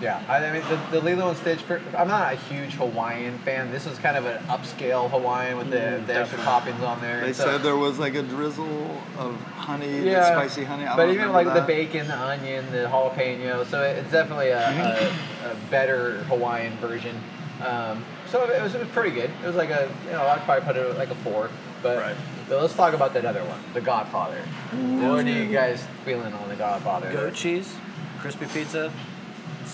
Yeah, 0.00 0.22
I 0.28 0.44
I 0.44 0.52
mean 0.52 0.62
the, 0.68 0.98
the 0.98 1.04
Lilo 1.04 1.28
and 1.28 1.38
Stitch. 1.38 1.60
For, 1.62 1.80
I'm 1.96 2.08
not 2.08 2.32
a 2.32 2.36
huge 2.36 2.72
Hawaiian 2.74 3.38
fan. 3.38 3.70
This 3.70 3.86
was 3.86 3.96
kind 3.98 4.16
of 4.16 4.26
an 4.26 4.42
upscale 4.44 5.08
Hawaiian 5.10 5.56
with 5.56 5.70
the, 5.70 5.76
Mm, 5.76 6.06
the 6.06 6.16
extra 6.16 6.38
toppings 6.40 6.80
on 6.80 7.00
there. 7.00 7.20
They 7.20 7.32
so- 7.32 7.44
said 7.44 7.62
there 7.62 7.76
was 7.76 7.98
like 7.98 8.14
a 8.16 8.22
drizzle 8.22 9.00
of 9.18 9.34
honey, 9.56 10.00
yeah, 10.02 10.26
spicy 10.26 10.64
honey. 10.64 10.84
I 10.86 10.96
but 10.96 11.06
don't 11.06 11.14
even 11.14 11.32
like 11.32 11.46
that. 11.46 11.54
the 11.54 11.62
bacon, 11.66 12.08
the 12.08 12.18
onion, 12.18 12.64
the 12.72 12.86
jalapeno. 12.88 13.64
So 13.66 13.82
it's 13.82 14.10
definitely 14.10 14.48
a, 14.48 14.68
a, 14.68 15.50
a 15.52 15.56
better 15.70 16.18
Hawaiian 16.24 16.76
version. 16.78 17.16
Um, 17.64 18.04
so 18.28 18.42
it 18.50 18.60
was, 18.60 18.74
it 18.74 18.80
was 18.80 18.88
pretty 18.88 19.10
good. 19.14 19.30
It 19.42 19.46
was 19.46 19.54
like 19.56 19.70
a 19.70 19.88
you 20.06 20.12
know 20.12 20.26
I'd 20.26 20.40
probably 20.42 20.64
put 20.66 20.76
it 20.76 20.98
like 20.98 21.10
a 21.10 21.14
four. 21.16 21.50
But 21.84 21.98
Right. 21.98 22.16
but 22.48 22.60
let's 22.60 22.74
talk 22.74 22.94
about 22.94 23.12
that 23.14 23.24
other 23.24 23.44
one, 23.44 23.60
the 23.74 23.80
Godfather. 23.80 24.40
What 24.72 25.24
are 25.24 25.28
you 25.30 25.52
guys 25.52 25.84
feeling 26.04 26.32
on 26.32 26.48
the 26.48 26.56
Godfather? 26.56 27.12
Goat 27.12 27.34
cheese, 27.34 27.72
crispy 28.20 28.46
pizza, 28.46 28.90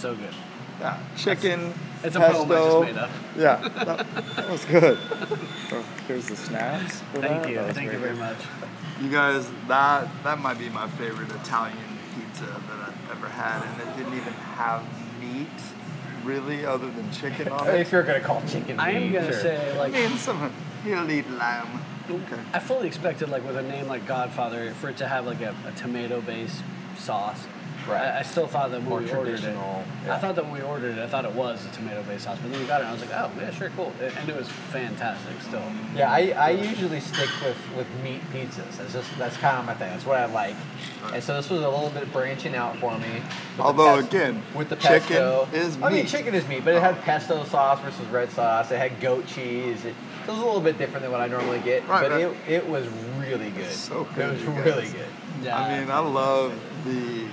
so 0.00 0.14
good. 0.14 0.34
Yeah, 0.80 0.98
chicken. 1.16 1.74
It's 2.02 2.16
a 2.16 2.20
pesto. 2.20 2.46
poem 2.46 2.52
I 2.52 2.54
just 2.64 2.94
made 2.94 2.96
up. 2.96 3.10
Yeah, 3.36 3.68
that, 3.84 4.06
that 4.36 4.50
was 4.50 4.64
good. 4.64 4.98
Oh, 5.72 5.84
here's 6.08 6.26
the 6.26 6.36
snaps. 6.36 7.00
for 7.12 7.20
Thank 7.20 7.42
that. 7.42 7.50
you, 7.50 7.56
That 7.56 7.74
thank 7.74 7.92
you 7.92 7.98
great. 7.98 8.14
very 8.14 8.16
much. 8.16 8.38
You 9.02 9.10
guys, 9.10 9.46
that 9.68 10.08
that 10.24 10.38
might 10.38 10.58
be 10.58 10.68
my 10.70 10.88
favorite 10.88 11.30
Italian 11.30 11.76
pizza 12.14 12.44
that 12.46 12.88
I've 12.88 13.10
ever 13.12 13.28
had, 13.28 13.62
and 13.62 13.80
it 13.88 13.96
didn't 13.98 14.14
even 14.18 14.32
have 14.32 14.82
meat, 15.20 15.48
really, 16.24 16.64
other 16.64 16.90
than 16.90 17.10
chicken 17.12 17.48
on 17.48 17.68
it. 17.68 17.74
If 17.80 17.92
you're 17.92 18.02
gonna 18.02 18.20
call 18.20 18.40
chicken 18.48 18.76
meat, 18.76 18.82
I 18.82 18.90
am 18.92 19.02
meat, 19.02 19.12
gonna 19.12 19.32
sure. 19.32 19.40
say 19.42 19.72
I 19.74 19.78
like 19.78 19.92
mean, 19.92 20.16
some 20.16 20.50
he'll 20.84 21.10
eat 21.10 21.30
lamb. 21.32 21.68
Okay. 22.10 22.40
I 22.54 22.58
fully 22.58 22.86
expected 22.88 23.28
like 23.28 23.46
with 23.46 23.56
a 23.56 23.62
name 23.62 23.86
like 23.86 24.06
Godfather 24.06 24.72
for 24.80 24.88
it 24.88 24.96
to 24.96 25.06
have 25.06 25.26
like 25.26 25.42
a, 25.42 25.54
a 25.66 25.72
tomato-based 25.72 26.62
sauce. 26.98 27.46
Right. 27.88 28.02
I, 28.02 28.18
I 28.20 28.22
still 28.22 28.46
thought 28.46 28.70
that 28.70 28.80
when 28.80 28.88
More 28.88 29.00
we 29.00 29.10
ordered 29.10 29.34
it, 29.34 29.40
traditional, 29.40 29.84
I 30.08 30.18
thought 30.18 30.34
that 30.36 30.44
when 30.44 30.54
we 30.54 30.62
ordered 30.62 30.96
it, 30.96 31.02
I 31.02 31.06
thought 31.06 31.24
it 31.24 31.32
was 31.32 31.64
a 31.66 31.70
tomato-based 31.70 32.24
sauce. 32.24 32.38
But 32.42 32.50
then 32.52 32.60
we 32.60 32.66
got 32.66 32.80
it, 32.80 32.84
and 32.84 32.88
I 32.88 32.92
was 32.92 33.00
like, 33.00 33.10
oh 33.12 33.30
yeah, 33.40 33.50
sure, 33.50 33.70
cool, 33.76 33.92
and 34.00 34.28
it 34.28 34.36
was 34.36 34.48
fantastic. 34.48 35.40
Still, 35.42 35.62
Yeah, 35.94 36.10
I, 36.12 36.30
I 36.30 36.50
usually 36.50 37.00
stick 37.00 37.28
with, 37.42 37.56
with 37.76 37.86
meat 38.02 38.20
pizzas. 38.32 38.76
That's 38.76 38.92
just 38.92 39.18
that's 39.18 39.36
kind 39.38 39.58
of 39.58 39.66
my 39.66 39.74
thing. 39.74 39.90
That's 39.90 40.06
what 40.06 40.18
I 40.18 40.26
like. 40.26 40.56
And 41.12 41.22
so 41.22 41.34
this 41.34 41.48
was 41.50 41.62
a 41.62 41.68
little 41.68 41.90
bit 41.90 42.02
of 42.02 42.12
branching 42.12 42.54
out 42.54 42.76
for 42.78 42.96
me. 42.98 43.22
Although 43.58 43.96
pes- 43.96 44.08
again, 44.08 44.42
with 44.54 44.68
the 44.68 44.76
chicken 44.76 45.00
pesto. 45.00 45.48
is 45.52 45.80
I 45.82 45.90
mean, 45.90 46.06
chicken 46.06 46.34
is 46.34 46.46
meat, 46.48 46.64
but 46.64 46.74
it 46.74 46.80
had 46.82 46.94
oh. 46.96 47.02
pesto 47.02 47.44
sauce 47.44 47.80
versus 47.80 48.06
red 48.08 48.30
sauce. 48.30 48.70
It 48.70 48.78
had 48.78 49.00
goat 49.00 49.26
cheese. 49.26 49.84
It, 49.84 49.94
so 50.26 50.32
it 50.32 50.36
was 50.36 50.42
a 50.42 50.44
little 50.44 50.60
bit 50.60 50.76
different 50.78 51.02
than 51.02 51.12
what 51.12 51.20
I 51.22 51.26
normally 51.26 51.60
get, 51.60 51.88
Right, 51.88 52.02
but 52.02 52.10
right. 52.12 52.20
it, 52.20 52.36
it 52.46 52.68
was 52.68 52.86
really 53.18 53.50
good. 53.50 53.72
So 53.72 54.02
It 54.02 54.14
good, 54.14 54.32
was 54.32 54.42
really 54.44 54.88
good. 54.88 55.06
yeah. 55.42 55.58
I 55.58 55.80
mean, 55.80 55.90
I 55.90 55.98
love 56.00 56.52
the 56.84 57.26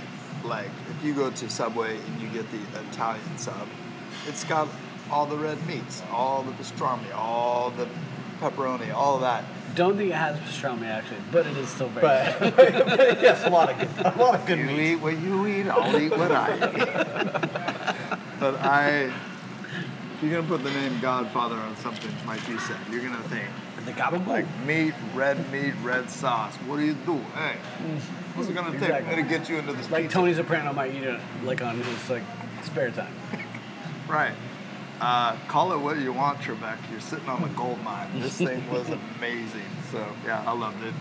like 0.47 0.69
if 0.89 1.05
you 1.05 1.13
go 1.13 1.29
to 1.29 1.49
Subway 1.49 1.97
and 1.97 2.21
you 2.21 2.27
get 2.29 2.45
the 2.51 2.59
Italian 2.89 3.37
sub, 3.37 3.67
it's 4.27 4.43
got 4.43 4.67
all 5.11 5.25
the 5.25 5.37
red 5.37 5.65
meats, 5.67 6.03
all 6.11 6.43
the 6.43 6.51
pastrami, 6.53 7.13
all 7.13 7.71
the 7.71 7.87
pepperoni, 8.39 8.93
all 8.93 9.15
of 9.15 9.21
that. 9.21 9.43
don't 9.75 9.97
think 9.97 10.11
it 10.11 10.15
has 10.15 10.37
pastrami 10.39 10.87
actually, 10.87 11.17
but 11.31 11.45
it 11.45 11.57
is 11.57 11.69
still 11.69 11.89
very. 11.89 12.07
But, 12.07 12.39
good. 12.39 12.85
but 12.85 12.99
yes, 13.21 13.45
a 13.45 13.49
lot 13.49 13.69
of 13.69 13.79
good, 13.79 14.05
a 14.05 14.17
lot 14.17 14.35
of 14.35 14.45
good 14.45 14.59
you 14.59 14.65
meat. 14.65 14.91
eat 14.93 14.95
what 14.95 15.17
you 15.19 15.47
eat, 15.47 15.67
I'll 15.67 15.99
eat 15.99 16.11
what 16.11 16.31
I 16.31 16.53
eat. 16.55 18.19
but 18.39 18.55
I, 18.55 19.11
if 20.15 20.23
you're 20.23 20.31
gonna 20.31 20.47
put 20.47 20.63
the 20.63 20.71
name 20.71 20.99
Godfather 20.99 21.55
on 21.55 21.75
something, 21.77 22.11
like 22.25 22.47
you 22.47 22.59
said, 22.59 22.77
you're 22.91 23.01
gonna 23.01 23.21
think 23.29 23.47
the 23.87 23.93
gabagool. 23.93 24.27
like 24.27 24.45
meat, 24.65 24.93
red 25.15 25.51
meat, 25.51 25.73
red 25.81 26.09
sauce. 26.09 26.55
What 26.67 26.77
do 26.77 26.85
you 26.85 26.93
do? 26.93 27.17
Hey, 27.35 27.55
what's 28.37 28.49
it 28.49 28.53
gonna 28.53 28.71
take 28.71 28.83
Exactly. 28.83 29.15
to 29.15 29.21
get 29.23 29.49
you 29.49 29.57
into 29.57 29.73
this 29.73 29.89
like 29.89 30.03
pizza? 30.03 30.13
Tony 30.19 30.33
Soprano 30.33 30.71
might 30.73 30.93
eat 30.93 31.03
it 31.03 31.19
like 31.43 31.61
on 31.61 31.77
his 31.81 32.09
like 32.09 32.23
spare 32.63 32.91
time. 32.91 33.13
Right. 34.07 34.31
Uh, 35.01 35.35
call 35.49 35.73
it 35.73 35.79
what 35.79 35.97
you 35.99 36.13
want, 36.13 36.39
Trebek. 36.39 36.77
You're 36.89 37.01
sitting 37.01 37.27
on 37.27 37.43
a 37.43 37.49
gold 37.49 37.83
mine. 37.83 38.21
This 38.21 38.37
thing 38.37 38.63
was 38.71 38.87
amazing. 38.87 39.65
So 39.91 40.07
yeah, 40.25 40.41
I 40.47 40.53
loved 40.53 40.81
it. 40.81 40.93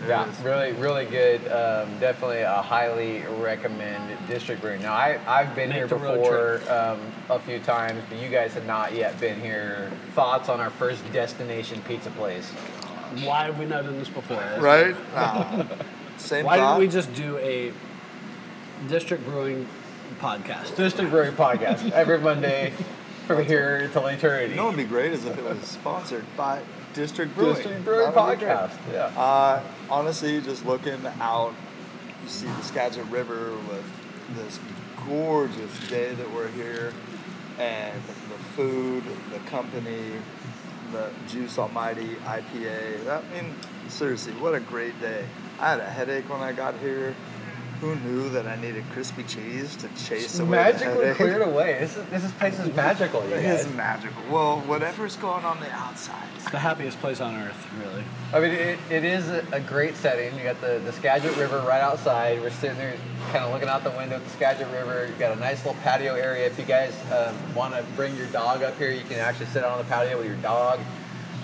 There 0.00 0.10
Yeah, 0.10 0.26
it 0.26 0.32
is. 0.32 0.40
really, 0.40 0.72
really 0.72 1.06
good. 1.06 1.40
Um, 1.50 1.98
definitely 2.00 2.42
a 2.42 2.60
highly 2.60 3.22
recommend 3.40 4.14
district 4.28 4.60
brewing. 4.60 4.82
Now, 4.82 4.92
I, 4.92 5.18
I've 5.26 5.54
been 5.56 5.70
Make 5.70 5.78
here 5.78 5.86
before 5.88 6.60
um, 6.70 7.00
a 7.30 7.38
few 7.38 7.60
times, 7.60 8.02
but 8.10 8.18
you 8.18 8.28
guys 8.28 8.52
have 8.52 8.66
not 8.66 8.92
yet 8.94 9.18
been 9.18 9.40
here. 9.40 9.90
Thoughts 10.14 10.50
on 10.50 10.60
our 10.60 10.68
first 10.68 11.00
destination 11.14 11.80
pizza 11.88 12.10
place? 12.10 12.50
Why 13.24 13.44
have 13.44 13.58
we 13.58 13.64
not 13.64 13.84
done 13.84 13.98
this 13.98 14.10
before? 14.10 14.36
Right? 14.58 14.94
Uh, 15.14 15.64
same 16.26 16.44
Why 16.44 16.56
thought. 16.56 16.78
didn't 16.78 16.88
we 16.88 16.92
just 16.92 17.12
do 17.14 17.38
a 17.38 17.72
district 18.88 19.24
brewing 19.24 19.66
podcast? 20.20 20.76
District 20.76 21.10
Brewing 21.10 21.32
Podcast 21.32 21.90
every 21.92 22.18
Monday 22.18 22.72
from 23.26 23.44
here 23.44 23.76
until 23.78 24.06
eternity. 24.06 24.50
You 24.50 24.56
know 24.56 24.64
what 24.66 24.76
would 24.76 24.82
be 24.82 24.88
great 24.88 25.12
is 25.12 25.24
if 25.24 25.36
it 25.38 25.44
was 25.44 25.58
sponsored 25.62 26.24
by 26.36 26.60
District 26.94 27.34
Brewing. 27.34 27.54
District 27.54 27.84
Brewing 27.84 28.12
That 28.12 28.28
would 28.28 28.38
be 28.38 28.44
great. 28.44 28.56
Podcast. 28.56 28.76
Yeah. 28.92 29.20
Uh, 29.20 29.62
honestly, 29.90 30.40
just 30.40 30.64
looking 30.66 30.98
out, 31.20 31.54
you 32.22 32.28
see 32.28 32.46
the 32.46 32.62
Skagit 32.62 33.04
River 33.06 33.52
with 33.68 33.84
this 34.36 34.58
gorgeous 35.06 35.88
day 35.88 36.14
that 36.14 36.32
we're 36.32 36.48
here, 36.48 36.92
and 37.58 38.00
the 38.04 38.38
food, 38.56 39.04
the 39.32 39.38
company, 39.50 40.12
the 40.92 41.10
Juice 41.28 41.58
Almighty 41.58 42.16
IPA. 42.24 43.08
I 43.08 43.34
mean, 43.34 43.54
seriously, 43.88 44.32
what 44.34 44.54
a 44.54 44.60
great 44.60 44.98
day. 45.00 45.24
I 45.60 45.70
had 45.70 45.80
a 45.80 45.84
headache 45.84 46.28
when 46.28 46.40
I 46.40 46.52
got 46.52 46.74
here. 46.78 47.14
Who 47.80 47.94
knew 47.96 48.30
that 48.30 48.46
I 48.46 48.56
needed 48.56 48.84
crispy 48.92 49.22
cheese 49.24 49.76
to 49.76 49.88
chase 50.02 50.38
away 50.38 50.48
the 50.48 50.50
Magically 50.56 50.88
headache? 51.04 51.16
cleared 51.16 51.42
away. 51.42 51.76
This, 51.78 51.94
is, 51.98 52.06
this 52.06 52.32
place 52.32 52.58
is 52.58 52.74
magical, 52.74 53.22
you 53.28 53.34
It 53.34 53.42
guys. 53.42 53.66
is 53.66 53.74
magical. 53.74 54.22
Well, 54.30 54.60
whatever's 54.60 55.14
going 55.16 55.44
on 55.44 55.60
the 55.60 55.70
outside. 55.72 56.26
It's 56.36 56.50
the 56.50 56.58
happiest 56.58 56.98
place 57.00 57.20
on 57.20 57.34
earth, 57.34 57.66
really. 57.78 58.02
I 58.32 58.40
mean, 58.40 58.52
it, 58.52 58.78
it 58.90 59.04
is 59.04 59.28
a, 59.28 59.44
a 59.52 59.60
great 59.60 59.94
setting. 59.96 60.34
You 60.38 60.44
got 60.44 60.58
the, 60.62 60.80
the 60.86 60.92
Skagit 60.92 61.36
River 61.36 61.58
right 61.68 61.82
outside. 61.82 62.40
We're 62.40 62.48
sitting 62.48 62.78
there 62.78 62.94
kind 63.30 63.44
of 63.44 63.52
looking 63.52 63.68
out 63.68 63.84
the 63.84 63.90
window 63.90 64.16
at 64.16 64.24
the 64.24 64.30
Skagit 64.30 64.68
River. 64.72 65.04
You've 65.06 65.18
got 65.18 65.36
a 65.36 65.40
nice 65.40 65.58
little 65.66 65.78
patio 65.82 66.14
area. 66.14 66.46
If 66.46 66.58
you 66.58 66.64
guys 66.64 66.94
um, 67.12 67.36
want 67.54 67.74
to 67.74 67.82
bring 67.94 68.16
your 68.16 68.28
dog 68.28 68.62
up 68.62 68.78
here, 68.78 68.90
you 68.90 69.02
can 69.04 69.18
actually 69.18 69.46
sit 69.46 69.62
out 69.62 69.72
on 69.72 69.78
the 69.78 69.84
patio 69.84 70.16
with 70.16 70.26
your 70.26 70.36
dog. 70.36 70.80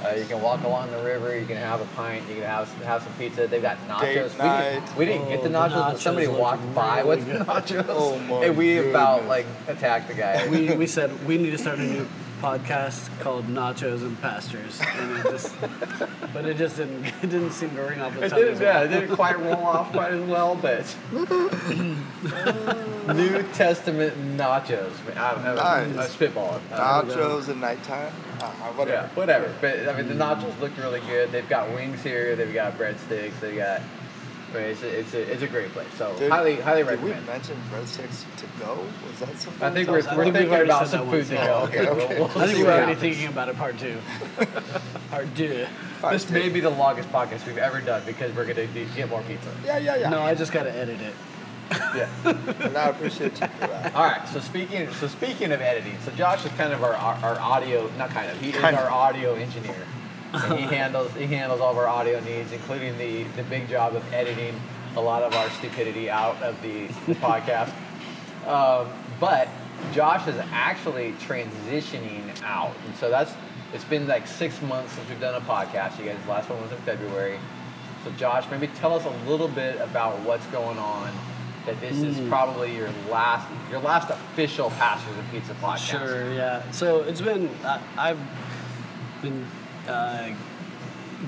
Uh, 0.05 0.15
you 0.17 0.25
can 0.25 0.41
walk 0.43 0.63
along 0.65 0.91
the 0.91 1.03
river. 1.03 1.39
You 1.39 1.47
can 1.47 1.57
have 1.57 1.81
a 1.81 1.85
pint. 1.97 2.27
You 2.29 2.35
can 2.37 2.45
have 2.45 2.69
have 2.85 3.03
some 3.03 3.13
pizza. 3.15 3.47
They've 3.47 3.63
got 3.63 3.77
nachos. 3.89 4.37
Date 4.37 4.37
we, 4.37 4.45
didn't, 4.75 4.97
we 4.97 5.05
didn't 5.05 5.29
get 5.29 5.43
the 5.43 5.49
Oh, 5.49 5.53
the 5.53 5.59
nachos, 5.75 5.93
but 5.93 6.01
somebody 6.01 6.27
nachos 6.27 6.31
look 6.33 6.41
walked 6.41 6.75
by 6.75 6.97
really 7.01 7.09
with 7.17 7.27
good. 7.27 7.41
the 7.41 7.45
nachos, 7.45 7.85
Oh, 7.89 8.19
my 8.19 8.45
and 8.47 8.57
we 8.57 8.79
about 8.91 9.27
like 9.27 9.47
attacked 9.69 10.09
the 10.09 10.15
guy. 10.15 10.49
We, 10.49 10.75
we 10.75 10.87
said 10.87 11.27
we 11.27 11.39
need 11.39 11.51
to 11.51 11.59
start 11.59 11.79
a 11.79 11.83
new 11.83 12.07
podcast 12.43 13.09
called 13.21 13.47
Nachos 13.47 14.03
and 14.03 14.21
Pastors, 14.21 14.81
and 14.85 15.19
it 15.19 15.31
just, 15.31 15.55
but 16.35 16.45
it 16.45 16.57
just 16.57 16.77
didn't 16.77 17.05
it 17.23 17.31
didn't 17.31 17.53
seem 17.53 17.71
to 17.77 17.83
ring 17.83 18.01
off 18.01 18.15
the 18.15 18.25
It 18.25 18.31
didn't, 18.35 18.55
as 18.55 18.61
yeah, 18.61 18.75
well. 18.75 18.83
it 18.83 18.89
didn't 18.89 19.15
quite 19.15 19.39
roll 19.39 19.55
off 19.65 19.93
quite 19.93 20.13
as 20.13 20.29
well, 20.29 20.57
but 20.57 20.97
New 23.15 23.43
Testament 23.55 24.15
nachos. 24.37 24.91
I, 25.17 25.21
I, 25.21 25.81
I, 25.83 25.87
Nice. 25.87 26.11
I 26.21 26.27
spitballing. 26.27 26.61
Uh, 26.73 27.03
Nachos 27.03 27.49
at 27.49 27.57
nighttime. 27.59 28.13
Uh, 28.41 28.51
whatever. 28.73 28.91
yeah, 29.07 29.09
whatever. 29.15 29.55
But 29.61 29.89
I 29.89 29.97
mean, 29.97 30.09
the 30.09 30.15
nachos 30.15 30.59
looked 30.61 30.79
really 30.79 31.01
good. 31.01 31.31
They've 31.31 31.49
got 31.49 31.73
wings 31.73 32.03
here. 32.03 32.35
They've 32.35 32.53
got 32.53 32.77
breadsticks. 32.77 33.39
They 33.41 33.57
got. 33.57 33.81
I 34.53 34.59
mean, 34.59 34.65
it's 34.71 34.83
a, 34.83 34.99
it's 34.99 35.15
a, 35.15 35.33
it's 35.33 35.43
a 35.43 35.47
great 35.49 35.71
place. 35.71 35.87
So 35.97 36.15
Did- 36.19 36.31
highly 36.31 36.57
highly 36.57 36.83
Did 36.85 37.03
we 37.03 37.11
recommend. 37.11 37.27
mention 37.27 37.57
breadsticks 37.73 38.25
to 38.37 38.47
go? 38.65 38.79
Was 39.09 39.19
that 39.21 39.37
something? 39.39 39.63
I 39.63 39.71
think 39.73 39.89
we 39.89 39.95
we're, 39.95 40.03
we're 40.03 40.23
I 40.23 40.25
think 40.25 40.35
thinking 40.37 40.49
already 40.53 40.71
about 40.71 40.89
some 40.89 41.11
food 41.11 41.27
to 41.27 41.35
go. 41.35 41.43
yeah. 41.43 41.63
Okay, 41.63 41.89
Okay, 41.89 42.19
We'll, 42.19 42.29
we'll 42.29 42.39
I 42.39 42.47
think 42.47 42.59
we're 42.59 42.65
already 42.67 42.81
happens. 42.93 43.01
thinking 43.01 43.27
about 43.29 43.49
it 43.49 43.57
part 43.57 43.79
two. 43.79 43.97
part 45.11 45.35
two. 45.37 45.67
This 46.11 46.31
may 46.31 46.49
be 46.49 46.61
the 46.61 46.71
longest 46.71 47.09
podcast 47.11 47.47
we've 47.47 47.59
ever 47.59 47.81
done 47.81 48.03
because 48.07 48.35
we're 48.35 48.47
gonna 48.47 48.67
need- 48.73 48.95
get 48.95 49.09
more 49.09 49.23
pizza. 49.23 49.49
Yeah, 49.65 49.79
yeah, 49.79 49.97
yeah. 49.97 50.11
No, 50.11 50.21
I 50.23 50.35
just 50.35 50.53
gotta 50.53 50.75
edit 50.77 51.01
it. 51.01 51.15
Yeah. 51.95 52.09
and 52.61 52.77
I 52.77 52.89
appreciate 52.89 53.41
you 53.41 53.47
for 53.47 53.67
that. 53.69 53.95
All 53.95 54.05
right. 54.05 54.27
So 54.29 54.41
speaking 54.41 54.91
so 54.93 55.09
speaking 55.09 55.53
of 55.53 55.61
editing, 55.63 55.97
so 56.05 56.11
Josh 56.13 56.45
is 56.45 56.53
kind 56.53 56.73
of 56.73 56.83
our 56.83 56.95
our, 56.95 57.15
our 57.25 57.41
audio 57.41 57.91
not 57.97 58.11
kind 58.11 58.31
of 58.31 58.39
he 58.41 58.53
Kind 58.53 58.77
is 58.77 58.83
of. 58.83 58.89
our 58.89 58.91
audio 58.93 59.35
engineer. 59.35 59.75
And 60.33 60.59
he 60.59 60.65
handles 60.65 61.13
he 61.15 61.27
handles 61.27 61.61
all 61.61 61.73
of 61.73 61.79
our 61.79 61.89
audio 61.89 62.21
needs, 62.21 62.53
including 62.53 62.97
the 62.99 63.25
the 63.37 63.43
big 63.45 63.69
job 63.69 63.95
of 63.95 64.13
editing 64.13 64.55
a 64.97 65.01
lot 65.01 65.23
of 65.23 65.35
our 65.35 65.49
stupidity 65.51 66.11
out 66.11 66.41
of 66.43 66.61
the, 66.63 66.87
the 67.07 67.15
podcast. 67.21 67.73
Um, 68.47 68.89
but 69.21 69.49
Josh 69.93 70.27
is 70.29 70.37
actually 70.53 71.13
transitioning 71.13 72.43
out, 72.43 72.75
and 72.87 72.95
so 72.97 73.11
that's 73.11 73.33
it's 73.73 73.85
been 73.85 74.07
like 74.07 74.27
six 74.27 74.61
months 74.63 74.93
since 74.93 75.09
we've 75.09 75.21
done 75.21 75.35
a 75.35 75.45
podcast. 75.45 75.99
You 75.99 76.07
guys, 76.07 76.19
the 76.25 76.31
last 76.31 76.51
one 76.51 76.61
was 76.61 76.73
in 76.73 76.79
February. 76.79 77.39
So 78.05 78.11
Josh, 78.13 78.51
maybe 78.51 78.67
tell 78.69 78.95
us 78.95 79.05
a 79.05 79.31
little 79.31 79.49
bit 79.49 79.81
about 79.81 80.19
what's 80.21 80.47
going 80.47 80.79
on. 80.79 81.13
That 81.67 81.81
this 81.81 82.03
is 82.03 82.19
probably 82.29 82.75
your 82.75 82.91
last 83.09 83.49
your 83.71 83.79
last 83.81 84.11
official 84.11 84.71
Pastors 84.71 85.17
and 85.17 85.31
Pizza 85.31 85.55
podcast. 85.55 85.79
Sure, 85.79 86.35
yeah. 86.35 86.69
So 86.73 87.03
it's 87.03 87.21
been 87.21 87.49
I, 87.65 87.81
I've 87.97 88.19
been 89.23 89.47
uh, 89.89 90.31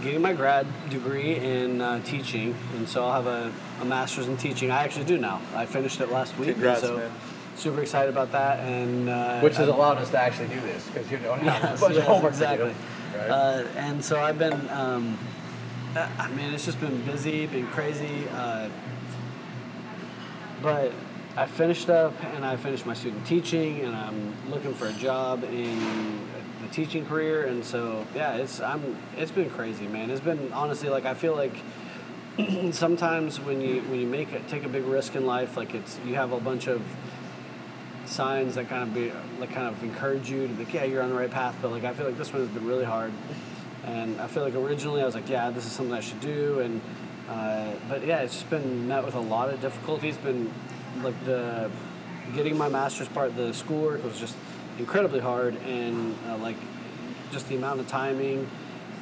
getting 0.02 0.20
my 0.22 0.32
grad 0.32 0.66
degree 0.90 1.36
in 1.36 1.80
uh, 1.80 2.02
teaching, 2.04 2.54
and 2.76 2.88
so 2.88 3.04
I'll 3.04 3.12
have 3.22 3.26
a, 3.26 3.52
a 3.80 3.84
master's 3.84 4.28
in 4.28 4.36
teaching. 4.36 4.70
I 4.70 4.82
actually 4.84 5.04
do 5.06 5.18
now. 5.18 5.40
I 5.54 5.66
finished 5.66 6.00
it 6.00 6.10
last 6.10 6.36
week, 6.38 6.52
Congrats, 6.52 6.80
so 6.80 6.96
man. 6.96 7.10
super 7.56 7.80
excited 7.82 8.08
about 8.10 8.32
that. 8.32 8.60
And 8.60 9.08
uh, 9.08 9.40
Which 9.40 9.56
has 9.56 9.68
I'm- 9.68 9.76
allowed 9.78 9.98
us 9.98 10.10
to 10.10 10.18
actually 10.20 10.48
do 10.48 10.60
this 10.60 10.86
because 10.88 11.10
you 11.10 11.18
don't 11.18 11.40
have 11.40 11.62
Yes, 11.62 11.78
a 11.78 11.80
bunch 11.80 11.94
yes, 11.94 12.02
of 12.02 12.08
homework 12.08 12.32
exactly. 12.32 12.68
to 12.68 12.72
do. 12.74 13.18
Right? 13.18 13.30
Uh, 13.30 13.64
and 13.76 14.04
so 14.04 14.20
I've 14.20 14.38
been, 14.38 14.68
um, 14.70 15.16
I 15.94 16.28
mean, 16.30 16.52
it's 16.52 16.64
just 16.64 16.80
been 16.80 17.00
busy, 17.04 17.46
been 17.46 17.68
crazy. 17.68 18.26
Uh, 18.32 18.68
but 20.62 20.92
I 21.36 21.46
finished 21.46 21.90
up 21.90 22.12
and 22.34 22.44
I 22.44 22.56
finished 22.56 22.86
my 22.86 22.94
student 22.94 23.24
teaching, 23.26 23.80
and 23.80 23.94
I'm 23.94 24.32
looking 24.50 24.74
for 24.74 24.86
a 24.86 24.92
job 24.92 25.44
in 25.44 26.18
teaching 26.74 27.06
career. 27.06 27.46
And 27.46 27.64
so, 27.64 28.06
yeah, 28.14 28.36
it's 28.36 28.60
I'm 28.60 28.96
it's 29.16 29.30
been 29.30 29.50
crazy, 29.50 29.86
man. 29.86 30.10
It's 30.10 30.20
been 30.20 30.52
honestly 30.52 30.88
like 30.88 31.06
I 31.06 31.14
feel 31.14 31.34
like 31.34 31.54
sometimes 32.72 33.40
when 33.40 33.60
you 33.60 33.82
when 33.82 34.00
you 34.00 34.06
make 34.06 34.32
it 34.32 34.46
take 34.48 34.64
a 34.64 34.68
big 34.68 34.84
risk 34.84 35.14
in 35.14 35.24
life, 35.24 35.56
like 35.56 35.74
it's 35.74 35.98
you 36.04 36.16
have 36.16 36.32
a 36.32 36.40
bunch 36.40 36.66
of 36.66 36.82
signs 38.06 38.56
that 38.56 38.68
kind 38.68 38.82
of 38.82 38.92
be 38.92 39.12
like 39.38 39.52
kind 39.52 39.68
of 39.68 39.82
encourage 39.82 40.28
you 40.30 40.46
to 40.46 40.52
be 40.52 40.64
like, 40.64 40.74
yeah, 40.74 40.84
you're 40.84 41.02
on 41.02 41.10
the 41.10 41.16
right 41.16 41.30
path. 41.30 41.56
But 41.62 41.70
like 41.70 41.84
I 41.84 41.94
feel 41.94 42.06
like 42.06 42.18
this 42.18 42.32
one 42.32 42.42
has 42.42 42.50
been 42.50 42.66
really 42.66 42.84
hard, 42.84 43.12
and 43.84 44.20
I 44.20 44.26
feel 44.26 44.42
like 44.42 44.54
originally 44.54 45.00
I 45.00 45.06
was 45.06 45.14
like, 45.14 45.28
yeah, 45.28 45.50
this 45.50 45.66
is 45.66 45.72
something 45.72 45.94
I 45.94 46.00
should 46.00 46.20
do, 46.20 46.58
and 46.58 46.80
uh, 47.28 47.72
but 47.88 48.04
yeah, 48.04 48.18
it's 48.22 48.34
just 48.34 48.50
been 48.50 48.88
met 48.88 49.04
with 49.04 49.14
a 49.14 49.20
lot 49.20 49.48
of 49.48 49.60
difficulties. 49.60 50.16
Been 50.16 50.52
like 51.02 51.24
the 51.24 51.70
getting 52.34 52.56
my 52.56 52.68
master's 52.68 53.08
part, 53.08 53.36
the 53.36 53.52
schoolwork 53.52 54.02
was 54.02 54.18
just 54.18 54.34
incredibly 54.78 55.20
hard, 55.20 55.56
and 55.62 56.16
uh, 56.28 56.36
like 56.38 56.56
just 57.32 57.48
the 57.48 57.56
amount 57.56 57.80
of 57.80 57.88
timing. 57.88 58.48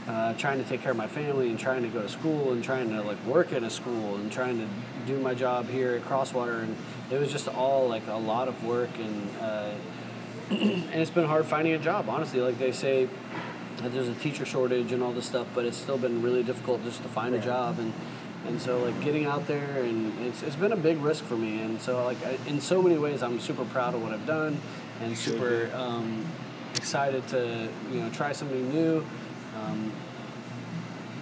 Uh, 0.09 0.35
trying 0.35 0.61
to 0.61 0.69
take 0.69 0.83
care 0.83 0.91
of 0.91 0.97
my 0.97 1.07
family 1.07 1.49
and 1.49 1.61
trying 1.61 1.81
to 1.81 1.89
go 1.89 2.03
to 2.03 2.09
school 2.09 2.51
and 2.51 2.65
trying 2.65 2.89
to 2.89 3.01
like 3.03 3.25
work 3.25 3.53
in 3.53 3.63
a 3.63 3.71
school 3.71 4.17
and 4.17 4.33
trying 4.33 4.59
to 4.59 4.67
do 5.07 5.17
my 5.21 5.33
job 5.33 5.69
here 5.69 5.95
at 5.95 6.05
Crosswater. 6.05 6.59
And 6.59 6.77
it 7.09 7.21
was 7.21 7.31
just 7.31 7.47
all 7.47 7.89
like 7.89 8.05
a 8.09 8.17
lot 8.17 8.49
of 8.49 8.65
work 8.65 8.91
and 8.99 9.31
uh, 9.41 9.71
and 10.51 10.95
it's 10.95 11.13
been 11.13 11.27
hard 11.27 11.47
finding 11.47 11.75
a 11.75 11.79
job 11.79 12.09
honestly. 12.09 12.41
Like 12.41 12.59
they 12.59 12.73
say 12.73 13.09
that 13.77 13.93
there's 13.93 14.09
a 14.09 14.15
teacher 14.15 14.45
shortage 14.45 14.91
and 14.91 15.05
all 15.05 15.13
this 15.13 15.27
stuff 15.27 15.47
but 15.55 15.65
it's 15.65 15.77
still 15.77 15.99
been 15.99 16.21
really 16.21 16.43
difficult 16.43 16.83
just 16.83 17.01
to 17.05 17.09
find 17.09 17.37
a 17.37 17.41
job. 17.41 17.79
And 17.79 17.93
and 18.45 18.61
so 18.61 18.83
like 18.83 19.01
getting 19.03 19.27
out 19.27 19.47
there 19.47 19.85
and 19.85 20.27
it's, 20.27 20.43
it's 20.43 20.57
been 20.57 20.73
a 20.73 20.77
big 20.77 20.99
risk 20.99 21.23
for 21.23 21.37
me. 21.37 21.63
And 21.63 21.81
so 21.81 22.05
like 22.05 22.21
I, 22.27 22.39
in 22.49 22.61
so 22.61 22.83
many 22.83 22.99
ways 22.99 23.23
i'm 23.23 23.39
super 23.39 23.65
proud 23.67 23.95
of 23.95 24.03
what 24.03 24.13
i've 24.13 24.27
done 24.27 24.61
and 25.01 25.17
super 25.17 25.71
um, 25.75 26.25
excited 26.75 27.27
to 27.29 27.69
you 27.91 28.01
know 28.01 28.11
try 28.11 28.33
something 28.33 28.69
new. 28.73 29.05
Um, 29.57 29.93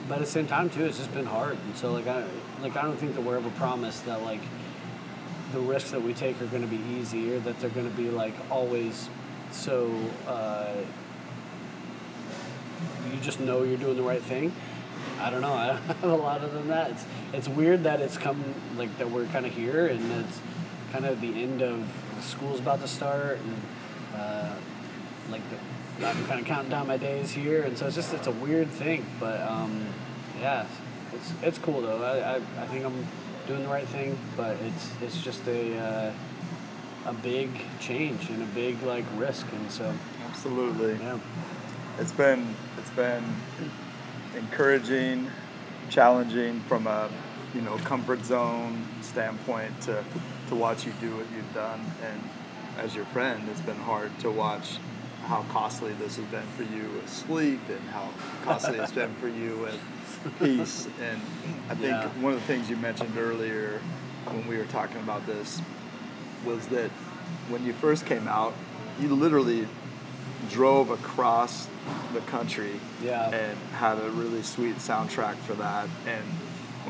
but 0.09 0.17
at 0.17 0.21
the 0.21 0.27
same 0.27 0.47
time 0.47 0.71
too 0.71 0.85
it's 0.85 0.99
just 0.99 1.13
been 1.15 1.27
hard. 1.27 1.57
And 1.67 1.77
so 1.77 1.93
like 1.93 2.07
i 2.07 2.25
like 2.63 2.77
i 2.77 2.83
don't 2.83 2.97
think 2.97 3.15
that 3.15 3.23
we're 3.23 3.37
ever 3.37 3.51
promised 3.51 4.07
that 4.07 4.23
like 4.23 4.41
the 5.53 5.61
risks 5.61 5.91
that 5.91 6.03
we 6.03 6.15
take 6.15 6.41
are 6.41 6.47
going 6.47 6.63
to 6.63 6.69
be 6.69 6.81
easy 6.95 7.33
or 7.33 7.41
that 7.41 7.59
they're 7.61 7.71
going 7.71 7.91
to 7.91 7.97
be 7.97 8.09
like 8.11 8.35
always 8.51 9.09
so 9.53 9.93
uh, 10.29 10.73
you 13.11 13.21
just 13.21 13.41
know 13.41 13.63
you're 13.63 13.77
doing 13.77 13.97
the 13.97 14.03
right 14.03 14.23
thing. 14.23 14.53
I 15.19 15.31
don't 15.31 15.41
know. 15.41 15.53
I 15.53 15.67
don't 15.69 15.87
have 15.87 16.11
a 16.11 16.17
lot 16.17 16.41
other 16.41 16.55
than 16.55 16.69
that. 16.69 16.91
It's 16.93 17.05
it's 17.33 17.49
weird 17.49 17.85
that 17.85 18.01
it's 18.01 18.17
come 18.17 18.43
like 18.77 18.97
that 18.99 19.11
we're 19.11 19.27
kind 19.27 19.47
of 19.47 19.53
here 19.53 19.87
and 19.87 20.13
it's 20.25 20.41
kind 20.93 21.05
of 21.05 21.21
the 21.21 21.43
end 21.43 21.63
of 21.63 21.87
school's 22.21 22.61
about 22.61 22.81
to 22.81 22.89
start 22.89 23.39
and 23.39 23.63
uh, 24.15 24.55
like 25.31 25.43
the, 25.51 26.07
i'm 26.07 26.25
kind 26.27 26.41
of 26.41 26.47
counting 26.47 26.71
down 26.71 26.87
my 26.87 26.97
days 26.97 27.31
here 27.31 27.63
and 27.63 27.77
so 27.77 27.87
it's 27.87 27.97
just 27.97 28.13
it's 28.15 28.27
a 28.27 28.33
weird 28.33 28.69
thing 28.69 29.05
but 29.19 29.41
um, 29.43 29.87
yeah 30.41 30.67
it's 31.13 31.33
it's 31.43 31.59
cool 31.59 31.81
though 31.83 32.03
I, 32.03 32.35
I, 32.35 32.37
I 32.63 32.67
think 32.67 32.85
i'm 32.85 33.07
doing 33.47 33.63
the 33.63 33.69
right 33.69 33.87
thing 33.89 34.17
but 34.37 34.57
it's 34.67 34.91
it's 35.03 35.21
just 35.23 35.47
a 35.49 35.77
uh, 35.79 36.13
a 37.07 37.13
big 37.15 37.51
change 37.81 38.29
and 38.31 38.43
a 38.43 38.47
big 38.47 38.83
like 38.83 39.05
risk 39.17 39.47
and 39.53 39.71
so 39.71 39.93
Absolutely. 40.29 40.95
yeah 40.95 41.19
It's 41.99 42.13
been 42.13 42.55
it's 42.79 42.91
been 42.91 43.25
encouraging, 44.37 45.29
challenging 45.89 46.61
from 46.61 46.87
a 46.87 47.09
you 47.55 47.63
know 47.63 47.77
comfort 47.79 48.25
zone 48.25 48.87
standpoint 49.11 49.81
to 49.83 50.03
to 50.49 50.55
watch 50.55 50.87
you 50.87 50.93
do 51.01 51.11
what 51.17 51.27
you've 51.35 51.55
done, 51.55 51.81
and 52.05 52.21
as 52.79 52.95
your 52.95 53.05
friend, 53.07 53.43
it's 53.51 53.61
been 53.61 53.77
hard 53.77 54.11
to 54.21 54.31
watch 54.31 54.79
how 55.27 55.45
costly 55.53 55.93
this 55.95 56.17
has 56.17 56.25
been 56.27 56.47
for 56.57 56.63
you 56.65 56.89
with 56.97 57.09
sleep 57.09 57.61
and 57.69 57.81
how 57.91 58.09
costly 58.45 58.79
it's 58.79 58.91
been 58.93 59.15
for 59.17 59.29
you 59.29 59.57
with 59.59 59.79
peace. 60.41 60.89
And 61.01 61.21
I 61.69 61.75
think 61.75 61.93
Yeah. 61.93 62.09
one 62.21 62.33
of 62.33 62.41
the 62.41 62.47
things 62.47 62.69
you 62.71 62.77
mentioned 62.77 63.17
earlier 63.17 63.81
when 64.27 64.47
we 64.49 64.57
were 64.57 64.65
talking 64.65 64.97
about 64.99 65.27
this 65.27 65.61
was 66.45 66.67
that 66.69 66.91
when 67.49 67.65
you 67.65 67.73
first 67.75 68.07
came 68.07 68.27
out, 68.27 68.55
you 69.01 69.09
literally 69.15 69.69
drove 70.51 70.91
across 70.91 71.69
the 72.13 72.21
country 72.23 72.81
Yeah. 73.05 73.31
and 73.31 73.57
had 73.75 73.99
a 73.99 74.11
really 74.11 74.43
sweet 74.43 74.77
soundtrack 74.77 75.37
for 75.47 75.55
that. 75.55 75.87
And 76.07 76.25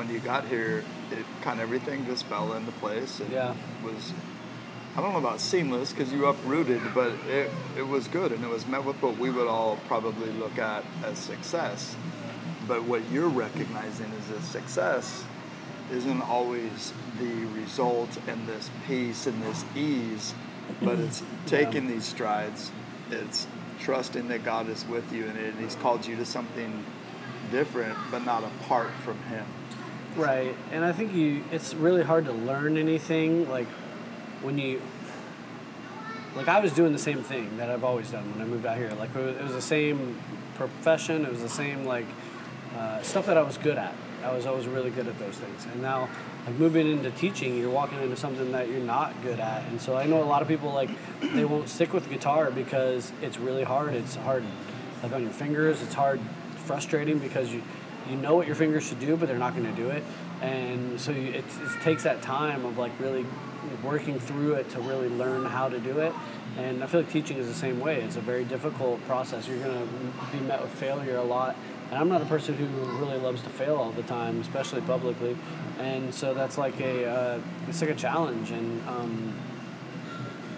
when 0.01 0.09
you 0.09 0.19
got 0.19 0.49
here, 0.49 0.83
it 1.13 1.27
kind 1.43 1.61
of 1.61 1.65
everything 1.65 2.07
just 2.07 2.25
fell 2.25 2.55
into 2.55 2.73
place. 2.73 3.21
And 3.21 3.31
Yeah. 3.31 3.55
was 3.85 4.15
I 4.97 5.03
don't 5.03 5.13
know 5.13 5.19
about 5.19 5.41
seamless 5.41 5.93
because 5.93 6.11
you 6.11 6.25
uprooted, 6.27 6.81
but 6.95 7.13
it, 7.29 7.51
it 7.77 7.87
was 7.87 8.09
good 8.09 8.33
and 8.33 8.43
it 8.43 8.49
was 8.49 8.67
met 8.67 8.83
with 8.83 9.01
what 9.03 9.19
we 9.19 9.31
would 9.31 9.47
all 9.47 9.79
probably 9.89 10.31
look 10.33 10.59
at 10.59 10.85
as 11.05 11.19
success. 11.19 11.95
But 12.67 12.85
what 12.85 13.03
you're 13.13 13.29
recognizing 13.29 14.11
as 14.19 14.31
a 14.31 14.43
success 14.43 15.23
isn't 15.93 16.23
always 16.23 16.95
the 17.21 17.45
result 17.61 18.09
and 18.27 18.49
this 18.49 18.71
peace 18.87 19.27
and 19.27 19.41
this 19.43 19.65
ease, 19.77 20.35
but 20.83 20.99
it's 20.99 21.23
taking 21.47 21.87
these 21.89 22.07
strides. 22.07 22.73
It's 23.11 23.47
trusting 23.81 24.29
that 24.29 24.45
God 24.45 24.71
is 24.71 24.85
with 24.87 25.13
you 25.13 25.27
and, 25.27 25.39
it, 25.39 25.55
He's 25.61 25.75
called 25.77 26.07
you 26.07 26.17
to 26.17 26.25
something 26.25 26.85
different, 27.53 27.99
but 28.11 28.25
not 28.25 28.45
apart 28.45 28.91
from 29.05 29.19
Him. 29.25 29.45
Right, 30.17 30.55
and 30.73 30.85
I 30.85 30.93
think 30.93 31.15
you 31.15 31.45
it's 31.53 31.73
really 31.75 32.03
hard 32.03 32.25
to 32.25 32.33
learn 32.33 32.77
anything 32.77 33.49
like 33.49 33.69
when 34.43 34.59
you 34.59 34.83
like 36.35 36.49
I 36.49 36.61
was 36.61 36.73
doing 36.73 36.93
the 36.93 36.99
same 36.99 37.23
thing 37.23 37.57
that 37.59 37.71
I've 37.71 37.85
always 37.85 38.11
done 38.11 38.31
when 38.33 38.43
I 38.43 38.45
moved 38.45 38.67
out 38.67 38.77
here. 38.77 38.91
Like 38.99 39.15
it 39.15 39.43
was, 39.43 39.53
the 39.53 39.61
same 39.61 40.19
profession, 40.55 41.25
it 41.25 41.31
was 41.31 41.43
the 41.43 41.49
same 41.49 41.85
like 41.85 42.07
uh, 42.77 43.03
stuff 43.03 43.27
that 43.27 43.37
I 43.37 43.43
was 43.43 43.59
good 43.59 43.79
at, 43.79 43.95
I 44.25 44.33
was 44.33 44.47
always 44.47 44.67
really 44.67 44.91
good 44.91 45.07
at 45.07 45.19
those 45.19 45.37
things. 45.37 45.67
And 45.73 45.83
now, 45.83 46.09
like 46.47 46.57
moving 46.57 46.91
into 46.91 47.11
teaching, 47.13 47.57
you're 47.57 47.71
walking 47.71 48.01
into 48.01 48.17
something 48.17 48.53
that 48.53 48.69
you're 48.69 48.81
not 48.81 49.15
good 49.23 49.41
at. 49.41 49.65
And 49.69 49.81
so 49.81 49.97
I 49.97 50.07
know 50.07 50.23
a 50.23 50.25
lot 50.25 50.43
of 50.43 50.49
people 50.49 50.73
like 50.73 50.91
they 51.21 51.45
won't 51.45 51.69
stick 51.69 51.93
with 51.93 52.09
guitar 52.09 52.51
because 52.51 53.13
it's 53.23 53.39
really 53.39 53.65
hard. 53.65 53.95
It's 53.95 54.17
hard, 54.17 54.45
like 55.03 55.13
on 55.13 55.23
your 55.23 55.33
fingers. 55.33 55.83
It's 55.83 55.95
hard, 55.95 56.21
frustrating 56.57 57.19
because 57.19 57.53
you 57.53 57.63
you 58.09 58.17
know 58.17 58.35
what 58.35 58.47
your 58.47 58.57
fingers 58.57 58.87
should 58.87 59.01
do, 59.01 59.17
but 59.17 59.29
they're 59.29 59.39
not 59.39 59.55
going 59.55 59.67
to 59.67 59.83
do 59.83 59.91
it. 59.91 60.03
And 60.41 61.01
so 61.01 61.13
you, 61.13 61.29
it, 61.33 61.45
it 61.45 61.83
takes 61.83 62.03
that 62.05 62.23
time 62.23 62.65
of 62.65 62.79
like 62.79 62.93
really 62.99 63.27
working 63.85 64.19
through 64.19 64.55
it 64.55 64.69
to 64.71 64.81
really 64.81 65.09
learn 65.09 65.45
how 65.45 65.69
to 65.69 65.79
do 65.79 65.99
it. 66.01 66.13
And 66.59 66.83
I 66.83 66.87
feel 66.87 67.01
like 67.01 67.11
teaching 67.11 67.37
is 67.37 67.47
the 67.47 67.55
same 67.55 67.79
way. 67.81 68.01
It's 68.03 68.17
a 68.17 68.21
very 68.21 68.45
difficult 68.45 69.05
process. 69.07 69.47
You're 69.47 69.63
going 69.63 69.87
to 69.87 70.37
be 70.37 70.41
met 70.45 70.61
with 70.61 70.73
failure 70.73 71.17
a 71.17 71.23
lot. 71.23 71.57
And 71.91 71.99
I'm 71.99 72.09
not 72.09 72.23
a 72.23 72.27
person 72.27 72.55
who 72.55 72.67
really 73.05 73.19
loves 73.19 73.43
to 73.43 73.49
fail 73.49 73.77
all 73.77 73.91
the 73.91 74.03
time, 74.05 74.41
especially 74.41 74.81
publicly. 74.83 75.37
And 75.79 76.15
so 76.15 76.35
that's 76.35 76.57
like 76.57 76.79
a 76.81 77.07
uh, 77.07 77.41
it's 77.69 77.81
like 77.81 77.91
a 77.91 77.95
challenge, 77.97 78.51
and 78.53 78.89
um, 78.89 79.35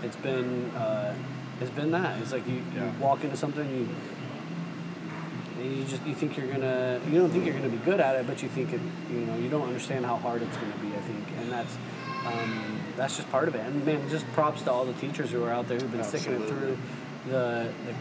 it's 0.02 0.16
been 0.16 0.70
uh, 0.72 1.14
it's 1.60 1.70
been 1.70 1.90
that. 1.92 2.20
It's 2.20 2.32
like 2.32 2.46
you, 2.46 2.62
Yeah. 2.74 2.84
you 2.86 2.92
walk 3.00 3.24
into 3.24 3.36
something 3.36 3.66
you 3.70 3.88
you 5.64 5.84
just 5.84 6.04
you 6.06 6.14
think 6.14 6.36
you're 6.36 6.46
gonna 6.46 7.00
you 7.10 7.18
don't 7.18 7.30
think 7.30 7.44
you're 7.44 7.54
gonna 7.54 7.68
be 7.68 7.76
good 7.78 8.00
at 8.00 8.16
it, 8.16 8.26
but 8.26 8.42
you 8.42 8.48
think 8.48 8.72
it 8.72 8.80
you 9.10 9.20
know 9.20 9.36
you 9.36 9.48
don't 9.48 9.66
understand 9.66 10.04
how 10.04 10.16
hard 10.16 10.42
it's 10.42 10.56
gonna 10.56 10.76
be. 10.82 10.88
I 10.88 11.00
think, 11.00 11.24
and 11.40 11.50
that's 11.52 11.76
um, 12.26 12.80
that's 12.96 13.16
just 13.16 13.30
part 13.30 13.48
of 13.48 13.54
it. 13.54 13.60
And 13.66 13.84
man, 13.84 14.08
just 14.10 14.26
props 14.32 14.62
to 14.62 14.72
all 14.72 14.84
the 14.84 14.92
teachers 14.94 15.30
who 15.30 15.42
are 15.44 15.50
out 15.50 15.68
there 15.68 15.78
who've 15.78 15.90
been 15.92 16.04
sticking 16.04 16.34
it 16.34 16.48
through 16.48 16.76
the 17.28 17.72
the 17.86 17.94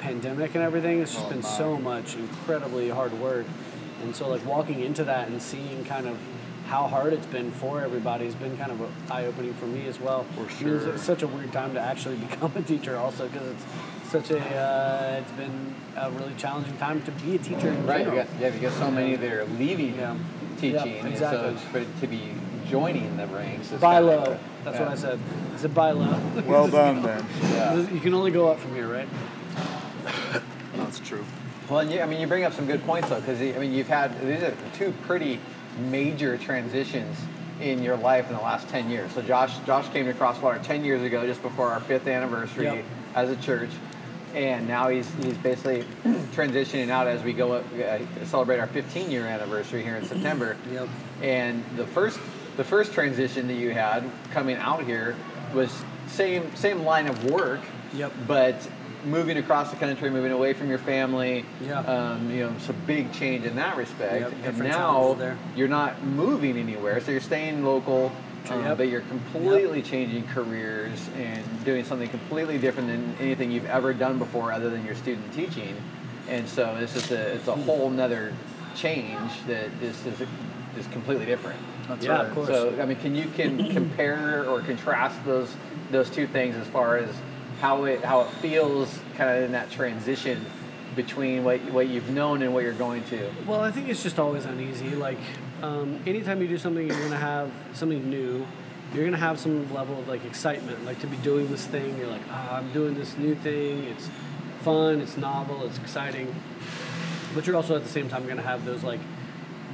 pandemic 0.00 0.54
and 0.54 0.62
everything. 0.64 1.00
It's 1.00 1.12
just 1.14 1.26
Oh, 1.26 1.30
been 1.30 1.42
my. 1.42 1.48
so 1.48 1.76
much 1.78 2.14
incredibly 2.16 2.88
hard 2.88 3.12
work, 3.20 3.46
and 4.02 4.14
so 4.14 4.28
like 4.28 4.44
walking 4.46 4.80
into 4.80 5.04
that 5.04 5.28
and 5.28 5.40
seeing 5.42 5.84
kind 5.84 6.06
of 6.06 6.18
how 6.66 6.86
hard 6.86 7.14
it's 7.14 7.26
been 7.26 7.50
for 7.50 7.80
everybody 7.80 8.26
has 8.26 8.34
been 8.34 8.54
kind 8.58 8.70
of 8.70 9.10
eye 9.10 9.24
opening 9.24 9.54
for 9.54 9.66
me 9.66 9.86
as 9.86 9.98
well. 9.98 10.24
For 10.34 10.40
I 10.42 10.44
mean, 10.44 10.80
sure. 10.80 10.92
it's 10.94 11.02
such 11.02 11.22
a 11.22 11.26
weird 11.26 11.50
time 11.52 11.72
to 11.74 11.80
actually 11.80 12.16
become 12.28 12.52
a 12.56 12.62
teacher 12.62 12.96
also 12.98 13.26
because 13.28 13.48
it's 13.48 13.64
such 14.08 14.30
a 14.30 14.38
uh, 14.38 15.20
it's 15.20 15.32
been 15.32 15.74
a 15.96 16.10
really 16.12 16.34
challenging 16.36 16.76
time 16.78 17.02
to 17.02 17.10
be 17.12 17.36
a 17.36 17.38
teacher 17.38 17.68
in 17.68 17.86
Right. 17.86 18.00
You 18.00 18.04
general. 18.06 18.24
got, 18.24 18.40
yeah, 18.40 18.50
because 18.50 18.72
so 18.74 18.90
many 18.90 19.16
that 19.16 19.32
are 19.32 19.44
leaving 19.58 19.94
Yeah. 19.96 20.16
teaching, 20.60 20.86
Yeah, 20.96 21.06
and 21.06 21.18
so 21.18 21.54
for, 21.72 21.84
to 22.00 22.06
be 22.06 22.34
joining 22.68 23.16
the 23.16 23.26
ranks. 23.28 23.72
is 23.72 23.80
Buy 23.80 23.96
kinda- 24.00 24.06
low. 24.16 24.38
That's 24.64 24.76
yeah. 24.78 24.82
what 24.84 24.92
I 24.92 24.94
said. 24.96 25.18
I 25.54 25.58
said 25.58 25.74
buy 25.74 25.90
low. 25.92 26.20
Well 26.46 26.68
done, 26.68 27.02
man. 27.02 27.24
Yeah. 27.42 27.74
You 27.74 28.00
can 28.00 28.14
only 28.14 28.30
go 28.30 28.48
up 28.48 28.58
from 28.58 28.74
here, 28.74 28.88
right? 28.88 29.08
That's 30.76 30.98
true. 31.00 31.24
Well, 31.68 31.80
and 31.80 31.90
you, 31.90 32.00
I 32.00 32.06
mean, 32.06 32.20
you 32.20 32.26
bring 32.26 32.44
up 32.44 32.52
some 32.54 32.66
good 32.66 32.82
points 32.84 33.08
though, 33.08 33.20
because 33.20 33.40
I 33.40 33.58
mean, 33.58 33.72
you've 33.72 33.88
had 33.88 34.18
these 34.20 34.42
are 34.42 34.54
two 34.74 34.92
pretty 35.06 35.38
major 35.90 36.38
transitions 36.38 37.16
in 37.60 37.82
your 37.82 37.96
life 37.96 38.28
in 38.30 38.36
the 38.36 38.42
last 38.42 38.68
ten 38.68 38.88
years. 38.88 39.12
So 39.12 39.20
Josh, 39.22 39.58
Josh 39.66 39.88
came 39.90 40.06
to 40.06 40.14
Crosswater 40.14 40.58
ten 40.62 40.84
years 40.84 41.02
ago, 41.02 41.26
just 41.26 41.42
before 41.42 41.68
our 41.68 41.80
fifth 41.80 42.06
anniversary 42.06 42.64
Yep. 42.64 42.84
as 43.14 43.30
a 43.30 43.36
church, 43.36 43.70
and 44.34 44.66
now 44.66 44.88
he's 44.88 45.12
he's 45.16 45.36
basically 45.38 45.82
transitioning 46.34 46.90
out 46.90 47.06
as 47.06 47.22
we 47.22 47.32
go 47.32 47.52
up, 47.52 47.64
uh, 47.74 47.98
celebrate 48.24 48.58
our 48.58 48.66
15 48.66 49.10
year 49.10 49.26
anniversary 49.26 49.82
here 49.82 49.96
in 49.96 50.04
September. 50.04 50.56
Yep. 50.72 50.88
And 51.22 51.64
the 51.76 51.86
first 51.86 52.18
the 52.56 52.64
first 52.64 52.92
transition 52.92 53.46
that 53.48 53.54
you 53.54 53.70
had 53.70 54.04
coming 54.30 54.56
out 54.56 54.84
here 54.84 55.16
was 55.54 55.72
same 56.06 56.54
same 56.56 56.82
line 56.82 57.08
of 57.08 57.30
work. 57.30 57.60
Yep. 57.94 58.12
But 58.26 58.68
moving 59.04 59.38
across 59.38 59.70
the 59.70 59.76
country, 59.76 60.10
moving 60.10 60.32
away 60.32 60.52
from 60.52 60.68
your 60.68 60.78
family. 60.78 61.44
Yeah. 61.64 61.80
Um, 61.80 62.30
you 62.30 62.44
know, 62.44 62.52
it's 62.56 62.68
a 62.68 62.72
big 62.72 63.12
change 63.12 63.46
in 63.46 63.56
that 63.56 63.76
respect. 63.76 64.32
Yep, 64.32 64.44
and 64.44 64.58
now 64.58 65.36
you're 65.56 65.68
not 65.68 66.02
moving 66.02 66.56
anywhere, 66.56 67.00
so 67.00 67.10
you're 67.10 67.20
staying 67.20 67.64
local. 67.64 68.12
Um, 68.50 68.62
Yep. 68.64 68.78
But 68.78 68.88
you're 68.88 69.02
completely 69.02 69.82
changing 69.82 70.26
careers 70.28 70.98
and 71.16 71.44
doing 71.64 71.84
something 71.84 72.08
completely 72.08 72.58
different 72.58 72.88
than 72.88 73.14
anything 73.20 73.50
you've 73.50 73.66
ever 73.66 73.92
done 73.92 74.18
before, 74.18 74.52
other 74.52 74.70
than 74.70 74.84
your 74.86 74.94
student 74.94 75.32
teaching. 75.34 75.76
And 76.28 76.48
so 76.48 76.76
it's 76.80 76.94
just 76.94 77.10
a 77.10 77.32
it's 77.34 77.48
a 77.48 77.52
Hmm. 77.54 77.62
whole 77.62 77.90
nother 77.90 78.32
change 78.74 79.30
that 79.46 79.66
is 79.82 80.04
is, 80.06 80.20
is 80.78 80.86
completely 80.92 81.26
different. 81.26 81.58
That's 81.88 82.04
Yeah, 82.04 82.18
right. 82.18 82.26
of 82.26 82.34
course. 82.34 82.48
So 82.48 82.74
I 82.80 82.84
mean, 82.86 82.96
can 82.98 83.14
you 83.14 83.26
can 83.34 83.70
compare 83.74 84.48
or 84.48 84.60
contrast 84.60 85.22
those 85.26 85.54
those 85.90 86.08
two 86.10 86.26
things 86.26 86.54
as 86.56 86.66
far 86.68 86.96
as 86.98 87.08
how 87.60 87.84
it 87.84 88.02
how 88.04 88.20
it 88.22 88.28
feels 88.42 88.98
kind 89.16 89.30
of 89.30 89.44
in 89.44 89.52
that 89.52 89.70
transition 89.70 90.44
between 90.96 91.44
what 91.44 91.60
what 91.72 91.88
you've 91.88 92.10
known 92.10 92.42
and 92.42 92.52
what 92.54 92.62
you're 92.62 92.72
going 92.72 93.02
to? 93.04 93.30
Well, 93.46 93.60
I 93.60 93.70
think 93.70 93.88
it's 93.88 94.02
just 94.02 94.18
always 94.18 94.44
uneasy. 94.46 94.90
Like, 94.94 95.18
um, 95.62 96.00
anytime 96.06 96.40
you 96.40 96.48
do 96.48 96.58
something, 96.58 96.86
you're 96.86 97.00
gonna 97.00 97.16
have 97.16 97.50
something 97.72 98.08
new. 98.08 98.46
You're 98.94 99.04
gonna 99.04 99.16
have 99.16 99.38
some 99.38 99.72
level 99.72 99.98
of 99.98 100.08
like 100.08 100.24
excitement, 100.24 100.84
like 100.84 101.00
to 101.00 101.06
be 101.06 101.16
doing 101.18 101.50
this 101.50 101.66
thing. 101.66 101.98
You're 101.98 102.08
like, 102.08 102.22
oh, 102.30 102.48
I'm 102.52 102.72
doing 102.72 102.94
this 102.94 103.16
new 103.16 103.34
thing. 103.34 103.84
It's 103.84 104.08
fun. 104.62 105.00
It's 105.00 105.16
novel. 105.16 105.64
It's 105.66 105.78
exciting. 105.78 106.34
But 107.34 107.46
you're 107.46 107.56
also 107.56 107.76
at 107.76 107.82
the 107.82 107.88
same 107.88 108.08
time 108.08 108.26
gonna 108.26 108.42
have 108.42 108.64
those 108.64 108.82
like 108.82 109.00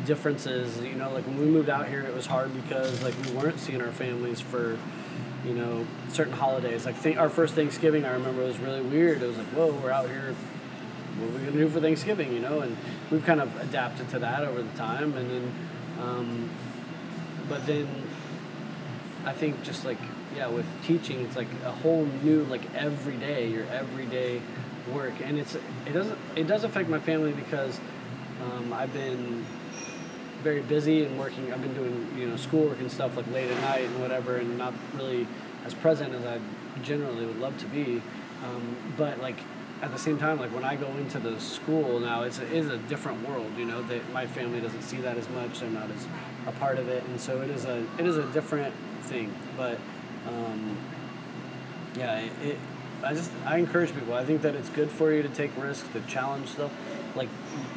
differences. 0.07 0.81
You 0.81 0.95
know, 0.95 1.13
like 1.13 1.27
when 1.27 1.39
we 1.39 1.47
moved 1.47 1.69
out 1.69 1.89
here, 1.89 2.01
it 2.03 2.15
was 2.15 2.27
hard 2.27 2.53
because 2.55 3.03
like 3.03 3.15
we 3.25 3.33
weren't 3.33 3.61
seeing 3.61 3.81
our 3.81 3.93
families 3.93 4.41
for 4.41 4.79
you 5.45 5.55
know 5.55 5.87
certain 6.09 6.33
holidays. 6.33 6.87
Like 6.87 7.01
th- 7.03 7.17
our 7.17 7.29
first 7.29 7.55
Thanksgiving, 7.55 8.05
I 8.05 8.13
remember 8.13 8.43
was 8.43 8.59
really 8.59 8.83
weird. 8.83 9.23
It 9.23 9.27
was 9.27 9.39
like, 9.39 9.47
whoa, 9.49 9.73
we're 9.73 9.91
out 9.91 10.09
here 10.09 10.35
what 11.19 11.29
are 11.29 11.33
we 11.33 11.39
gonna 11.47 11.53
do 11.53 11.69
for 11.69 11.81
Thanksgiving, 11.81 12.33
you 12.33 12.41
know? 12.41 12.61
And 12.61 12.77
we've 13.11 13.25
kind 13.25 13.41
of 13.41 13.55
adapted 13.61 14.09
to 14.11 14.19
that 14.21 14.43
over 14.45 14.63
the 14.63 14.77
time, 14.77 15.17
and 15.17 15.31
then, 15.31 15.55
um, 16.01 16.51
but 17.49 17.67
then, 17.67 17.89
I 19.25 19.33
think 19.33 19.63
just 19.63 19.85
like 19.85 19.99
yeah, 20.37 20.49
with 20.49 20.67
teaching, 20.85 21.21
it's 21.21 21.37
like 21.37 21.49
a 21.65 21.71
whole 21.71 22.07
new 22.23 22.45
like 22.45 22.63
every 22.75 23.17
day, 23.17 23.49
your 23.49 23.67
everyday 23.67 24.41
work, 24.93 25.15
and 25.23 25.39
it's 25.39 25.55
it 25.55 25.93
doesn't 25.93 26.19
it 26.37 26.47
does 26.47 26.65
affect 26.65 26.89
my 26.89 26.99
family 26.99 27.33
because 27.33 27.79
um, 28.43 28.73
I've 28.73 28.93
been 28.93 29.45
very 30.43 30.61
busy 30.63 31.05
and 31.05 31.19
working. 31.19 31.53
I've 31.53 31.63
been 31.63 31.75
doing 31.75 32.15
you 32.17 32.27
know 32.29 32.37
schoolwork 32.37 32.81
and 32.81 32.91
stuff 32.91 33.17
like 33.17 33.31
late 33.33 33.51
at 33.51 33.61
night 33.63 33.85
and 33.85 34.01
whatever, 34.01 34.37
and 34.37 34.59
not 34.59 34.75
really 34.95 35.27
as 35.65 35.75
present 35.75 36.15
as 36.15 36.25
I 36.25 36.39
generally 36.83 37.27
would 37.27 37.39
love 37.39 37.57
to 37.59 37.67
be. 37.67 38.03
Um, 38.45 38.77
but 38.97 39.21
like 39.21 39.39
at 39.85 39.93
the 39.93 39.99
same 39.99 40.17
time, 40.17 40.39
like 40.39 40.53
when 40.55 40.65
I 40.65 40.77
go 40.77 40.87
into 40.97 41.19
the 41.19 41.39
school 41.39 42.01
now, 42.01 42.23
it's 42.23 42.39
a, 42.39 42.47
is 42.47 42.69
a 42.69 42.79
different 42.79 43.29
world. 43.29 43.53
You 43.59 43.67
know 43.67 43.83
that 43.83 44.11
my 44.13 44.27
family 44.27 44.59
doesn't 44.59 44.81
see 44.81 44.97
that 44.99 45.19
as 45.19 45.29
much. 45.29 45.61
They're 45.61 45.69
not 45.69 45.91
as 45.91 46.07
a 46.47 46.53
part 46.53 46.79
of 46.79 46.89
it, 46.89 47.05
and 47.05 47.21
so 47.21 47.43
it 47.43 47.51
is 47.51 47.67
a 47.67 47.87
it 47.99 48.07
is 48.07 48.17
a 48.17 48.27
different 48.33 48.75
thing. 49.03 49.35
But 49.59 49.79
um, 50.27 50.79
yeah, 51.97 52.19
it, 52.19 52.33
it, 52.43 52.59
I 53.03 53.13
just 53.13 53.31
I 53.45 53.59
encourage 53.59 53.93
people. 53.93 54.15
I 54.15 54.25
think 54.25 54.41
that 54.41 54.55
it's 54.55 54.71
good 54.71 54.91
for 54.91 55.13
you 55.13 55.23
to 55.23 55.29
take 55.29 55.51
risks, 55.59 55.87
to 55.93 56.01
challenge 56.03 56.49
stuff. 56.49 56.73
Like 57.15 57.29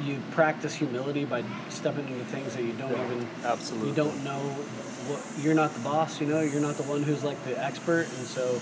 you 0.01 0.19
practice 0.31 0.73
humility 0.73 1.25
by 1.25 1.43
stepping 1.67 2.07
into 2.07 2.23
things 2.25 2.55
that 2.55 2.63
you 2.63 2.71
don't 2.73 2.93
even 2.93 3.27
absolutely. 3.43 3.89
you 3.89 3.95
don't 3.95 4.23
know 4.23 4.39
what 5.09 5.21
you're 5.43 5.55
not 5.55 5.73
the 5.73 5.81
boss. 5.81 6.21
You 6.21 6.27
know, 6.27 6.39
you're 6.39 6.61
not 6.61 6.75
the 6.75 6.83
one 6.83 7.03
who's 7.03 7.25
like 7.25 7.43
the 7.43 7.61
expert, 7.61 8.07
and 8.17 8.25
so 8.25 8.61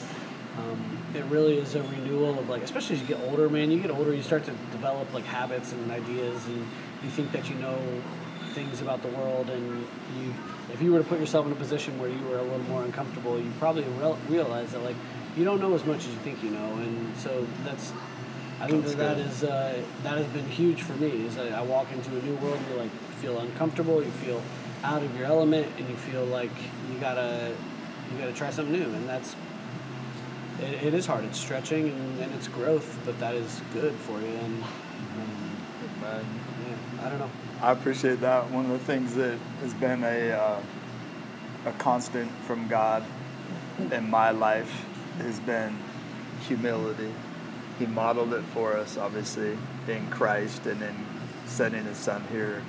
um, 0.57 0.94
it 1.15 1.25
really 1.25 1.57
is 1.57 1.75
a 1.75 1.83
renewal 1.83 2.37
of 2.37 2.49
like, 2.49 2.61
especially 2.61 2.95
as 2.95 3.01
you 3.01 3.07
get 3.07 3.19
older, 3.21 3.49
man. 3.49 3.71
You 3.71 3.79
get 3.79 3.91
older, 3.91 4.13
you 4.13 4.21
start 4.21 4.43
to 4.45 4.51
develop 4.71 5.11
like 5.13 5.23
habits 5.25 5.71
and 5.71 5.91
ideas, 5.91 6.45
and 6.45 6.57
you 7.03 7.09
think 7.09 7.31
that 7.31 7.49
you 7.49 7.55
know 7.55 7.77
things 8.53 8.81
about 8.81 9.01
the 9.01 9.09
world, 9.09 9.49
and 9.49 9.87
you 10.19 10.33
if 10.73 10.81
you 10.81 10.91
were 10.91 10.99
to 10.99 11.05
put 11.05 11.19
yourself 11.19 11.45
in 11.45 11.51
a 11.51 11.55
position 11.55 11.97
where 11.99 12.09
you 12.09 12.19
were 12.27 12.37
a 12.37 12.43
little 12.43 12.59
more 12.59 12.83
uncomfortable, 12.83 13.39
you 13.39 13.51
probably 13.59 13.83
real 13.99 14.17
realize 14.29 14.71
that 14.73 14.83
like 14.83 14.95
you 15.37 15.45
don't 15.45 15.61
know 15.61 15.73
as 15.73 15.85
much 15.85 15.99
as 15.99 16.07
you 16.07 16.19
think 16.19 16.43
you 16.43 16.51
know, 16.51 16.73
and 16.77 17.17
so 17.17 17.45
that's. 17.63 17.93
I 18.57 18.67
think 18.67 18.83
That's 18.83 18.95
that 18.95 19.17
that 19.17 19.25
is 19.25 19.43
uh, 19.43 19.83
that 20.03 20.17
has 20.17 20.27
been 20.27 20.47
huge 20.47 20.81
for 20.83 20.93
me. 20.93 21.25
Is 21.25 21.35
that 21.35 21.51
I 21.51 21.61
walk 21.61 21.91
into 21.91 22.09
a 22.11 22.21
new 22.21 22.35
world, 22.35 22.57
you 22.71 22.77
like 22.77 22.91
feel 23.19 23.37
uncomfortable, 23.39 24.01
you 24.01 24.11
feel 24.11 24.41
out 24.81 25.03
of 25.03 25.13
your 25.17 25.25
element, 25.25 25.67
and 25.77 25.89
you 25.89 25.95
feel 25.97 26.23
like 26.25 26.51
you 26.89 26.97
gotta 27.01 27.53
you 28.11 28.17
gotta 28.17 28.31
try 28.31 28.51
something 28.51 28.73
new, 28.73 28.85
and 28.85 29.09
that's 29.09 29.35
it, 30.61 30.83
it 30.85 30.93
is 30.93 31.05
hard. 31.05 31.23
It's 31.25 31.39
stretching 31.39 31.89
and, 31.89 32.19
and 32.19 32.33
it's 32.35 32.47
growth, 32.47 32.99
but 33.05 33.19
that 33.19 33.35
is 33.35 33.61
good 33.73 33.93
for 33.93 34.19
you. 34.19 34.27
And 34.27 34.63
um, 34.63 36.25
yeah, 36.67 37.05
I 37.05 37.09
don't 37.09 37.19
know. 37.19 37.31
I 37.61 37.71
appreciate 37.71 38.21
that. 38.21 38.49
One 38.51 38.65
of 38.65 38.71
the 38.71 38.79
things 38.79 39.15
that 39.15 39.37
has 39.61 39.73
been 39.73 40.03
a 40.03 40.31
uh, 40.31 40.61
a 41.65 41.71
constant 41.73 42.31
from 42.45 42.67
God 42.67 43.03
in 43.91 44.09
my 44.09 44.31
life 44.31 44.85
has 45.17 45.39
been 45.39 45.77
humility. 46.47 47.11
He 47.79 47.85
modeled 47.85 48.33
it 48.33 48.43
for 48.53 48.77
us, 48.77 48.97
obviously, 48.97 49.57
in 49.87 50.07
Christ 50.09 50.65
and 50.65 50.81
in 50.81 50.95
sending 51.45 51.83
His 51.85 51.97
Son 51.97 52.23
here, 52.31 52.61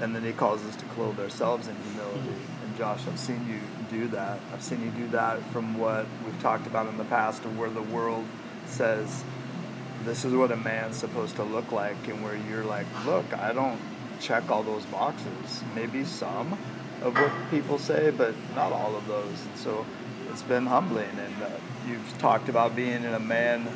and 0.00 0.14
then 0.14 0.24
He 0.24 0.32
calls 0.32 0.64
us 0.64 0.76
to 0.76 0.84
clothe 0.86 1.18
ourselves 1.20 1.68
in 1.68 1.76
humility. 1.76 2.34
And 2.64 2.76
Josh, 2.78 3.06
I've 3.06 3.18
seen 3.18 3.46
you 3.48 3.60
do 3.92 4.08
that. 4.08 4.40
I've 4.52 4.62
seen 4.62 4.82
you 4.82 4.90
do 4.90 5.08
that 5.08 5.42
from 5.52 5.78
what 5.78 6.06
we've 6.24 6.40
talked 6.42 6.66
about 6.66 6.88
in 6.88 6.96
the 6.96 7.04
past, 7.04 7.44
of 7.44 7.58
where 7.58 7.70
the 7.70 7.82
world 7.82 8.24
says 8.66 9.22
this 10.04 10.24
is 10.24 10.34
what 10.34 10.50
a 10.50 10.56
man's 10.56 10.96
supposed 10.96 11.36
to 11.36 11.44
look 11.44 11.70
like 11.70 12.08
and 12.08 12.24
where 12.24 12.34
you're 12.34 12.64
like 12.64 12.86
look 13.06 13.24
i 13.34 13.52
don't 13.52 13.78
check 14.22 14.50
all 14.50 14.62
those 14.62 14.84
boxes. 14.86 15.62
Maybe 15.74 16.04
some 16.04 16.56
of 17.02 17.14
what 17.14 17.32
people 17.50 17.78
say, 17.78 18.10
but 18.10 18.34
not 18.54 18.72
all 18.72 18.96
of 18.96 19.06
those. 19.06 19.44
And 19.44 19.56
so 19.56 19.84
it's 20.30 20.42
been 20.42 20.66
humbling. 20.66 21.10
And 21.10 21.42
uh, 21.42 21.48
you've 21.86 22.18
talked 22.18 22.48
about 22.48 22.76
being 22.76 23.02
in 23.02 23.14
a 23.14 23.20
man 23.20 23.66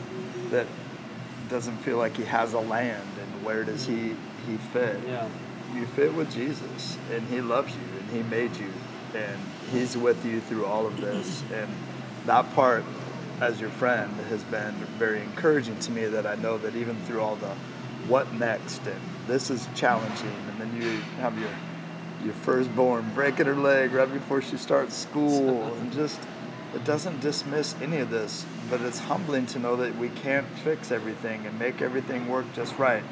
that 0.50 0.66
doesn't 1.48 1.76
feel 1.78 1.98
like 1.98 2.16
he 2.16 2.24
has 2.24 2.54
a 2.54 2.60
land 2.60 3.08
and 3.20 3.44
where 3.44 3.64
does 3.64 3.86
he 3.86 4.16
he 4.46 4.56
fit? 4.72 4.98
Yeah. 5.06 5.28
You 5.74 5.86
fit 5.86 6.14
with 6.14 6.32
Jesus 6.32 6.96
and 7.12 7.26
he 7.28 7.40
loves 7.40 7.72
you 7.72 7.98
and 7.98 8.10
he 8.10 8.22
made 8.28 8.56
you 8.56 8.72
and 9.14 9.40
he's 9.72 9.96
with 9.96 10.24
you 10.24 10.40
through 10.40 10.66
all 10.66 10.86
of 10.86 11.00
this. 11.00 11.42
And 11.52 11.68
that 12.26 12.52
part 12.54 12.84
as 13.40 13.60
your 13.60 13.70
friend 13.70 14.12
has 14.28 14.42
been 14.44 14.74
very 14.98 15.20
encouraging 15.20 15.78
to 15.80 15.92
me 15.92 16.06
that 16.06 16.26
I 16.26 16.36
know 16.36 16.58
that 16.58 16.74
even 16.74 16.96
through 17.02 17.20
all 17.20 17.36
the 17.36 17.54
what 18.08 18.32
next 18.34 18.86
and 18.86 19.00
this 19.26 19.50
is 19.50 19.68
challenging. 19.74 20.36
And 20.50 20.60
then 20.60 20.80
you 20.80 21.00
have 21.20 21.38
your 21.38 21.50
your 22.24 22.34
firstborn 22.34 23.08
breaking 23.14 23.46
her 23.46 23.54
leg 23.54 23.92
right 23.92 24.10
before 24.10 24.40
she 24.42 24.56
starts 24.56 24.94
school. 24.94 25.64
And 25.80 25.92
just 25.92 26.20
it 26.74 26.84
doesn't 26.84 27.20
dismiss 27.20 27.74
any 27.80 27.98
of 27.98 28.10
this 28.10 28.44
but 28.68 28.80
it's 28.80 28.98
humbling 28.98 29.46
to 29.46 29.58
know 29.58 29.76
that 29.76 29.96
we 29.96 30.08
can't 30.10 30.46
fix 30.64 30.90
everything 30.90 31.46
and 31.46 31.58
make 31.58 31.80
everything 31.80 32.28
work 32.28 32.44
just 32.54 32.76
right 32.78 33.02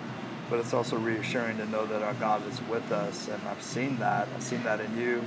but 0.51 0.59
it's 0.59 0.74
also 0.74 0.97
reassuring 0.97 1.57
to 1.59 1.66
know 1.66 1.86
that 1.86 2.03
our 2.03 2.14
God 2.14 2.47
is 2.49 2.61
with 2.62 2.92
us 2.92 3.28
and 3.28 3.40
I've 3.49 3.62
seen 3.62 3.99
that. 3.99 4.28
I've 4.34 4.42
seen 4.42 4.62
that 4.64 4.80
in 4.80 4.97
you. 4.99 5.24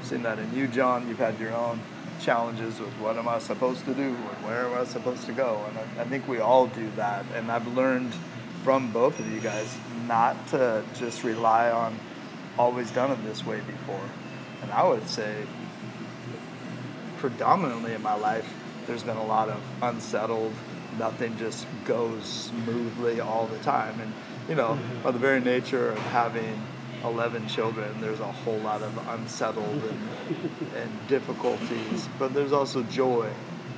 I've 0.00 0.06
seen 0.06 0.22
that 0.22 0.38
in 0.38 0.54
you 0.54 0.68
John. 0.68 1.08
You've 1.08 1.18
had 1.18 1.38
your 1.38 1.52
own 1.52 1.80
challenges 2.20 2.78
with 2.78 2.92
what 2.94 3.16
am 3.16 3.28
I 3.28 3.38
supposed 3.38 3.84
to 3.86 3.94
do 3.94 4.02
and 4.02 4.46
where 4.46 4.66
am 4.66 4.80
I 4.80 4.84
supposed 4.84 5.24
to 5.26 5.32
go? 5.32 5.64
And 5.68 5.78
I, 5.78 6.02
I 6.02 6.04
think 6.04 6.28
we 6.28 6.38
all 6.38 6.66
do 6.66 6.90
that. 6.96 7.24
And 7.34 7.50
I've 7.50 7.66
learned 7.68 8.12
from 8.62 8.92
both 8.92 9.18
of 9.18 9.30
you 9.32 9.40
guys 9.40 9.76
not 10.06 10.48
to 10.48 10.84
just 10.94 11.24
rely 11.24 11.70
on 11.70 11.98
always 12.58 12.90
done 12.90 13.10
it 13.10 13.24
this 13.24 13.44
way 13.44 13.60
before. 13.60 14.04
And 14.62 14.70
I 14.70 14.86
would 14.86 15.08
say, 15.08 15.46
predominantly 17.18 17.94
in 17.94 18.02
my 18.02 18.14
life, 18.14 18.48
there's 18.86 19.02
been 19.02 19.16
a 19.16 19.26
lot 19.26 19.48
of 19.48 19.62
unsettled, 19.82 20.52
nothing 20.98 21.36
just 21.38 21.66
goes 21.84 22.24
smoothly 22.24 23.20
all 23.20 23.46
the 23.46 23.58
time. 23.58 23.98
And, 24.00 24.12
you 24.50 24.56
know, 24.56 24.70
Mm-hmm. 24.74 25.02
by 25.02 25.10
the 25.12 25.18
very 25.18 25.40
nature 25.40 25.90
of 25.92 25.98
having 26.10 26.60
11 27.04 27.48
children, 27.48 27.98
there's 28.00 28.20
a 28.20 28.32
whole 28.32 28.58
lot 28.58 28.82
of 28.82 29.08
unsettled 29.08 29.64
and, 29.84 30.00
and 30.76 31.08
difficulties, 31.08 32.08
but 32.18 32.34
there's 32.34 32.52
also 32.52 32.82
joy. 32.84 33.30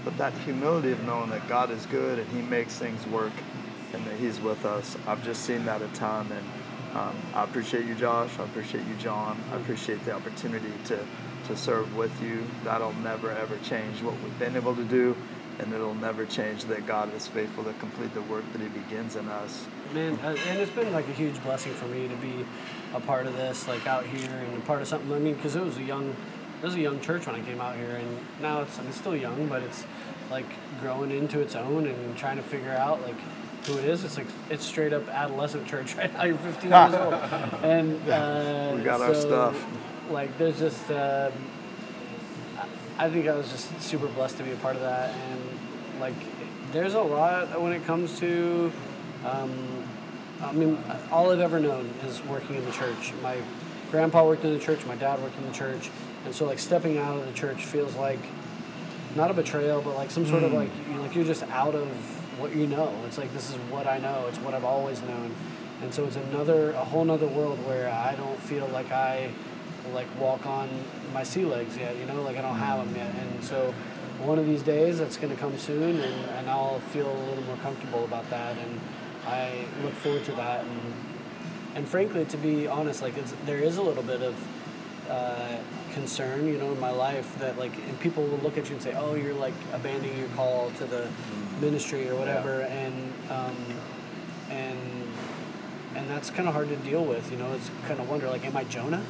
But 0.05 0.17
that 0.19 0.33
humility 0.39 0.91
of 0.91 1.05
knowing 1.05 1.31
that 1.31 1.47
God 1.49 1.71
is 1.71 1.87
good 1.87 2.19
and 2.19 2.29
He 2.31 2.43
makes 2.43 2.75
things 2.77 3.07
work 3.07 3.33
and 3.93 4.05
that 4.07 4.17
He's 4.17 4.41
with 4.41 4.65
us, 4.65 4.97
I've 5.07 5.23
just 5.23 5.45
seen 5.45 5.65
that 5.67 5.83
a 5.83 5.89
ton. 5.89 6.27
And 6.33 6.97
um, 6.97 7.17
I 7.35 7.45
appreciate 7.45 7.85
you, 7.85 7.95
Josh. 7.95 8.31
I 8.39 8.45
appreciate 8.45 8.87
you, 8.89 8.95
John. 8.97 9.39
I 9.53 9.57
appreciate 9.57 10.05
the 10.05 10.13
opportunity 10.13 10.73
to, 10.87 10.99
to 11.49 11.57
serve 11.57 11.95
with 11.97 12.13
you. 12.23 12.45
That'll 12.65 12.95
never, 12.95 13.31
ever 13.31 13.57
change 13.59 14.03
what 14.03 14.15
we've 14.23 14.39
been 14.39 14.57
able 14.57 14.75
to 14.75 14.85
do, 14.85 15.15
and 15.61 15.73
it'll 15.73 15.95
never 15.95 16.27
change 16.27 16.65
that 16.65 16.87
God 16.87 17.15
is 17.15 17.27
faithful 17.29 17.63
to 17.65 17.73
complete 17.75 18.13
the 18.15 18.23
work 18.23 18.45
that 18.53 18.61
He 18.63 18.69
begins 18.69 19.15
in 19.17 19.29
us. 19.29 19.67
Man, 19.93 20.19
uh, 20.25 20.35
and 20.49 20.59
it's 20.59 20.71
been 20.71 20.91
like 20.93 21.07
a 21.09 21.13
huge 21.13 21.41
blessing 21.43 21.73
for 21.75 21.87
me 21.87 22.09
to 22.09 22.17
be 22.17 22.47
a 22.95 23.01
part 23.01 23.27
of 23.27 23.35
this, 23.37 23.69
like 23.69 23.87
out 23.87 24.07
here 24.07 24.31
and 24.31 24.57
a 24.57 24.61
part 24.61 24.81
of 24.81 24.89
something. 24.89 25.13
I 25.13 25.19
mean, 25.19 25.35
because 25.35 25.55
it 25.55 25.63
was 25.63 25.77
a 25.77 25.83
young, 25.83 26.09
it 26.63 26.65
was 26.65 26.75
a 26.75 26.81
young 26.81 26.99
church 27.01 27.27
when 27.27 27.37
I 27.37 27.43
came 27.43 27.61
out 27.61 27.77
here, 27.77 27.97
and 27.97 28.19
now 28.41 28.63
it's, 28.63 28.79
I 28.79 28.83
mean, 28.83 28.89
it's 28.91 28.99
still 28.99 29.17
young, 29.17 29.49
but 29.49 29.63
it's 29.63 29.85
like 30.31 30.47
growing 30.81 31.11
into 31.11 31.41
its 31.41 31.55
own 31.57 31.87
and 31.87 32.17
trying 32.17 32.37
to 32.37 32.43
figure 32.43 32.71
out 32.73 33.03
like 33.03 33.17
who 33.67 33.77
it 33.77 33.85
is. 33.85 34.03
It's 34.05 34.17
like 34.17 34.29
it's 34.49 34.65
straight 34.65 34.95
up 34.95 35.07
adolescent 35.09 35.67
church 35.67 35.95
right 35.97 36.13
now. 36.15 36.25
You're 36.25 36.39
15 36.39 36.71
years 36.71 36.95
old, 36.95 37.15
and 37.63 38.11
uh, 38.11 38.73
We 38.75 38.83
got 38.83 39.03
our 39.03 39.15
stuff. 39.15 39.63
Like, 40.11 40.37
there's 40.39 40.59
just. 40.59 40.91
Um, 40.91 41.33
I 42.99 43.11
think 43.11 43.27
I 43.27 43.35
was 43.35 43.51
just 43.51 43.81
super 43.83 44.07
blessed 44.07 44.37
to 44.39 44.43
be 44.43 44.53
a 44.53 44.57
part 44.57 44.77
of 44.77 44.83
that, 44.83 45.11
and 45.11 46.01
like, 46.01 46.15
there's 46.73 46.95
a 46.95 47.01
lot 47.01 47.61
when 47.61 47.73
it 47.73 47.85
comes 47.85 48.19
to. 48.21 48.73
Um, 49.25 49.82
I 50.43 50.53
mean, 50.53 50.79
all 51.11 51.31
I've 51.31 51.41
ever 51.41 51.61
known 51.61 51.87
is 52.07 52.23
working 52.25 52.57
in 52.57 52.65
the 52.65 52.73
church. 52.73 53.13
My 53.23 53.37
grandpa 53.91 54.27
worked 54.27 54.45
in 54.45 54.53
the 54.53 54.59
church, 54.59 54.85
my 54.87 54.97
dad 54.97 55.23
worked 55.23 55.37
in 55.39 55.47
the 55.47 55.53
church, 55.53 55.91
and 56.25 56.35
so 56.35 56.47
like 56.47 56.59
stepping 56.59 56.99
out 56.99 57.17
of 57.17 57.27
the 57.27 57.33
church 57.33 57.65
feels 57.65 57.95
like 57.95 58.19
not 59.15 59.31
a 59.31 59.35
betrayal, 59.35 59.81
but 59.83 59.95
like 59.95 60.11
some 60.11 60.27
sort 60.27 60.43
of 60.43 60.51
hmm. 60.51 60.57
like 60.57 60.71
you 60.91 60.97
like 60.99 61.15
you're 61.15 61.25
just 61.25 61.45
out 61.45 61.75
of 61.75 61.89
what 62.41 62.55
you 62.55 62.67
know. 62.67 62.93
It's 63.07 63.19
like 63.19 63.33
this 63.33 63.51
is 63.51 63.57
what 63.71 63.87
I 63.87 63.99
know. 63.99 64.27
It's 64.29 64.39
what 64.39 64.55
I've 64.55 64.65
always 64.65 65.01
known, 65.03 65.35
and 65.83 65.95
so 65.95 66.05
it's 66.07 66.17
another 66.17 66.73
a 66.73 66.85
whole 66.85 67.05
nother 67.05 67.29
world 67.29 67.65
where 67.67 67.89
I 67.89 68.15
don't 68.17 68.41
feel 68.41 68.67
like 68.69 68.91
I 68.91 69.31
like 69.93 70.07
walk 70.19 70.47
on 70.47 70.69
my 71.13 71.23
sea 71.23 71.45
legs 71.45 71.77
yet. 71.77 71.97
You 71.97 72.07
know, 72.07 72.23
like 72.23 72.37
I 72.37 72.43
don't 72.43 72.57
have 72.57 72.81
hmm. 72.81 72.93
them 72.93 72.97
yet, 72.97 73.15
and 73.15 73.45
so 73.45 73.73
one 74.25 74.39
of 74.39 74.47
these 74.47 74.63
days 74.63 74.99
that's 74.99 75.17
going 75.17 75.35
to 75.35 75.41
come 75.41 75.59
soon, 75.59 76.01
and, 76.01 76.31
and 76.31 76.51
I'll 76.51 76.79
feel 76.79 77.11
a 77.11 77.19
little 77.29 77.45
more 77.45 77.57
comfortable 77.57 78.05
about 78.05 78.29
that, 78.31 78.57
and 78.57 78.81
I 79.27 79.65
look 79.83 79.93
forward 79.95 80.25
to 80.25 80.33
that, 80.33 80.65
and 80.65 80.95
and 81.75 81.89
frankly, 81.89 82.25
to 82.27 82.37
be 82.37 82.67
honest, 82.67 83.03
like 83.03 83.17
it's, 83.17 83.33
there 83.47 83.59
is 83.59 83.77
a 83.79 83.83
little 83.83 84.03
bit 84.03 84.23
of 84.23 84.35
uh, 85.09 85.57
concern, 85.95 86.47
you 86.47 86.59
know, 86.59 86.73
in 86.73 86.81
my 86.81 86.91
life 86.91 87.39
that 87.39 87.59
like, 87.59 87.75
and 87.89 87.99
people 88.01 88.25
will 88.25 88.39
look 88.39 88.59
at 88.59 88.69
you 88.69 88.75
and 88.75 88.83
say, 88.83 88.95
"Oh, 88.95 89.15
you're 89.15 89.35
like 89.35 89.55
abandoning 89.73 90.19
your 90.19 90.29
call 90.29 90.71
to 90.79 90.85
the 90.85 91.09
ministry 91.61 92.09
or 92.09 92.17
whatever," 92.17 92.63
and 92.63 93.13
um, 93.31 93.57
and 94.51 94.79
and 95.95 96.09
that's 96.11 96.31
kind 96.31 96.49
of 96.49 96.55
hard 96.55 96.69
to 96.69 96.77
deal 96.77 97.05
with, 97.05 97.31
you 97.31 97.37
know. 97.37 97.53
It's 97.55 97.71
kind 97.87 98.01
of 98.01 98.09
wonder 98.09 98.29
like, 98.29 98.45
am 98.45 98.57
I 98.57 98.65
Jonah? 98.65 99.03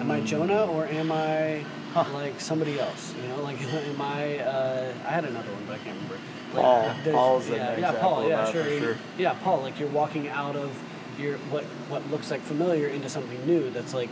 Am 0.00 0.10
I 0.10 0.20
Jonah 0.20 0.66
or 0.66 0.86
am 0.86 1.12
I 1.12 1.64
like 1.94 2.40
somebody 2.40 2.78
else? 2.78 3.14
You 3.20 3.28
know, 3.28 3.42
like 3.42 3.60
am 3.62 4.00
I? 4.00 4.38
Uh, 4.38 4.92
I 5.06 5.10
had 5.10 5.24
another 5.24 5.50
one, 5.52 5.64
but 5.66 5.74
I 5.74 5.78
can't 5.78 5.96
remember. 5.96 6.16
Like, 6.54 6.62
Paul. 6.64 6.82
there's- 7.04 7.14
Paul's 7.14 7.46
an 7.48 7.54
yeah, 7.54 7.78
yeah, 7.78 7.92
Paul. 8.00 8.28
Yeah, 8.28 8.50
sure. 8.50 8.78
sure. 8.80 8.96
Yeah, 9.18 9.34
Paul. 9.42 9.60
Like 9.62 9.78
you're 9.78 9.88
walking 9.90 10.28
out 10.28 10.56
of 10.56 10.70
your 11.18 11.36
what 11.50 11.64
what 11.88 12.08
looks 12.10 12.30
like 12.30 12.40
familiar 12.40 12.88
into 12.88 13.08
something 13.08 13.44
new. 13.46 13.70
That's 13.70 13.94
like 13.94 14.08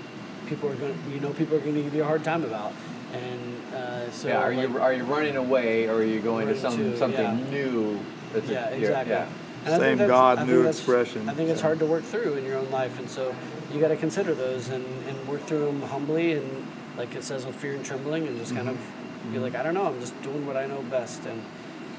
people 0.46 0.68
are 0.70 0.74
going. 0.76 0.94
to 1.04 1.10
You 1.10 1.20
know, 1.20 1.30
people 1.30 1.56
are 1.56 1.60
going 1.60 1.74
to 1.74 1.82
give 1.82 1.94
you 1.94 2.02
a 2.02 2.06
hard 2.06 2.24
time 2.24 2.44
about. 2.44 2.72
And 3.12 3.74
uh, 3.74 4.10
so 4.10 4.28
yeah, 4.28 4.38
are 4.42 4.54
like, 4.54 4.68
you 4.68 4.78
are 4.80 4.92
you 4.92 5.04
running 5.04 5.36
away 5.36 5.88
or 5.88 5.96
are 5.96 6.04
you 6.04 6.20
going 6.20 6.46
to 6.48 6.58
some 6.58 6.76
to, 6.76 6.96
something 6.96 7.20
yeah. 7.38 7.50
new? 7.50 7.98
That's 8.32 8.48
a- 8.48 8.52
Yeah, 8.52 8.68
you're- 8.70 8.80
exactly. 8.82 9.14
yeah. 9.14 9.28
And 9.64 9.80
Same 9.82 9.98
God, 9.98 10.46
new 10.46 10.66
expression, 10.66 11.28
I 11.28 11.34
think 11.34 11.50
it's 11.50 11.60
so. 11.60 11.66
hard 11.66 11.80
to 11.80 11.86
work 11.86 12.04
through 12.04 12.34
in 12.34 12.44
your 12.44 12.58
own 12.58 12.70
life, 12.70 12.98
and 12.98 13.10
so 13.10 13.34
you 13.72 13.80
got 13.80 13.88
to 13.88 13.96
consider 13.96 14.32
those 14.32 14.68
and, 14.68 14.84
and 15.08 15.28
work 15.28 15.42
through 15.42 15.66
them 15.66 15.82
humbly 15.82 16.34
and, 16.34 16.66
like 16.98 17.14
it 17.14 17.22
says, 17.24 17.46
with 17.46 17.54
fear 17.54 17.72
and 17.74 17.84
trembling, 17.84 18.26
and 18.26 18.36
just 18.38 18.54
kind 18.54 18.68
of 18.68 18.76
Mm-hmm. 18.76 19.32
be 19.32 19.38
like, 19.40 19.56
I 19.56 19.64
don't 19.64 19.74
know, 19.74 19.84
I'm 19.86 19.98
just 20.00 20.20
doing 20.22 20.46
what 20.46 20.56
I 20.56 20.66
know 20.66 20.80
best, 20.82 21.24
and 21.26 21.40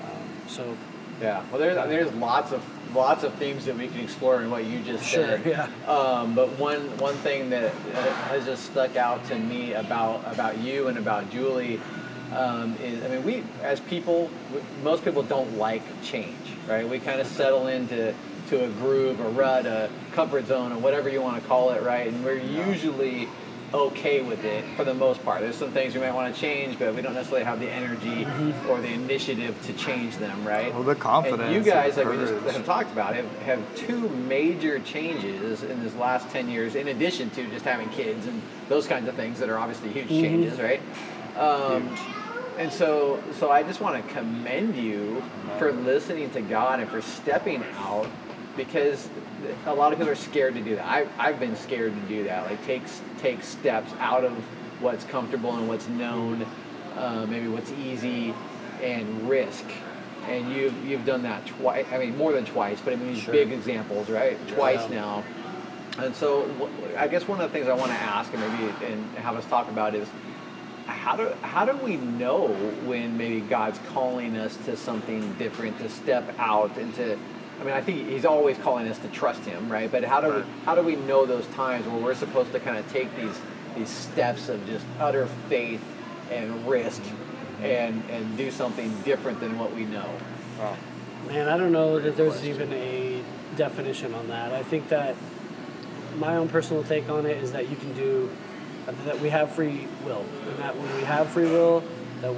um, 0.04 0.30
so 0.48 0.78
Yeah, 1.22 1.44
well, 1.52 1.60
there's 1.60 1.76
there's 1.90 2.14
lots 2.14 2.54
of 2.54 2.64
lots 2.96 3.24
of 3.24 3.34
themes 3.36 3.66
that 3.66 3.76
we 3.78 3.88
can 3.90 4.00
explore 4.00 4.42
in 4.42 4.50
what 4.50 4.64
you 4.64 4.80
just 4.80 5.04
Sure, 5.06 5.26
said. 5.38 5.46
yeah. 5.46 5.68
Um, 5.86 6.34
but 6.34 6.48
one 6.58 6.80
one 6.98 7.16
thing 7.16 7.50
that 7.50 7.72
has 8.30 8.46
just 8.46 8.64
stuck 8.68 8.96
out 8.96 9.24
to 9.26 9.36
me 9.38 9.74
about 9.74 10.22
about 10.34 10.60
you 10.60 10.88
and 10.88 10.98
about 10.98 11.30
Julie 11.30 11.80
um, 12.34 12.76
is, 12.82 13.04
I 13.04 13.10
mean, 13.10 13.24
we 13.26 13.44
as 13.64 13.82
people, 13.82 14.30
most 14.82 15.04
people 15.04 15.24
don't 15.24 15.58
like 15.58 15.84
change, 16.02 16.38
right? 16.70 16.88
We 16.88 17.00
kind 17.00 17.20
of 17.20 17.28
settle 17.42 17.68
into 17.68 18.14
to 18.48 18.64
a 18.64 18.70
groove, 18.70 19.20
a 19.20 19.30
rut, 19.30 19.66
a 19.66 19.90
comfort 20.14 20.48
zone, 20.48 20.72
or 20.72 20.78
whatever 20.80 21.10
you 21.10 21.22
want 21.22 21.42
to 21.42 21.48
call 21.50 21.72
it, 21.72 21.84
right? 21.84 22.08
And 22.08 22.24
we're 22.24 22.40
usually 22.40 23.28
okay 23.74 24.22
with 24.22 24.44
it 24.44 24.64
for 24.76 24.84
the 24.84 24.94
most 24.94 25.24
part. 25.24 25.42
There's 25.42 25.56
some 25.56 25.72
things 25.72 25.94
we 25.94 26.02
might 26.02 26.14
want 26.14 26.34
to 26.34 26.40
change, 26.40 26.80
but 26.80 26.96
we 26.96 27.02
don't 27.02 27.14
necessarily 27.14 27.46
have 27.46 27.60
the 27.60 27.70
energy 27.70 28.26
or 28.68 28.82
the 28.82 28.92
initiative 28.92 29.56
to 29.66 29.74
change 29.74 30.18
them, 30.18 30.46
right? 30.46 30.74
Well, 30.74 30.84
the 30.84 30.96
confidence 30.96 31.42
And 31.42 31.54
you 31.54 31.64
guys, 31.64 31.98
like 31.98 32.10
we 32.10 32.18
just 32.18 32.34
have 32.56 32.66
talked 32.66 32.92
about, 32.92 33.16
have, 33.16 33.30
have 33.44 33.76
two 33.76 34.10
major 34.10 34.80
changes 34.80 35.64
in 35.64 35.84
this 35.84 35.96
last 35.96 36.30
10 36.30 36.50
years, 36.50 36.76
in 36.76 36.88
addition 36.90 37.30
to 37.32 37.48
just 37.50 37.66
having 37.66 37.90
kids 37.90 38.26
and 38.28 38.42
those 38.68 38.88
kinds 38.88 39.08
of 39.08 39.16
things 39.16 39.40
that 39.40 39.50
are 39.50 39.58
obviously 39.58 39.90
huge 39.90 40.10
changes, 40.10 40.60
right? 40.60 40.82
Um, 41.38 41.96
and 42.58 42.72
so, 42.72 43.24
so 43.40 43.52
I 43.52 43.64
just 43.64 43.80
want 43.80 44.06
to 44.06 44.14
commend 44.14 44.76
you 44.76 45.24
for 45.58 45.72
listening 45.72 46.30
to 46.32 46.42
God 46.42 46.82
and 46.82 46.90
for 46.90 47.02
stepping 47.02 47.64
out 47.78 48.08
because 48.60 49.08
a 49.68 49.74
lot 49.74 49.94
of 49.94 50.00
people 50.00 50.12
are 50.12 50.16
scared 50.16 50.54
to 50.54 50.62
do 50.62 50.76
that. 50.76 50.86
I, 50.86 51.08
I've 51.18 51.40
been 51.40 51.56
scared 51.56 51.94
to 51.96 52.02
do 52.14 52.26
that. 52.26 52.46
Like 52.46 52.64
take 52.66 52.84
take 53.18 53.42
steps 53.42 53.94
out 54.00 54.26
of 54.26 54.34
what's 54.82 55.06
comfortable 55.06 55.56
and 55.56 55.68
what's 55.70 55.88
known, 55.88 56.46
uh, 56.98 57.26
maybe 57.26 57.48
what's 57.48 57.72
easy, 57.72 58.34
and 58.84 59.30
risk. 59.30 59.64
And 60.28 60.52
you've 60.52 60.86
you've 60.86 61.06
done 61.06 61.24
that 61.24 61.46
twice. 61.46 61.86
I 61.94 61.98
mean, 62.00 62.18
more 62.18 62.34
than 62.34 62.44
twice, 62.44 62.82
but 62.84 62.92
I 62.92 62.98
mean 62.98 63.16
Sure. 63.16 63.32
big 63.32 63.54
examples, 63.54 64.10
right? 64.10 64.38
Twice 64.50 64.90
Yeah. 64.90 65.00
now. 65.00 65.24
And 65.98 66.14
so, 66.14 66.70
I 66.98 67.08
guess 67.08 67.28
one 67.28 67.40
of 67.42 67.50
the 67.50 67.58
things 67.58 67.70
I 67.70 67.74
want 67.74 67.92
to 67.92 67.98
ask 67.98 68.34
and 68.34 68.42
maybe 68.42 68.74
and 68.86 69.16
have 69.16 69.38
us 69.38 69.46
talk 69.46 69.70
about 69.70 69.96
is 69.96 70.08
how 70.86 71.16
do 71.16 71.30
how 71.44 71.64
do 71.64 71.78
we 71.78 71.96
know 71.96 72.48
when 72.86 73.18
maybe 73.18 73.40
God's 73.40 73.80
calling 73.94 74.36
us 74.36 74.58
to 74.66 74.76
something 74.76 75.34
different, 75.40 75.80
to 75.80 75.88
step 75.88 76.36
out 76.38 76.78
and 76.78 76.94
to 76.96 77.18
I 77.60 77.64
mean, 77.64 77.74
I 77.74 77.82
think 77.82 78.08
he's 78.08 78.26
always 78.26 78.58
calling 78.58 78.88
us 78.88 78.98
to 79.00 79.08
trust 79.10 79.44
him, 79.44 79.70
right? 79.70 79.92
But 79.92 80.04
how 80.04 80.22
do 80.22 80.30
Right. 80.30 80.46
we 80.46 80.52
how 80.66 80.76
do 80.76 80.82
we 80.82 80.96
know 80.96 81.26
those 81.26 81.46
times 81.48 81.86
where 81.88 82.02
we're 82.02 82.16
supposed 82.16 82.52
to 82.54 82.60
kind 82.60 82.78
of 82.78 82.90
take 82.92 83.14
these 83.18 83.38
these 83.76 83.90
steps 83.90 84.50
of 84.50 84.66
just 84.66 84.86
utter 85.00 85.28
faith 85.50 85.82
and 86.32 86.68
risk 86.68 87.02
mm-hmm. 87.02 87.66
and 87.66 88.04
and 88.10 88.38
do 88.38 88.50
something 88.50 88.94
different 89.02 89.40
than 89.40 89.58
what 89.60 89.76
we 89.76 89.86
know? 89.86 90.10
Man, 91.28 91.50
I 91.50 91.58
don't 91.58 91.74
know 91.74 92.00
that 92.00 92.16
there's 92.16 92.46
even 92.46 92.72
a 92.74 93.22
definition 93.58 94.14
on 94.14 94.30
that. 94.30 94.54
I 94.54 94.64
think 94.64 94.88
that 94.90 95.16
my 96.18 96.38
own 96.38 96.48
personal 96.48 96.84
take 96.84 97.10
on 97.10 97.26
it 97.26 97.38
is 97.38 97.52
that 97.52 97.70
you 97.70 97.76
can 97.76 97.94
do 97.94 98.30
that 99.06 99.20
we 99.20 99.30
have 99.30 99.52
free 99.52 99.88
will, 100.06 100.26
and 100.48 100.58
that 100.60 100.76
when 100.76 100.96
we 100.96 101.04
have 101.04 101.28
free 101.30 101.46
will, 101.46 101.84
that 102.22 102.34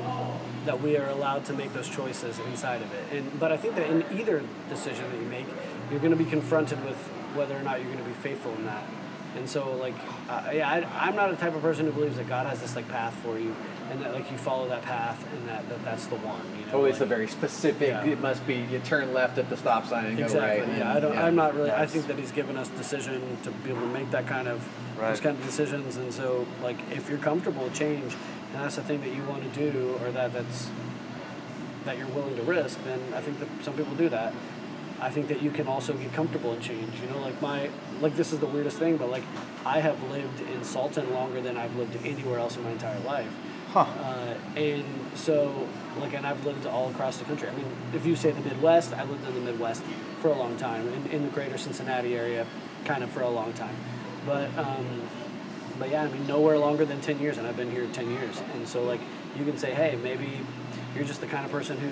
that 0.65 0.81
we 0.81 0.97
are 0.97 1.09
allowed 1.09 1.45
to 1.45 1.53
make 1.53 1.73
those 1.73 1.89
choices 1.89 2.39
inside 2.39 2.81
of 2.81 2.93
it. 2.93 3.03
And 3.17 3.39
but 3.39 3.51
I 3.51 3.57
think 3.57 3.75
that 3.75 3.89
in 3.89 4.05
either 4.19 4.43
decision 4.69 5.09
that 5.11 5.17
you 5.17 5.25
make, 5.27 5.45
you're 5.89 5.99
going 5.99 6.11
to 6.11 6.23
be 6.23 6.29
confronted 6.29 6.83
with 6.85 6.97
whether 7.35 7.55
or 7.57 7.61
not 7.63 7.79
you're 7.79 7.91
going 7.91 8.03
to 8.03 8.09
be 8.09 8.15
faithful 8.15 8.53
in 8.55 8.65
that. 8.65 8.83
And 9.37 9.49
so, 9.49 9.71
like, 9.77 9.93
uh, 10.29 10.49
yeah, 10.53 10.69
I, 10.69 11.07
I'm 11.07 11.15
not 11.15 11.31
a 11.31 11.37
type 11.37 11.55
of 11.55 11.61
person 11.61 11.85
who 11.85 11.93
believes 11.93 12.17
that 12.17 12.27
God 12.27 12.47
has 12.47 12.59
this 12.59 12.75
like 12.75 12.87
path 12.89 13.13
for 13.23 13.39
you, 13.39 13.55
and 13.89 14.01
that 14.01 14.13
like 14.13 14.29
you 14.29 14.37
follow 14.37 14.67
that 14.67 14.81
path, 14.81 15.25
and 15.33 15.47
that, 15.47 15.67
that 15.69 15.81
that's 15.85 16.05
the 16.07 16.17
one. 16.17 16.41
You 16.59 16.65
know, 16.65 16.81
Oh, 16.81 16.85
it's 16.85 16.99
a 16.99 17.05
very 17.05 17.29
specific. 17.29 17.87
Yeah. 17.87 18.03
It 18.03 18.19
must 18.19 18.45
be 18.45 18.55
you 18.55 18.79
turn 18.79 19.13
left 19.13 19.37
at 19.37 19.49
the 19.49 19.55
stop 19.55 19.85
sign 19.87 20.05
and 20.05 20.19
Exactly. 20.19 20.39
go 20.41 20.45
right. 20.45 20.63
and- 20.69 20.77
Yeah, 20.77 20.93
I 20.93 20.99
don't. 20.99 21.17
I'm 21.17 21.35
not 21.35 21.55
really. 21.55 21.71
I 21.71 21.85
think 21.85 22.07
that 22.07 22.19
he's 22.19 22.33
given 22.33 22.57
us 22.57 22.67
decision 22.69 23.37
to 23.43 23.51
be 23.51 23.69
able 23.69 23.81
to 23.81 23.87
make 23.87 24.11
that 24.11 24.27
kind 24.27 24.49
of 24.49 24.67
those 24.99 25.21
kind 25.21 25.37
of 25.39 25.45
decisions. 25.45 25.95
And 25.95 26.13
so, 26.13 26.45
like, 26.61 26.77
if 26.91 27.09
you're 27.09 27.17
comfortable 27.17 27.63
with 27.63 27.73
change, 27.73 28.13
and 28.53 28.63
that's 28.63 28.75
the 28.75 28.83
thing 28.83 29.01
that 29.01 29.13
you 29.13 29.23
want 29.23 29.43
to 29.43 29.71
do, 29.71 29.97
or 30.01 30.11
that 30.11 30.33
that's 30.33 30.69
that 31.85 31.97
you're 31.97 32.07
willing 32.07 32.35
to 32.35 32.43
risk, 32.43 32.83
then 32.83 32.99
I 33.13 33.21
think 33.21 33.39
that 33.39 33.47
some 33.63 33.73
people 33.75 33.95
do 33.95 34.09
that. 34.09 34.33
I 34.99 35.09
think 35.09 35.29
that 35.29 35.41
you 35.41 35.49
can 35.49 35.67
also 35.67 35.93
get 35.93 36.13
comfortable 36.13 36.53
in 36.53 36.61
change. 36.61 36.99
You 37.01 37.09
know, 37.09 37.19
like 37.21 37.41
my 37.41 37.69
like 38.01 38.15
this 38.15 38.31
is 38.31 38.39
the 38.39 38.45
weirdest 38.45 38.77
thing, 38.77 38.97
but 38.97 39.09
like 39.09 39.23
I 39.65 39.79
have 39.79 40.01
lived 40.11 40.41
in 40.41 40.63
Salton 40.63 41.11
longer 41.11 41.41
than 41.41 41.57
I've 41.57 41.75
lived 41.75 41.97
anywhere 42.05 42.39
else 42.39 42.55
in 42.55 42.63
my 42.63 42.71
entire 42.71 42.99
life. 42.99 43.31
Huh. 43.71 43.85
Uh, 44.03 44.59
and 44.59 44.83
so, 45.15 45.67
like, 45.97 46.13
and 46.13 46.27
I've 46.27 46.45
lived 46.45 46.65
all 46.65 46.89
across 46.89 47.17
the 47.17 47.23
country. 47.23 47.47
I 47.47 47.55
mean, 47.55 47.71
if 47.93 48.05
you 48.05 48.17
say 48.17 48.31
the 48.31 48.41
Midwest, 48.41 48.93
I 48.93 49.05
lived 49.05 49.25
in 49.25 49.33
the 49.33 49.39
Midwest 49.39 49.81
for 50.19 50.27
a 50.27 50.33
long 50.33 50.57
time, 50.57 50.85
in, 50.89 51.07
in 51.07 51.21
the 51.23 51.29
greater 51.29 51.57
Cincinnati 51.57 52.13
area, 52.17 52.45
kind 52.83 53.01
of 53.01 53.09
for 53.11 53.21
a 53.21 53.29
long 53.29 53.53
time. 53.53 53.75
But, 54.25 54.49
um, 54.57 55.03
but 55.81 55.89
yeah, 55.89 56.03
I 56.03 56.09
mean, 56.09 56.27
nowhere 56.27 56.59
longer 56.59 56.85
than 56.85 57.01
10 57.01 57.19
years, 57.19 57.39
and 57.39 57.47
I've 57.47 57.57
been 57.57 57.71
here 57.71 57.87
10 57.91 58.11
years. 58.11 58.39
And 58.53 58.67
so, 58.67 58.83
like, 58.83 58.99
you 59.35 59.43
can 59.43 59.57
say, 59.57 59.73
hey, 59.73 59.97
maybe 60.03 60.29
you're 60.95 61.03
just 61.03 61.21
the 61.21 61.27
kind 61.27 61.43
of 61.43 61.51
person 61.51 61.75
who 61.75 61.89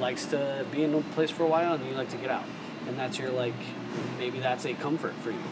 likes 0.00 0.26
to 0.26 0.64
be 0.70 0.84
in 0.84 0.94
a 0.94 1.00
place 1.14 1.30
for 1.30 1.42
a 1.42 1.48
while 1.48 1.74
and 1.74 1.84
you 1.84 1.92
like 1.94 2.08
to 2.10 2.16
get 2.18 2.30
out. 2.30 2.44
And 2.86 2.96
that's 2.96 3.18
your, 3.18 3.30
like, 3.30 3.56
maybe 4.16 4.38
that's 4.38 4.64
a 4.64 4.74
comfort 4.74 5.14
for 5.14 5.32
you. 5.32 5.42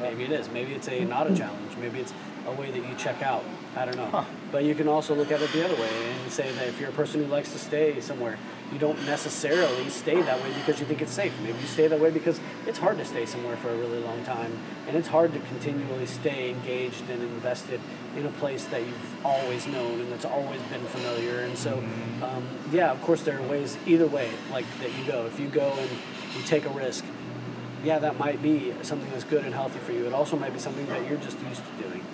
Maybe 0.00 0.24
it 0.24 0.32
is. 0.32 0.48
Maybe 0.48 0.72
it's 0.72 0.88
a 0.88 1.04
not 1.04 1.30
a 1.30 1.36
challenge. 1.36 1.76
Maybe 1.78 2.00
it's 2.00 2.14
a 2.46 2.52
way 2.52 2.70
that 2.70 2.78
you 2.78 2.94
check 2.96 3.20
out. 3.20 3.44
I 3.76 3.84
don't 3.84 3.96
know. 3.96 4.24
But 4.50 4.64
you 4.64 4.74
can 4.74 4.88
also 4.88 5.14
look 5.14 5.30
at 5.30 5.42
it 5.42 5.52
the 5.52 5.62
other 5.62 5.76
way 5.76 5.90
and 6.22 6.32
say 6.32 6.50
that 6.52 6.68
if 6.68 6.80
you're 6.80 6.88
a 6.88 6.94
person 6.94 7.22
who 7.22 7.26
likes 7.26 7.52
to 7.52 7.58
stay 7.58 8.00
somewhere, 8.00 8.38
you 8.72 8.78
don't 8.78 9.04
necessarily 9.06 9.88
stay 9.88 10.20
that 10.20 10.42
way 10.42 10.52
because 10.54 10.80
you 10.80 10.86
think 10.86 11.00
it's 11.00 11.12
safe. 11.12 11.32
Maybe 11.42 11.58
you 11.58 11.66
stay 11.66 11.86
that 11.86 12.00
way 12.00 12.10
because 12.10 12.40
it's 12.66 12.78
hard 12.78 12.98
to 12.98 13.04
stay 13.04 13.26
somewhere 13.26 13.56
for 13.56 13.70
a 13.70 13.76
really 13.76 14.00
long 14.00 14.24
time, 14.24 14.58
and 14.86 14.96
it's 14.96 15.08
hard 15.08 15.32
to 15.34 15.38
continually 15.40 16.06
stay 16.06 16.50
engaged 16.50 17.08
and 17.08 17.22
invested 17.22 17.80
in 18.16 18.26
a 18.26 18.30
place 18.32 18.64
that 18.66 18.80
you've 18.80 19.24
always 19.24 19.66
known 19.66 20.00
and 20.00 20.10
that's 20.10 20.24
always 20.24 20.60
been 20.62 20.84
familiar. 20.86 21.40
And 21.40 21.56
so, 21.56 21.82
um, 22.22 22.46
yeah, 22.72 22.90
of 22.90 23.00
course, 23.02 23.22
there 23.22 23.38
are 23.38 23.46
ways 23.46 23.76
either 23.86 24.06
way, 24.06 24.30
like 24.50 24.64
that 24.80 24.96
you 24.96 25.04
go. 25.04 25.26
If 25.26 25.38
you 25.38 25.48
go 25.48 25.72
and 25.72 25.90
you 26.36 26.42
take 26.44 26.64
a 26.64 26.70
risk, 26.70 27.04
yeah, 27.84 27.98
that 27.98 28.18
might 28.18 28.42
be 28.42 28.74
something 28.82 29.08
that's 29.10 29.24
good 29.24 29.44
and 29.44 29.54
healthy 29.54 29.78
for 29.80 29.92
you. 29.92 30.06
It 30.06 30.12
also 30.12 30.36
might 30.36 30.52
be 30.52 30.58
something 30.58 30.86
that 30.86 31.06
you're 31.08 31.18
just 31.18 31.38
used 31.42 31.62
to 31.64 31.88
doing. 31.88 32.04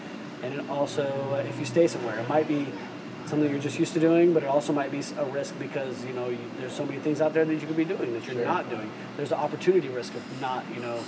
And 0.42 0.54
it 0.54 0.68
also, 0.68 1.40
if 1.48 1.58
you 1.58 1.64
stay 1.64 1.86
somewhere, 1.86 2.18
it 2.18 2.28
might 2.28 2.48
be 2.48 2.66
something 3.26 3.50
you're 3.50 3.58
just 3.60 3.78
used 3.78 3.92
to 3.94 4.00
doing, 4.00 4.32
but 4.34 4.42
it 4.42 4.46
also 4.48 4.72
might 4.72 4.90
be 4.90 5.02
a 5.18 5.24
risk 5.26 5.58
because, 5.58 6.04
you 6.04 6.12
know, 6.12 6.28
you, 6.28 6.38
there's 6.58 6.72
so 6.72 6.84
many 6.84 6.98
things 6.98 7.20
out 7.20 7.32
there 7.34 7.44
that 7.44 7.54
you 7.54 7.66
could 7.66 7.76
be 7.76 7.84
doing 7.84 8.12
that 8.14 8.24
you're 8.26 8.34
Sure. 8.34 8.44
not 8.44 8.68
doing. 8.70 8.90
There's 9.16 9.30
the 9.30 9.38
opportunity 9.38 9.88
risk 9.88 10.14
of 10.14 10.40
not, 10.40 10.64
you 10.74 10.80
know, 10.80 10.98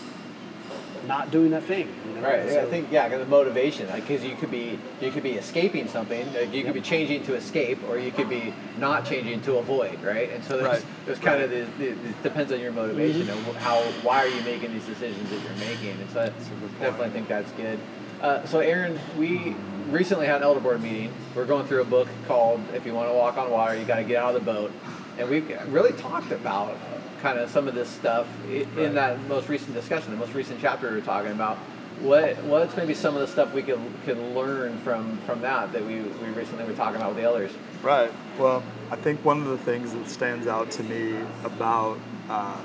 not 1.07 1.31
doing 1.31 1.51
that 1.51 1.63
thing. 1.65 1.89
You 2.09 2.21
know? 2.21 2.27
Right. 2.29 2.51
Yeah, 2.51 2.63
I 2.63 2.65
think 2.65 2.89
yeah, 2.91 3.09
the 3.09 3.27
motivation, 3.27 3.87
because 3.95 4.25
you 4.25 4.35
could 4.37 4.51
be 4.51 4.79
you 5.03 5.11
could 5.11 5.23
be 5.23 5.33
escaping 5.33 5.87
something, 5.87 6.33
like 6.33 6.53
you 6.55 6.65
could 6.65 6.73
be 6.73 6.81
changing 6.81 7.25
to 7.25 7.35
escape, 7.35 7.79
or 7.91 7.99
you 7.99 8.11
could 8.11 8.31
be 8.31 8.55
not 8.79 9.05
changing 9.05 9.43
to 9.43 9.59
avoid, 9.59 10.03
right? 10.03 10.31
And 10.33 10.43
so 10.43 10.57
there's, 10.57 10.67
Right. 10.67 10.85
there's 11.05 11.19
kind 11.19 11.43
of 11.43 11.51
the, 11.51 11.67
the, 11.79 11.89
it 11.91 12.23
depends 12.23 12.53
on 12.53 12.61
your 12.61 12.73
motivation 12.73 13.27
Mm-hmm. 13.27 13.49
and 13.51 13.57
how 13.59 13.83
why 14.03 14.25
are 14.25 14.29
you 14.29 14.41
making 14.43 14.73
these 14.73 14.87
decisions 14.87 15.29
that 15.29 15.41
you're 15.43 15.69
making, 15.69 15.91
and 16.01 16.11
so 16.11 16.25
good 16.25 16.33
point. 16.61 16.81
definitely 16.81 17.11
think 17.11 17.29
that's 17.29 17.53
good. 17.53 17.79
Uh, 18.23 18.47
so 18.47 18.61
Aaron, 18.61 18.99
we 19.19 19.55
recently 19.91 20.27
had 20.27 20.37
an 20.37 20.43
elder 20.43 20.61
board 20.61 20.83
meeting. 20.83 21.13
We're 21.35 21.47
going 21.47 21.67
through 21.67 21.83
a 21.83 21.87
book 21.87 22.09
called 22.27 22.61
"If 22.75 22.87
You 22.87 22.95
Want 22.95 23.09
to 23.11 23.15
Walk 23.15 23.37
on 23.37 23.51
Water, 23.51 23.77
You 23.79 23.85
Got 23.85 23.97
to 23.97 24.05
Get 24.05 24.23
Out 24.23 24.35
of 24.35 24.45
the 24.45 24.53
Boat," 24.53 24.73
and 25.19 25.29
we 25.29 25.41
really 25.69 25.93
talked 25.93 26.33
about 26.33 26.77
kind 27.23 27.39
of 27.39 27.51
some 27.51 27.69
of 27.69 27.75
this 27.75 27.89
stuff 27.89 28.27
in 28.51 28.67
Right. 28.77 28.95
that 28.95 29.29
most 29.29 29.49
recent 29.49 29.75
discussion, 29.75 30.11
the 30.11 30.17
most 30.19 30.35
recent 30.35 30.61
chapter 30.61 30.89
we 30.91 30.97
were 30.97 31.01
talking 31.01 31.31
about. 31.33 31.57
What 32.01 32.43
what's 32.45 32.77
maybe 32.77 32.93
some 32.93 33.15
of 33.15 33.21
the 33.21 33.27
stuff 33.29 33.55
we 33.55 33.63
could 33.63 33.79
could 34.05 34.19
learn 34.19 34.79
from 34.79 35.17
from 35.27 35.41
that 35.43 35.73
that 35.73 35.85
we, 35.87 36.01
we 36.01 36.29
recently 36.35 36.65
were 36.65 36.73
talking 36.75 36.97
about 36.97 37.11
with 37.15 37.19
the 37.19 37.23
elders? 37.23 37.53
Right. 37.83 38.11
Well, 38.39 38.63
I 38.91 38.97
think 38.97 39.25
one 39.25 39.39
of 39.39 39.47
the 39.47 39.59
things 39.59 39.93
that 39.93 40.09
stands 40.09 40.47
out 40.47 40.71
to 40.73 40.83
me 40.83 41.17
about 41.45 41.99
uh, 42.29 42.57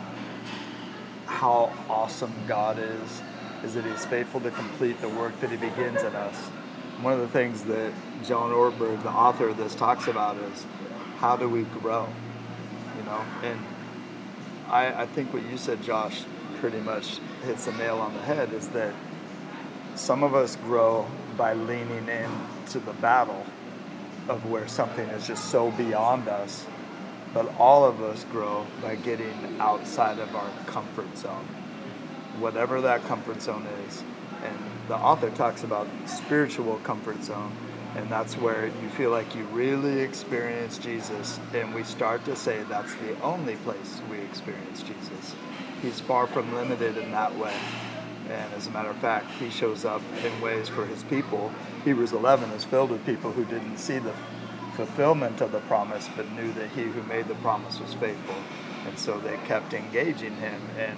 how 1.25 1.71
awesome 1.89 2.33
God 2.47 2.79
is 2.79 3.21
is 3.63 3.75
that 3.75 3.85
He's 3.85 4.05
faithful 4.05 4.41
to 4.41 4.51
complete 4.51 4.99
the 4.99 5.09
work 5.09 5.39
that 5.41 5.51
He 5.51 5.57
begins 5.57 6.01
in 6.01 6.15
us. 6.15 6.49
One 7.01 7.13
of 7.13 7.19
the 7.19 7.27
things 7.27 7.63
that 7.63 7.93
John 8.25 8.51
Ortberg, 8.51 9.01
the 9.03 9.09
author 9.09 9.49
of 9.49 9.57
this, 9.57 9.73
talks 9.73 10.07
about 10.07 10.37
is 10.37 10.65
how 11.17 11.37
do 11.37 11.47
we 11.47 11.63
grow? 11.63 12.07
You 12.97 13.03
know, 13.03 13.21
and 13.43 13.59
I, 14.67 15.03
I 15.03 15.05
think 15.05 15.33
what 15.33 15.43
you 15.49 15.57
said, 15.57 15.81
Josh, 15.81 16.23
pretty 16.59 16.79
much 16.79 17.19
hits 17.45 17.65
the 17.65 17.71
nail 17.73 17.99
on 17.99 18.13
the 18.13 18.21
head. 18.21 18.51
Is 18.53 18.67
that 18.69 18.93
some 19.95 20.23
of 20.23 20.35
us 20.35 20.57
grow 20.57 21.07
by 21.37 21.53
leaning 21.53 22.07
into 22.07 22.79
the 22.79 22.93
battle 22.93 23.45
of 24.27 24.49
where 24.49 24.67
something 24.67 25.07
is 25.09 25.25
just 25.25 25.45
so 25.45 25.71
beyond 25.71 26.27
us. 26.27 26.65
But 27.33 27.53
all 27.59 27.85
of 27.85 28.01
us 28.01 28.25
grow 28.25 28.65
by 28.81 28.95
getting 28.95 29.59
outside 29.59 30.19
of 30.19 30.35
our 30.35 30.49
comfort 30.65 31.17
zone, 31.17 31.45
whatever 32.39 32.81
that 32.81 33.03
comfort 33.03 33.41
zone 33.41 33.67
is. 33.87 34.03
And 34.43 34.57
the 34.89 34.95
author 34.95 35.29
talks 35.29 35.63
about 35.63 35.87
spiritual 36.07 36.77
comfort 36.79 37.23
zone, 37.23 37.51
and 37.95 38.09
that's 38.09 38.33
where 38.33 38.65
you 38.65 38.89
feel 38.89 39.11
like 39.11 39.35
you 39.35 39.43
really 39.45 39.99
experience 39.99 40.79
Jesus, 40.79 41.39
and 41.53 41.75
we 41.75 41.83
start 41.83 42.25
to 42.25 42.35
say 42.35 42.63
that's 42.67 42.95
the 42.95 43.19
only 43.21 43.55
place 43.57 44.01
we 44.09 44.17
experience 44.17 44.81
Jesus. 44.81 45.35
He's 45.83 45.99
far 45.99 46.25
from 46.25 46.53
limited 46.55 46.97
in 46.97 47.11
that 47.11 47.37
way. 47.37 47.53
And 48.29 48.53
as 48.55 48.65
a 48.65 48.71
matter 48.71 48.89
of 48.89 48.97
fact, 48.97 49.29
he 49.39 49.51
shows 49.51 49.85
up 49.85 50.01
in 50.25 50.41
ways 50.41 50.69
for 50.69 50.87
his 50.87 51.03
people. 51.03 51.51
Hebrews 51.85 52.11
11 52.11 52.49
is 52.51 52.63
filled 52.63 52.89
with 52.89 53.05
people 53.05 53.31
who 53.31 53.45
didn't 53.45 53.77
see 53.77 53.99
the 53.99 54.13
fulfillment 54.75 55.41
of 55.41 55.51
the 55.51 55.59
promise, 55.61 56.09
but 56.15 56.31
knew 56.31 56.51
that 56.53 56.69
he 56.71 56.83
who 56.83 57.03
made 57.03 57.27
the 57.27 57.35
promise 57.35 57.79
was 57.79 57.93
faithful. 57.93 58.35
And 58.87 58.97
so 58.97 59.19
they 59.19 59.37
kept 59.45 59.75
engaging 59.75 60.35
him 60.37 60.59
and, 60.79 60.97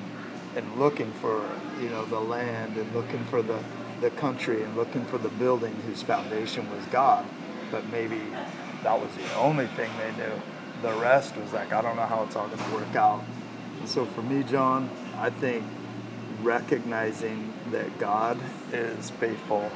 and 0.56 0.80
looking 0.80 1.12
for, 1.14 1.44
you 1.82 1.90
know, 1.90 2.06
the 2.06 2.20
land 2.20 2.78
and 2.78 2.94
looking 2.94 3.24
for 3.26 3.42
the, 3.42 3.60
the 4.02 4.10
country 4.12 4.64
and 4.64 4.76
looking 4.76 5.06
for 5.06 5.18
the 5.18 5.30
building 5.30 5.74
whose 5.88 6.02
foundation 6.02 6.70
was 6.76 6.84
God. 6.88 7.26
But 7.70 7.88
maybe 7.90 8.20
that 8.84 9.00
was 9.00 9.10
the 9.16 9.36
only 9.36 9.68
thing 9.68 9.90
they 10.00 10.12
knew. 10.24 10.34
The 10.82 10.94
rest 11.00 11.38
was 11.38 11.54
like, 11.54 11.72
I 11.72 11.82
don't 11.82 11.96
know 11.96 12.08
how 12.08 12.24
it's 12.24 12.36
all 12.36 12.48
going 12.48 12.58
to 12.58 12.76
work 12.76 12.96
out. 12.96 13.24
And 13.80 13.88
so 13.88 14.06
for 14.06 14.24
me, 14.24 14.44
John, 14.44 14.90
I 15.18 15.30
think 15.30 15.64
recognizing 16.42 17.54
that 17.70 18.00
God 18.00 18.40
is 18.74 19.12
faithful 19.12 19.70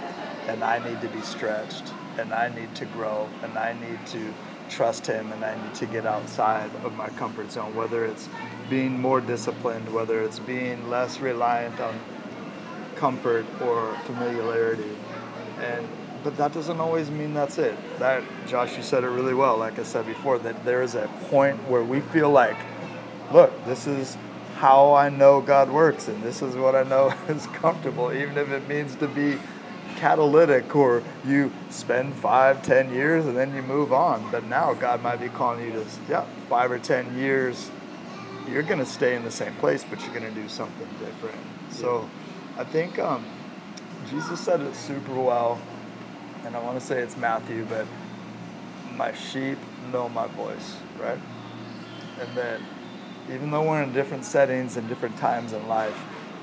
and 0.47 0.63
I 0.63 0.87
need 0.87 0.99
to 1.01 1.07
be 1.09 1.21
stretched 1.21 1.93
and 2.17 2.33
I 2.33 2.53
need 2.53 2.73
to 2.75 2.85
grow 2.85 3.29
and 3.43 3.57
I 3.57 3.73
need 3.73 4.05
to 4.07 4.33
trust 4.69 5.05
Him 5.05 5.31
and 5.31 5.45
I 5.45 5.61
need 5.63 5.75
to 5.75 5.85
get 5.85 6.07
outside 6.07 6.71
of 6.83 6.93
my 6.95 7.09
comfort 7.09 7.51
zone, 7.51 7.75
whether 7.75 8.05
it's 8.05 8.27
being 8.69 8.99
more 8.99 9.21
disciplined, 9.21 9.93
whether 9.93 10.21
it's 10.23 10.39
being 10.39 10.89
less 10.89 11.19
reliant 11.19 11.79
on 11.79 11.99
comfort 12.95 13.45
or 13.61 13.95
familiarity. 14.05 14.95
And 15.59 15.87
but 16.23 16.35
that 16.37 16.53
doesn't 16.53 16.79
always 16.79 17.11
mean 17.11 17.35
that's 17.35 17.59
it. 17.59 17.77
That 17.99 18.23
Josh, 18.47 18.75
you 18.75 18.81
said 18.81 19.03
it 19.03 19.09
really 19.09 19.35
well. 19.35 19.57
Like 19.57 19.77
I 19.77 19.83
said 19.83 20.07
before, 20.07 20.39
that 20.39 20.65
there 20.65 20.81
is 20.81 20.95
a 20.95 21.07
point 21.29 21.55
where 21.69 21.83
we 21.83 22.01
feel 22.01 22.31
like, 22.31 22.57
look, 23.31 23.51
this 23.65 23.85
is 23.85 24.17
how 24.55 24.95
I 24.95 25.09
know 25.09 25.41
God 25.41 25.69
works, 25.69 26.07
and 26.07 26.23
this 26.23 26.41
is 26.41 26.55
what 26.55 26.73
I 26.73 26.81
know 26.83 27.13
is 27.27 27.45
comfortable, 27.47 28.11
even 28.11 28.37
if 28.37 28.49
it 28.49 28.67
means 28.67 28.95
to 28.95 29.07
be 29.07 29.37
catalytic 29.97 30.75
or 30.75 31.03
you 31.25 31.51
spend 31.69 32.13
five, 32.15 32.63
ten 32.63 32.91
years 32.91 33.25
and 33.27 33.37
then 33.37 33.55
you 33.55 33.61
move 33.61 33.93
on. 33.93 34.29
But 34.31 34.45
now 34.45 34.73
God 34.73 35.03
might 35.03 35.21
be 35.21 35.29
calling 35.29 35.63
you 35.63 35.71
to, 35.73 35.85
yeah, 36.09 36.25
five 36.49 36.71
or 36.71 36.79
ten 36.79 37.15
years 37.17 37.69
you're 38.49 38.63
going 38.63 38.79
to 38.79 38.85
stay 38.85 39.15
in 39.15 39.23
the 39.23 39.31
same 39.31 39.53
place, 39.55 39.85
but 39.89 39.99
you're 40.01 40.13
going 40.13 40.33
to 40.33 40.41
do 40.41 40.47
something 40.47 40.87
different. 40.99 41.37
So 41.71 42.09
I 42.57 42.63
think 42.63 42.99
um, 42.99 43.25
Jesus 44.09 44.39
said 44.39 44.61
it 44.61 44.75
super 44.75 45.13
well, 45.13 45.59
and 46.45 46.55
I 46.55 46.63
want 46.63 46.79
to 46.79 46.85
say 46.85 47.01
it's 47.01 47.17
Matthew, 47.17 47.65
but 47.65 47.85
my 48.95 49.13
sheep 49.13 49.57
know 49.91 50.07
my 50.07 50.27
voice, 50.27 50.77
right? 51.01 51.19
And 52.19 52.37
then, 52.37 52.63
even 53.29 53.51
though 53.51 53.63
we're 53.63 53.83
in 53.83 53.91
different 53.91 54.23
settings 54.23 54.77
and 54.77 54.87
different 54.87 55.17
times 55.17 55.51
in 55.51 55.67
life, 55.67 55.97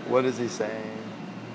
what 0.08 0.24
is 0.24 0.36
he 0.36 0.48
saying? 0.48 0.98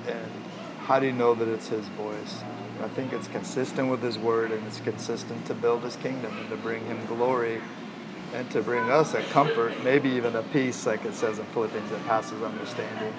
And 0.08 0.32
how 0.80 1.00
do 1.00 1.06
you 1.06 1.12
know 1.12 1.36
that 1.36 1.48
it's 1.48 1.68
his 1.68 1.86
voice? 1.90 2.44
I 2.82 2.88
think 2.90 3.14
it's 3.14 3.28
consistent 3.28 3.90
with 3.90 4.02
his 4.02 4.18
word 4.18 4.52
and 4.52 4.66
it's 4.66 4.80
consistent 4.80 5.46
to 5.48 5.54
build 5.54 5.84
his 5.84 5.96
kingdom 5.98 6.36
and 6.38 6.50
to 6.50 6.58
bring 6.58 6.86
him 6.86 7.00
glory 7.08 7.62
and 8.34 8.50
to 8.52 8.62
bring 8.62 8.90
us 8.90 9.14
a 9.14 9.22
comfort, 9.24 9.74
maybe 9.84 10.10
even 10.10 10.36
a 10.36 10.44
peace, 10.44 10.86
like 10.86 11.04
it 11.06 11.14
says 11.14 11.40
in 11.40 11.46
Philippians, 11.48 11.90
that 11.90 12.04
passes 12.06 12.42
understanding, 12.44 13.14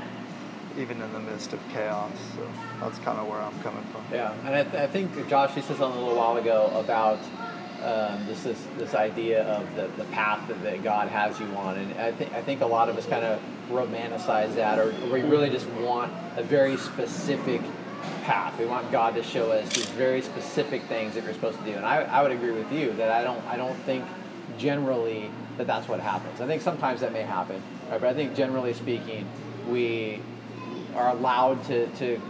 even 0.79 1.01
in 1.03 1.13
the 1.13 1.21
midst 1.21 1.53
of 1.53 1.61
chaos. 1.71 2.13
So 2.37 2.49
that's 2.81 2.99
kind 3.01 3.19
of 3.19 3.29
where 3.29 3.41
I'm 3.41 3.59
coming 3.61 3.85
from. 3.85 4.05
Yeah, 4.13 4.33
and 4.45 4.55
I, 4.55 4.63
th- 4.63 4.75
I 4.75 4.87
think 4.87 5.29
Josh, 5.29 5.57
you 5.57 5.63
said 5.63 5.77
something 5.77 6.01
a 6.01 6.05
little 6.05 6.17
while 6.19 6.37
ago 6.37 6.71
about 6.75 7.19
um, 7.83 8.27
this, 8.27 8.43
this 8.43 8.67
this 8.77 8.95
idea 8.95 9.45
of 9.45 9.75
the, 9.77 9.89
the 9.97 10.05
path 10.11 10.47
that, 10.49 10.63
that 10.63 10.83
God 10.83 11.09
has 11.09 11.39
you 11.39 11.47
on, 11.49 11.77
and 11.79 12.01
I 12.01 12.13
think 12.13 12.33
I 12.33 12.43
think 12.43 12.61
a 12.61 12.67
lot 12.67 12.89
of 12.89 12.97
us 12.97 13.07
kind 13.07 13.25
of 13.25 13.41
romanticize 13.71 14.55
that, 14.55 14.79
or, 14.79 14.91
or 15.05 15.13
we 15.13 15.23
really 15.23 15.51
just 15.51 15.69
want 15.71 16.13
a 16.37 16.43
very 16.43 16.77
specific 16.77 17.61
path. 18.25 18.59
We 18.59 18.67
want 18.67 18.91
God 18.91 19.15
to 19.15 19.23
show 19.23 19.53
us 19.53 19.69
these 19.75 19.87
very 19.91 20.23
specific 20.23 20.83
things 20.85 21.15
that 21.15 21.25
we're 21.25 21.35
supposed 21.35 21.59
to 21.59 21.65
do, 21.65 21.73
and 21.73 21.87
I, 21.87 22.03
I 22.03 22.23
would 22.23 22.33
agree 22.33 22.53
with 22.53 22.73
you 22.73 22.93
that 22.95 23.11
I 23.11 23.23
don't 23.23 23.45
I 23.47 23.57
don't 23.57 23.77
think 23.81 24.05
generally 24.59 25.31
that 25.57 25.67
that's 25.67 25.89
what 25.89 26.01
happens. 26.01 26.41
I 26.41 26.47
think 26.47 26.63
sometimes 26.63 27.01
that 27.01 27.13
may 27.13 27.23
happen, 27.23 27.63
right? 27.91 28.01
but 28.01 28.09
I 28.09 28.15
think 28.15 28.35
generally 28.35 28.75
speaking, 28.75 29.29
we 29.69 30.21
are 30.99 31.11
allowed 31.11 31.65
to, 31.65 31.87
to 31.87 32.21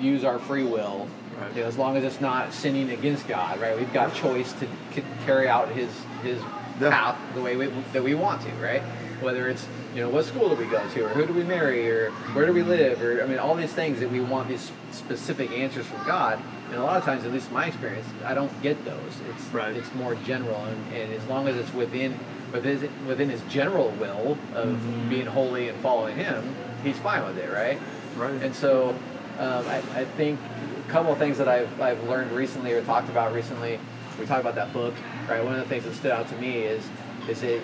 use 0.00 0.24
our 0.24 0.38
free 0.38 0.64
will, 0.64 1.08
Right. 1.40 1.54
you 1.54 1.62
know, 1.62 1.68
as 1.68 1.78
long 1.78 1.96
as 1.96 2.02
it's 2.02 2.20
not 2.20 2.52
sinning 2.52 2.90
against 2.90 3.28
God, 3.28 3.60
right? 3.60 3.78
We've 3.78 3.92
got 3.92 4.12
choice 4.12 4.52
to 4.54 4.66
c- 4.92 5.04
carry 5.24 5.48
out 5.48 5.68
His 5.68 5.88
His 6.22 6.38
Yeah. 6.80 6.90
path 6.90 7.16
the 7.34 7.40
way 7.40 7.56
we, 7.56 7.66
that 7.92 8.02
we 8.02 8.14
want 8.14 8.42
to, 8.42 8.50
right? 8.62 8.82
Whether 9.20 9.48
it's 9.48 9.66
you 9.94 10.00
know 10.02 10.08
what 10.10 10.24
school 10.24 10.48
do 10.48 10.56
we 10.56 10.66
go 10.66 10.82
to, 10.94 11.04
or 11.06 11.08
who 11.10 11.26
do 11.26 11.32
we 11.32 11.44
marry, 11.44 11.88
or 11.90 12.10
where 12.34 12.44
do 12.46 12.52
we 12.52 12.62
live, 12.62 13.00
or 13.02 13.22
I 13.22 13.26
mean 13.26 13.38
all 13.38 13.54
these 13.54 13.72
things 13.72 14.00
that 14.00 14.10
we 14.10 14.20
want 14.20 14.48
these 14.48 14.70
specific 14.92 15.50
answers 15.52 15.86
from 15.86 16.04
God. 16.06 16.38
And 16.70 16.76
a 16.76 16.82
lot 16.82 16.96
of 16.98 17.04
times, 17.04 17.24
at 17.24 17.32
least 17.32 17.48
in 17.48 17.54
my 17.54 17.66
experience, 17.66 18.06
I 18.26 18.34
don't 18.34 18.52
get 18.62 18.84
those. 18.84 19.12
It's 19.30 19.44
Right. 19.54 19.74
it's 19.76 19.92
more 19.94 20.14
general, 20.16 20.64
and, 20.64 20.92
and 20.94 21.12
as 21.12 21.24
long 21.26 21.46
as 21.48 21.56
it's 21.56 21.72
within 21.72 22.18
within 22.52 23.06
within 23.06 23.28
His 23.28 23.40
general 23.48 23.90
will 23.92 24.38
of 24.54 25.08
being 25.08 25.26
holy 25.26 25.68
and 25.68 25.78
following 25.80 26.16
Him, 26.16 26.54
He's 26.82 26.98
fine 26.98 27.24
with 27.24 27.38
it, 27.38 27.52
right? 27.52 27.78
Right. 28.16 28.42
And 28.42 28.54
so 28.54 28.90
um, 29.38 29.66
I, 29.68 29.76
I 29.94 30.04
think 30.04 30.38
a 30.86 30.90
couple 30.90 31.12
of 31.12 31.18
things 31.18 31.38
that 31.38 31.48
I've, 31.48 31.80
I've 31.80 32.02
learned 32.08 32.32
recently 32.32 32.72
or 32.72 32.82
talked 32.82 33.08
about 33.08 33.32
recently, 33.32 33.78
we 34.18 34.26
talked 34.26 34.40
about 34.40 34.56
that 34.56 34.72
book, 34.72 34.94
right? 35.28 35.44
One 35.44 35.54
of 35.54 35.60
the 35.60 35.68
things 35.68 35.84
that 35.84 35.94
stood 35.94 36.10
out 36.10 36.28
to 36.28 36.36
me 36.36 36.58
is 36.58 36.86
is 37.28 37.42
that 37.42 37.60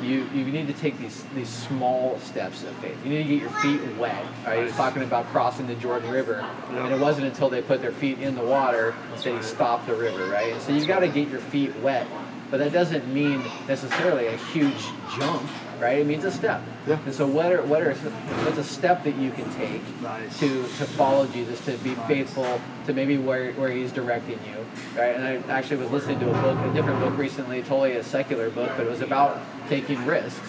you, 0.00 0.28
you 0.32 0.44
need 0.44 0.68
to 0.68 0.72
take 0.74 0.96
these 0.98 1.24
these 1.34 1.48
small 1.48 2.18
steps 2.20 2.62
of 2.62 2.70
faith. 2.76 2.96
You 3.04 3.10
need 3.10 3.24
to 3.24 3.28
get 3.28 3.40
your 3.40 3.50
feet 3.50 3.80
wet. 3.96 4.24
Right? 4.46 4.58
He 4.58 4.64
was 4.64 4.74
talking 4.74 5.02
about 5.02 5.26
crossing 5.26 5.66
the 5.66 5.74
Jordan 5.74 6.10
River, 6.10 6.46
and 6.70 6.92
it 6.92 7.00
wasn't 7.00 7.26
until 7.26 7.48
they 7.48 7.62
put 7.62 7.80
their 7.80 7.92
feet 7.92 8.18
in 8.20 8.34
the 8.34 8.44
water 8.44 8.94
that 9.16 9.36
he 9.36 9.42
stopped 9.42 9.86
the 9.86 9.94
river, 9.94 10.26
right? 10.26 10.52
And 10.52 10.62
so 10.62 10.72
you've 10.72 10.86
got 10.86 11.00
to 11.00 11.08
get 11.08 11.28
your 11.28 11.40
feet 11.40 11.74
wet, 11.76 12.06
but 12.50 12.58
that 12.58 12.72
doesn't 12.72 13.12
mean 13.12 13.42
necessarily 13.66 14.26
a 14.26 14.36
huge 14.36 14.86
jump, 15.18 15.42
right? 15.80 15.98
It 15.98 16.06
means 16.06 16.24
a 16.24 16.30
step. 16.30 16.62
Yeah. 16.86 16.98
And 17.04 17.14
so 17.14 17.26
what 17.26 17.52
are 17.52 17.62
what 17.62 17.82
are 17.82 17.94
what's 17.94 18.58
a 18.58 18.64
step 18.64 19.04
that 19.04 19.16
you 19.16 19.30
can 19.32 19.50
take 19.54 19.82
Nice. 20.00 20.38
to 20.40 20.62
to 20.62 20.84
follow 20.84 21.26
Jesus, 21.26 21.62
to 21.66 21.72
be 21.78 21.94
faithful 22.06 22.60
to 22.86 22.92
maybe 22.92 23.18
where, 23.18 23.52
where 23.52 23.70
he's 23.70 23.92
directing 23.92 24.38
you, 24.46 24.64
right? 24.98 25.14
And 25.16 25.24
I 25.24 25.52
actually 25.52 25.76
was 25.76 25.90
listening 25.90 26.20
to 26.20 26.30
a 26.30 26.42
book, 26.42 26.58
a 26.58 26.72
different 26.72 27.00
book 27.00 27.16
recently, 27.18 27.60
totally 27.62 27.92
a 27.96 28.02
secular 28.04 28.48
book, 28.50 28.70
but 28.76 28.86
it 28.86 28.90
was 28.90 29.02
about 29.02 29.40
taking 29.68 30.04
risks. 30.06 30.47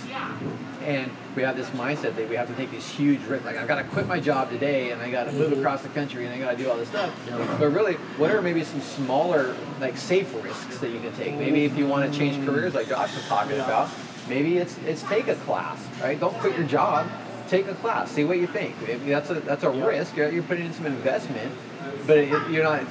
And 0.90 1.12
we 1.36 1.44
have 1.44 1.56
this 1.56 1.70
mindset 1.70 2.16
that 2.16 2.28
we 2.28 2.36
have 2.36 2.48
to 2.48 2.56
take 2.56 2.72
these 2.72 2.88
huge 2.90 3.22
risks. 3.26 3.46
Like 3.46 3.58
I've 3.58 3.68
got 3.68 3.76
to 3.76 3.84
quit 3.84 4.08
my 4.08 4.20
job 4.20 4.50
today, 4.50 4.90
and 4.90 5.00
I 5.00 5.12
got 5.12 5.26
to 5.26 5.32
move 5.32 5.56
across 5.56 5.84
the 5.84 5.90
country, 5.90 6.26
and 6.26 6.34
I 6.34 6.40
got 6.40 6.58
to 6.58 6.58
do 6.58 6.68
all 6.68 6.78
this 6.78 6.90
stuff. 6.90 7.14
But 7.60 7.70
really, 7.70 7.94
what 8.18 8.32
are 8.32 8.42
maybe 8.42 8.64
some 8.64 8.82
smaller, 8.82 9.56
like 9.80 9.98
safe 9.98 10.34
risks 10.44 10.80
that 10.80 10.90
you 10.90 11.00
can 11.00 11.14
take? 11.14 11.36
Maybe 11.36 11.64
if 11.64 11.78
you 11.78 11.86
want 11.86 12.12
to 12.12 12.18
change 12.18 12.44
careers, 12.44 12.74
like 12.74 12.90
Josh 12.90 13.14
was 13.14 13.24
talking 13.28 13.60
about, 13.60 13.88
maybe 14.28 14.58
it's 14.58 14.80
it's 14.80 15.04
take 15.04 15.28
a 15.28 15.36
class, 15.36 15.80
right? 16.02 16.20
Don't 16.20 16.34
quit 16.40 16.58
your 16.58 16.66
job. 16.66 17.08
Take 17.50 17.68
a 17.68 17.76
class. 17.76 18.10
See 18.10 18.26
what 18.26 18.38
you 18.38 18.48
think. 18.48 18.76
Maybe 18.88 19.12
that's 19.12 19.30
a 19.30 19.36
that's 19.36 19.64
a 19.64 19.70
risk. 19.70 20.18
You're, 20.18 20.32
you're 20.32 20.44
putting 20.44 20.66
in 20.66 20.74
some 20.74 20.88
investment, 20.88 21.54
but 22.08 22.18
it, 22.18 22.30
you're 22.50 22.64
not 22.64 22.84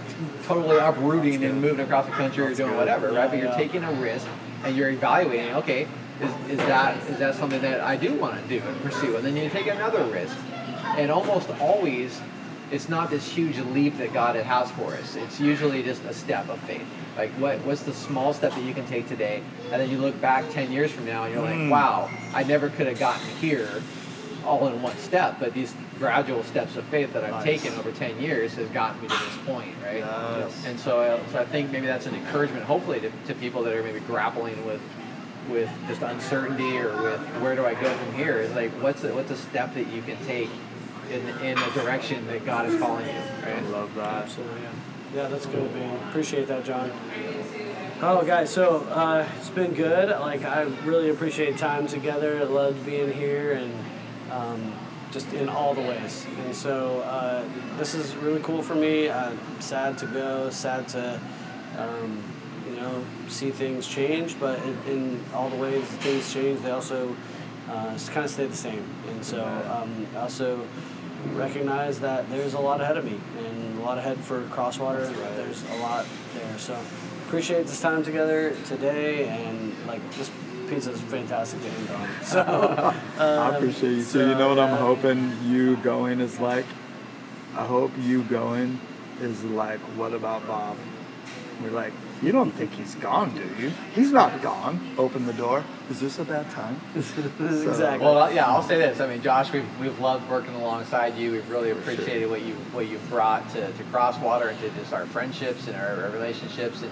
totally 0.44 0.78
uprooting 0.78 1.42
and 1.42 1.61
moving 1.61 1.80
across 1.80 2.07
the 2.07 2.12
country 2.12 2.44
or 2.44 2.55
doing 2.55 2.76
whatever, 2.76 3.11
right? 3.11 3.28
But 3.28 3.40
you're 3.40 3.55
taking 3.55 3.82
a 3.82 3.92
risk 3.94 4.28
and 4.62 4.76
you're 4.76 4.90
evaluating. 4.90 5.55
Okay, 5.57 5.88
is, 6.21 6.51
is 6.51 6.59
that 6.66 6.97
is 7.09 7.19
that 7.19 7.35
something 7.35 7.61
that 7.62 7.81
I 7.81 7.97
do 7.97 8.14
want 8.14 8.41
to 8.43 8.49
do 8.49 8.64
and 8.66 8.81
pursue? 8.83 9.16
And 9.16 9.25
then 9.25 9.37
you 9.37 9.49
take 9.51 9.66
another 9.66 10.05
risk, 10.05 10.37
and 10.97 11.11
almost 11.11 11.49
always, 11.61 12.21
it's 12.71 12.89
not 12.89 13.11
this 13.11 13.29
huge 13.31 13.59
leap 13.59 13.97
that 13.99 14.12
God 14.12 14.37
has 14.37 14.71
for 14.73 14.95
us. 14.95 15.16
It's 15.16 15.41
usually 15.41 15.83
just 15.83 16.05
a 16.05 16.14
step 16.14 16.49
of 16.49 16.59
faith. 16.61 16.87
Like 17.16 17.31
what 17.33 17.59
what's 17.61 17.83
the 17.83 17.95
small 17.95 18.33
step 18.33 18.53
that 18.55 18.62
you 18.64 18.75
can 18.75 18.87
take 18.87 19.09
today, 19.09 19.43
and 19.73 19.81
then 19.81 19.91
you 19.91 19.99
look 19.99 20.21
back 20.21 20.49
ten 20.51 20.73
years 20.73 20.91
from 20.91 21.05
now 21.07 21.25
and 21.25 21.35
you're 21.35 21.43
like, 21.43 21.71
wow, 21.71 22.11
I 22.35 22.43
never 22.45 22.69
could 22.71 22.87
have 22.87 22.99
gotten 22.99 23.27
here 23.37 23.83
all 24.45 24.66
in 24.69 24.81
one 24.81 24.97
step, 24.97 25.37
but 25.39 25.53
these 25.53 25.75
gradual 25.99 26.43
steps 26.43 26.77
of 26.77 26.85
faith 26.87 27.12
that 27.12 27.23
I've 27.23 27.33
Nice. 27.33 27.45
taken 27.45 27.79
over 27.79 27.93
10 27.93 28.19
years 28.21 28.55
has 28.55 28.69
gotten 28.71 29.03
me 29.03 29.09
to 29.09 29.14
this 29.14 29.37
point, 29.45 29.75
right? 29.85 30.03
And 30.64 30.79
so, 30.81 31.01
uh, 31.01 31.21
so 31.33 31.41
I 31.41 31.45
think 31.45 31.71
maybe 31.71 31.87
that's 31.87 32.07
an 32.07 32.14
encouragement, 32.14 32.64
hopefully, 32.64 33.01
to, 33.01 33.11
to 33.27 33.35
people 33.35 33.62
that 33.64 33.75
are 33.77 33.83
maybe 33.83 34.01
grappling 34.01 34.64
with 34.64 34.81
with 35.49 35.70
just 35.86 36.03
uncertainty 36.03 36.78
or 36.78 37.03
with 37.03 37.20
where 37.40 37.57
do 37.57 37.64
I 37.64 37.74
go 37.74 37.92
from 37.92 38.14
here? 38.14 38.38
Is 38.38 38.53
like 38.53 38.70
what's 38.82 39.05
a, 39.05 39.14
what's 39.14 39.30
a 39.30 39.36
step 39.36 39.74
that 39.74 39.88
you 39.88 40.03
can 40.03 40.16
take 40.26 40.51
in 41.11 41.26
in 41.44 41.59
a 41.59 41.70
direction 41.70 42.26
that 42.26 42.44
God 42.44 42.66
is 42.66 42.78
calling 42.80 43.07
you, 43.07 43.12
I 43.44 43.61
love 43.70 43.94
that. 43.94 44.24
Absolutely, 44.24 44.62
yeah. 44.62 44.70
Yeah, 45.14 45.28
that's 45.28 45.46
good, 45.46 45.72
man. 45.74 46.09
Appreciate 46.11 46.49
that, 46.49 46.64
John. 46.64 46.90
Oh, 48.01 48.22
guys, 48.24 48.51
so 48.51 48.80
uh, 48.90 49.26
it's 49.38 49.49
been 49.49 49.72
good. 49.72 50.11
Like, 50.11 50.44
I 50.44 50.62
really 50.84 51.09
appreciate 51.09 51.57
time 51.57 51.86
together. 51.86 52.38
I 52.38 52.44
loved 52.44 52.84
being 52.84 53.11
here 53.11 53.53
and 53.53 53.72
um, 54.30 54.72
just 55.11 55.32
in 55.32 55.49
all 55.49 55.74
the 55.74 55.80
ways. 55.80 56.26
And 56.44 56.55
so 56.55 57.01
uh, 57.01 57.42
this 57.78 57.94
is 57.94 58.14
really 58.16 58.40
cool 58.40 58.62
for 58.62 58.74
me. 58.74 59.09
Uh, 59.09 59.32
sad 59.61 59.96
to 59.99 60.07
go, 60.07 60.51
sad 60.51 60.86
to, 60.88 61.18
um, 61.78 62.22
you 62.69 62.77
know, 62.77 63.05
see 63.29 63.51
things 63.51 63.87
change, 63.87 64.39
but 64.39 64.59
in, 64.62 64.77
in 64.89 65.25
all 65.35 65.49
the 65.49 65.57
ways 65.57 65.85
things 65.85 66.33
change, 66.33 66.61
they 66.61 66.71
also 66.71 67.14
uh, 67.69 67.99
kind 68.09 68.25
of 68.25 68.31
stay 68.31 68.47
the 68.47 68.57
same. 68.57 68.85
And 69.09 69.25
so 69.25 69.45
um, 69.45 70.07
I 70.14 70.21
also 70.21 70.66
recognize 71.35 72.01
that 72.01 72.29
there's 72.31 72.55
a 72.55 72.61
lot 72.61 72.81
ahead 72.81 72.97
of 72.97 73.05
me 73.05 73.19
and 73.39 73.79
a 73.79 73.83
lot 73.83 73.99
ahead 73.99 74.19
for 74.19 74.43
Crosswater. 74.49 75.07
There's 75.07 75.62
a 75.71 75.77
lot 75.77 76.07
there. 76.35 76.59
So 76.59 76.79
appreciate 77.27 77.66
this 77.66 77.81
time 77.81 78.03
together 78.03 78.57
today 78.66 79.29
and 79.29 79.75
like 79.87 80.01
this 80.16 80.31
pizza 80.69 80.93
is 80.93 81.01
fantastic 81.01 81.61
to 81.61 81.69
end 81.69 81.91
on. 81.91 82.09
So 82.25 82.95
I 83.19 83.47
um, 83.49 83.55
appreciate 83.55 83.93
you. 83.93 84.03
So, 84.03 84.21
so, 84.21 84.29
you 84.29 84.35
know 84.35 84.49
what 84.49 84.59
I'm 84.59 84.77
hoping 84.77 85.33
you 85.45 85.77
going 85.77 86.21
is 86.21 86.39
like? 86.39 86.66
I 87.57 87.64
hope 87.64 87.91
you 88.01 88.23
going 88.25 88.79
is 89.21 89.43
like, 89.45 89.81
what 89.97 90.12
about 90.12 90.47
Bob? 90.47 90.77
We're 91.62 91.71
like, 91.71 91.93
you 92.23 92.33
don't 92.33 92.51
think 92.53 92.73
he's 92.73 92.95
gone, 92.97 93.35
do 93.35 93.62
you? 93.62 93.73
He's 93.95 94.11
not 94.12 94.43
gone. 94.43 94.95
Open 94.99 95.27
the 95.27 95.33
door. 95.33 95.64
Is 95.91 96.01
this 96.01 96.19
a 96.19 96.25
bad 96.25 96.51
time? 96.51 96.81
exactly. 96.95 98.05
Well, 98.05 98.33
yeah, 98.33 98.47
I'll 98.47 98.62
say 98.62 98.79
this. 98.79 99.01
I 99.01 99.07
mean, 99.07 99.23
Josh, 99.23 99.53
we've, 99.53 99.66
we've 99.81 99.99
loved 100.01 100.29
working 100.31 100.55
alongside 100.55 101.16
you. 101.16 101.33
We've 101.33 101.49
really 101.51 101.71
appreciated 101.71 102.29
what 102.29 102.43
you 102.43 102.55
what 102.73 102.89
you've 102.89 103.09
brought 103.09 103.49
to, 103.51 103.71
to 103.73 103.85
Crosswater 103.85 104.49
and 104.49 104.59
to 104.61 104.71
just 104.71 104.93
our 104.93 105.07
friendships 105.07 105.66
and 105.69 105.77
our, 105.77 106.05
our 106.05 106.11
relationships. 106.11 106.83
And, 106.83 106.91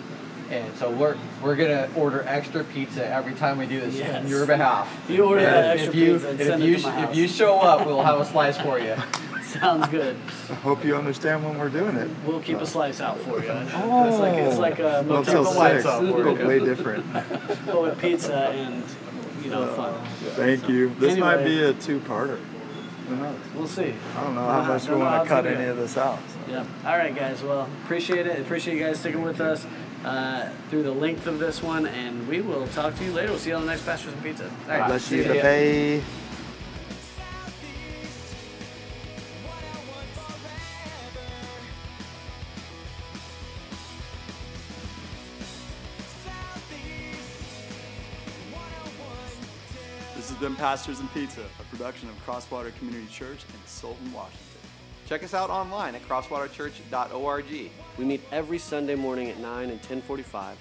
and 0.48 0.76
so 0.76 0.90
we're 0.90 1.16
we're 1.42 1.56
gonna 1.56 1.88
order 1.96 2.22
extra 2.26 2.62
pizza 2.62 3.04
every 3.06 3.34
time 3.34 3.58
we 3.58 3.66
do 3.66 3.80
this 3.80 3.96
Yes. 3.96 4.24
on 4.24 4.30
your 4.30 4.46
behalf. 4.46 4.88
You 5.08 5.24
order 5.24 5.40
And 5.40 5.46
that 5.54 5.76
if, 5.76 5.82
extra 5.82 6.00
you, 6.00 6.12
pizza 6.14 6.28
and 6.30 6.40
if 6.40 6.48
it 6.48 6.60
you 6.60 6.76
to 6.76 6.82
my 6.84 6.88
if 7.02 7.04
house. 7.08 7.16
you 7.16 7.28
show 7.28 7.58
up, 7.58 7.84
we'll 7.84 8.02
have 8.02 8.20
a 8.20 8.24
slice 8.24 8.56
for 8.58 8.78
you. 8.78 8.94
Sounds 9.46 9.86
good. 9.88 10.16
I 10.50 10.54
hope 10.54 10.84
you 10.84 10.96
understand 10.96 11.44
when 11.44 11.58
we're 11.58 11.68
doing 11.68 11.96
it. 11.96 12.10
We'll 12.26 12.40
keep 12.40 12.58
a 12.58 12.66
slice 12.66 13.00
out 13.00 13.18
for 13.20 13.40
you. 13.42 13.48
Oh, 13.50 14.08
It's 14.08 14.18
like 14.18 14.34
it's 14.34 14.58
like 14.58 14.78
a 14.80 15.04
Motel 15.06 15.24
keep 15.24 15.34
the 15.34 15.44
Six, 15.44 15.56
lights 15.56 15.86
up 15.86 16.02
for 16.04 16.24
but 16.34 16.46
way 16.46 16.58
different. 16.58 17.12
but 17.66 17.82
with 17.82 17.98
pizza 18.00 18.34
and 18.48 18.82
you 19.42 19.50
know 19.50 19.66
fun. 19.74 19.94
Thank 20.34 20.68
you. 20.68 20.90
This 20.98 21.16
might 21.18 21.44
be 21.44 21.62
a 21.62 21.72
two-parter. 21.74 22.38
Who 23.08 23.16
knows? 23.16 23.36
We'll 23.54 23.68
see. 23.68 23.94
I 24.16 24.24
don't 24.24 24.34
know 24.34 24.40
how 24.46 24.60
Uh, 24.62 24.68
much 24.68 24.88
we 24.88 24.96
want 24.96 25.22
to 25.22 25.28
cut 25.28 25.46
any 25.46 25.64
of 25.66 25.76
this 25.76 25.96
out. 25.96 26.18
so. 26.28 26.50
Yeah. 26.52 26.64
All 26.84 26.96
right, 26.98 27.14
guys. 27.14 27.40
Well, 27.42 27.68
appreciate 27.84 28.26
it. 28.26 28.40
Appreciate 28.40 28.76
you 28.76 28.84
guys 28.84 28.98
sticking 28.98 29.22
with 29.22 29.40
us. 29.40 29.64
uh, 30.04 30.48
through 30.70 30.82
the 30.84 30.92
length 30.92 31.26
of 31.26 31.38
this 31.40 31.60
one, 31.62 31.84
and 31.86 32.28
we 32.28 32.40
will 32.40 32.66
talk 32.68 32.94
to 32.96 33.04
you 33.04 33.12
later. 33.12 33.30
We'll 33.30 33.38
see 33.40 33.50
you 33.50 33.56
on 33.56 33.62
the 33.62 33.70
next 33.72 33.84
Pastors 33.84 34.12
and 34.12 34.22
Pizza. 34.22 34.44
All 34.44 34.78
right, 34.78 34.86
Bless 34.86 35.10
you, 35.10 35.22
ya. 35.22 36.00
Has 50.36 50.42
been 50.42 50.56
Pastors 50.56 51.00
and 51.00 51.10
Pizza, 51.14 51.40
a 51.40 51.74
production 51.74 52.10
of 52.10 52.24
Crosswater 52.26 52.70
Community 52.72 53.06
Church 53.10 53.42
in 53.48 53.66
Sultan, 53.66 54.12
Washington. 54.12 54.60
Check 55.06 55.24
us 55.24 55.32
out 55.32 55.48
online 55.48 55.94
at 55.94 56.06
crosswaterchurch.org. 56.06 57.70
We 57.96 58.04
meet 58.04 58.20
every 58.30 58.58
Sunday 58.58 58.96
morning 58.96 59.30
at 59.30 59.38
9 59.38 59.62
and 59.62 59.78
1045 59.78 60.58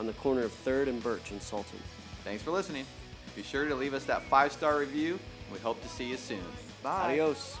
on 0.00 0.06
the 0.08 0.12
corner 0.14 0.42
of 0.42 0.52
3rd 0.64 0.88
and 0.88 1.00
Birch 1.00 1.30
in 1.30 1.40
Sultan. 1.40 1.78
Thanks 2.24 2.42
for 2.42 2.50
listening. 2.50 2.84
Be 3.36 3.44
sure 3.44 3.68
to 3.68 3.76
leave 3.76 3.94
us 3.94 4.04
that 4.06 4.24
five 4.24 4.50
star 4.50 4.80
review. 4.80 5.20
We 5.52 5.60
hope 5.60 5.80
to 5.82 5.88
see 5.88 6.08
you 6.08 6.16
soon. 6.16 6.42
Bye. 6.82 7.12
Adios. 7.12 7.58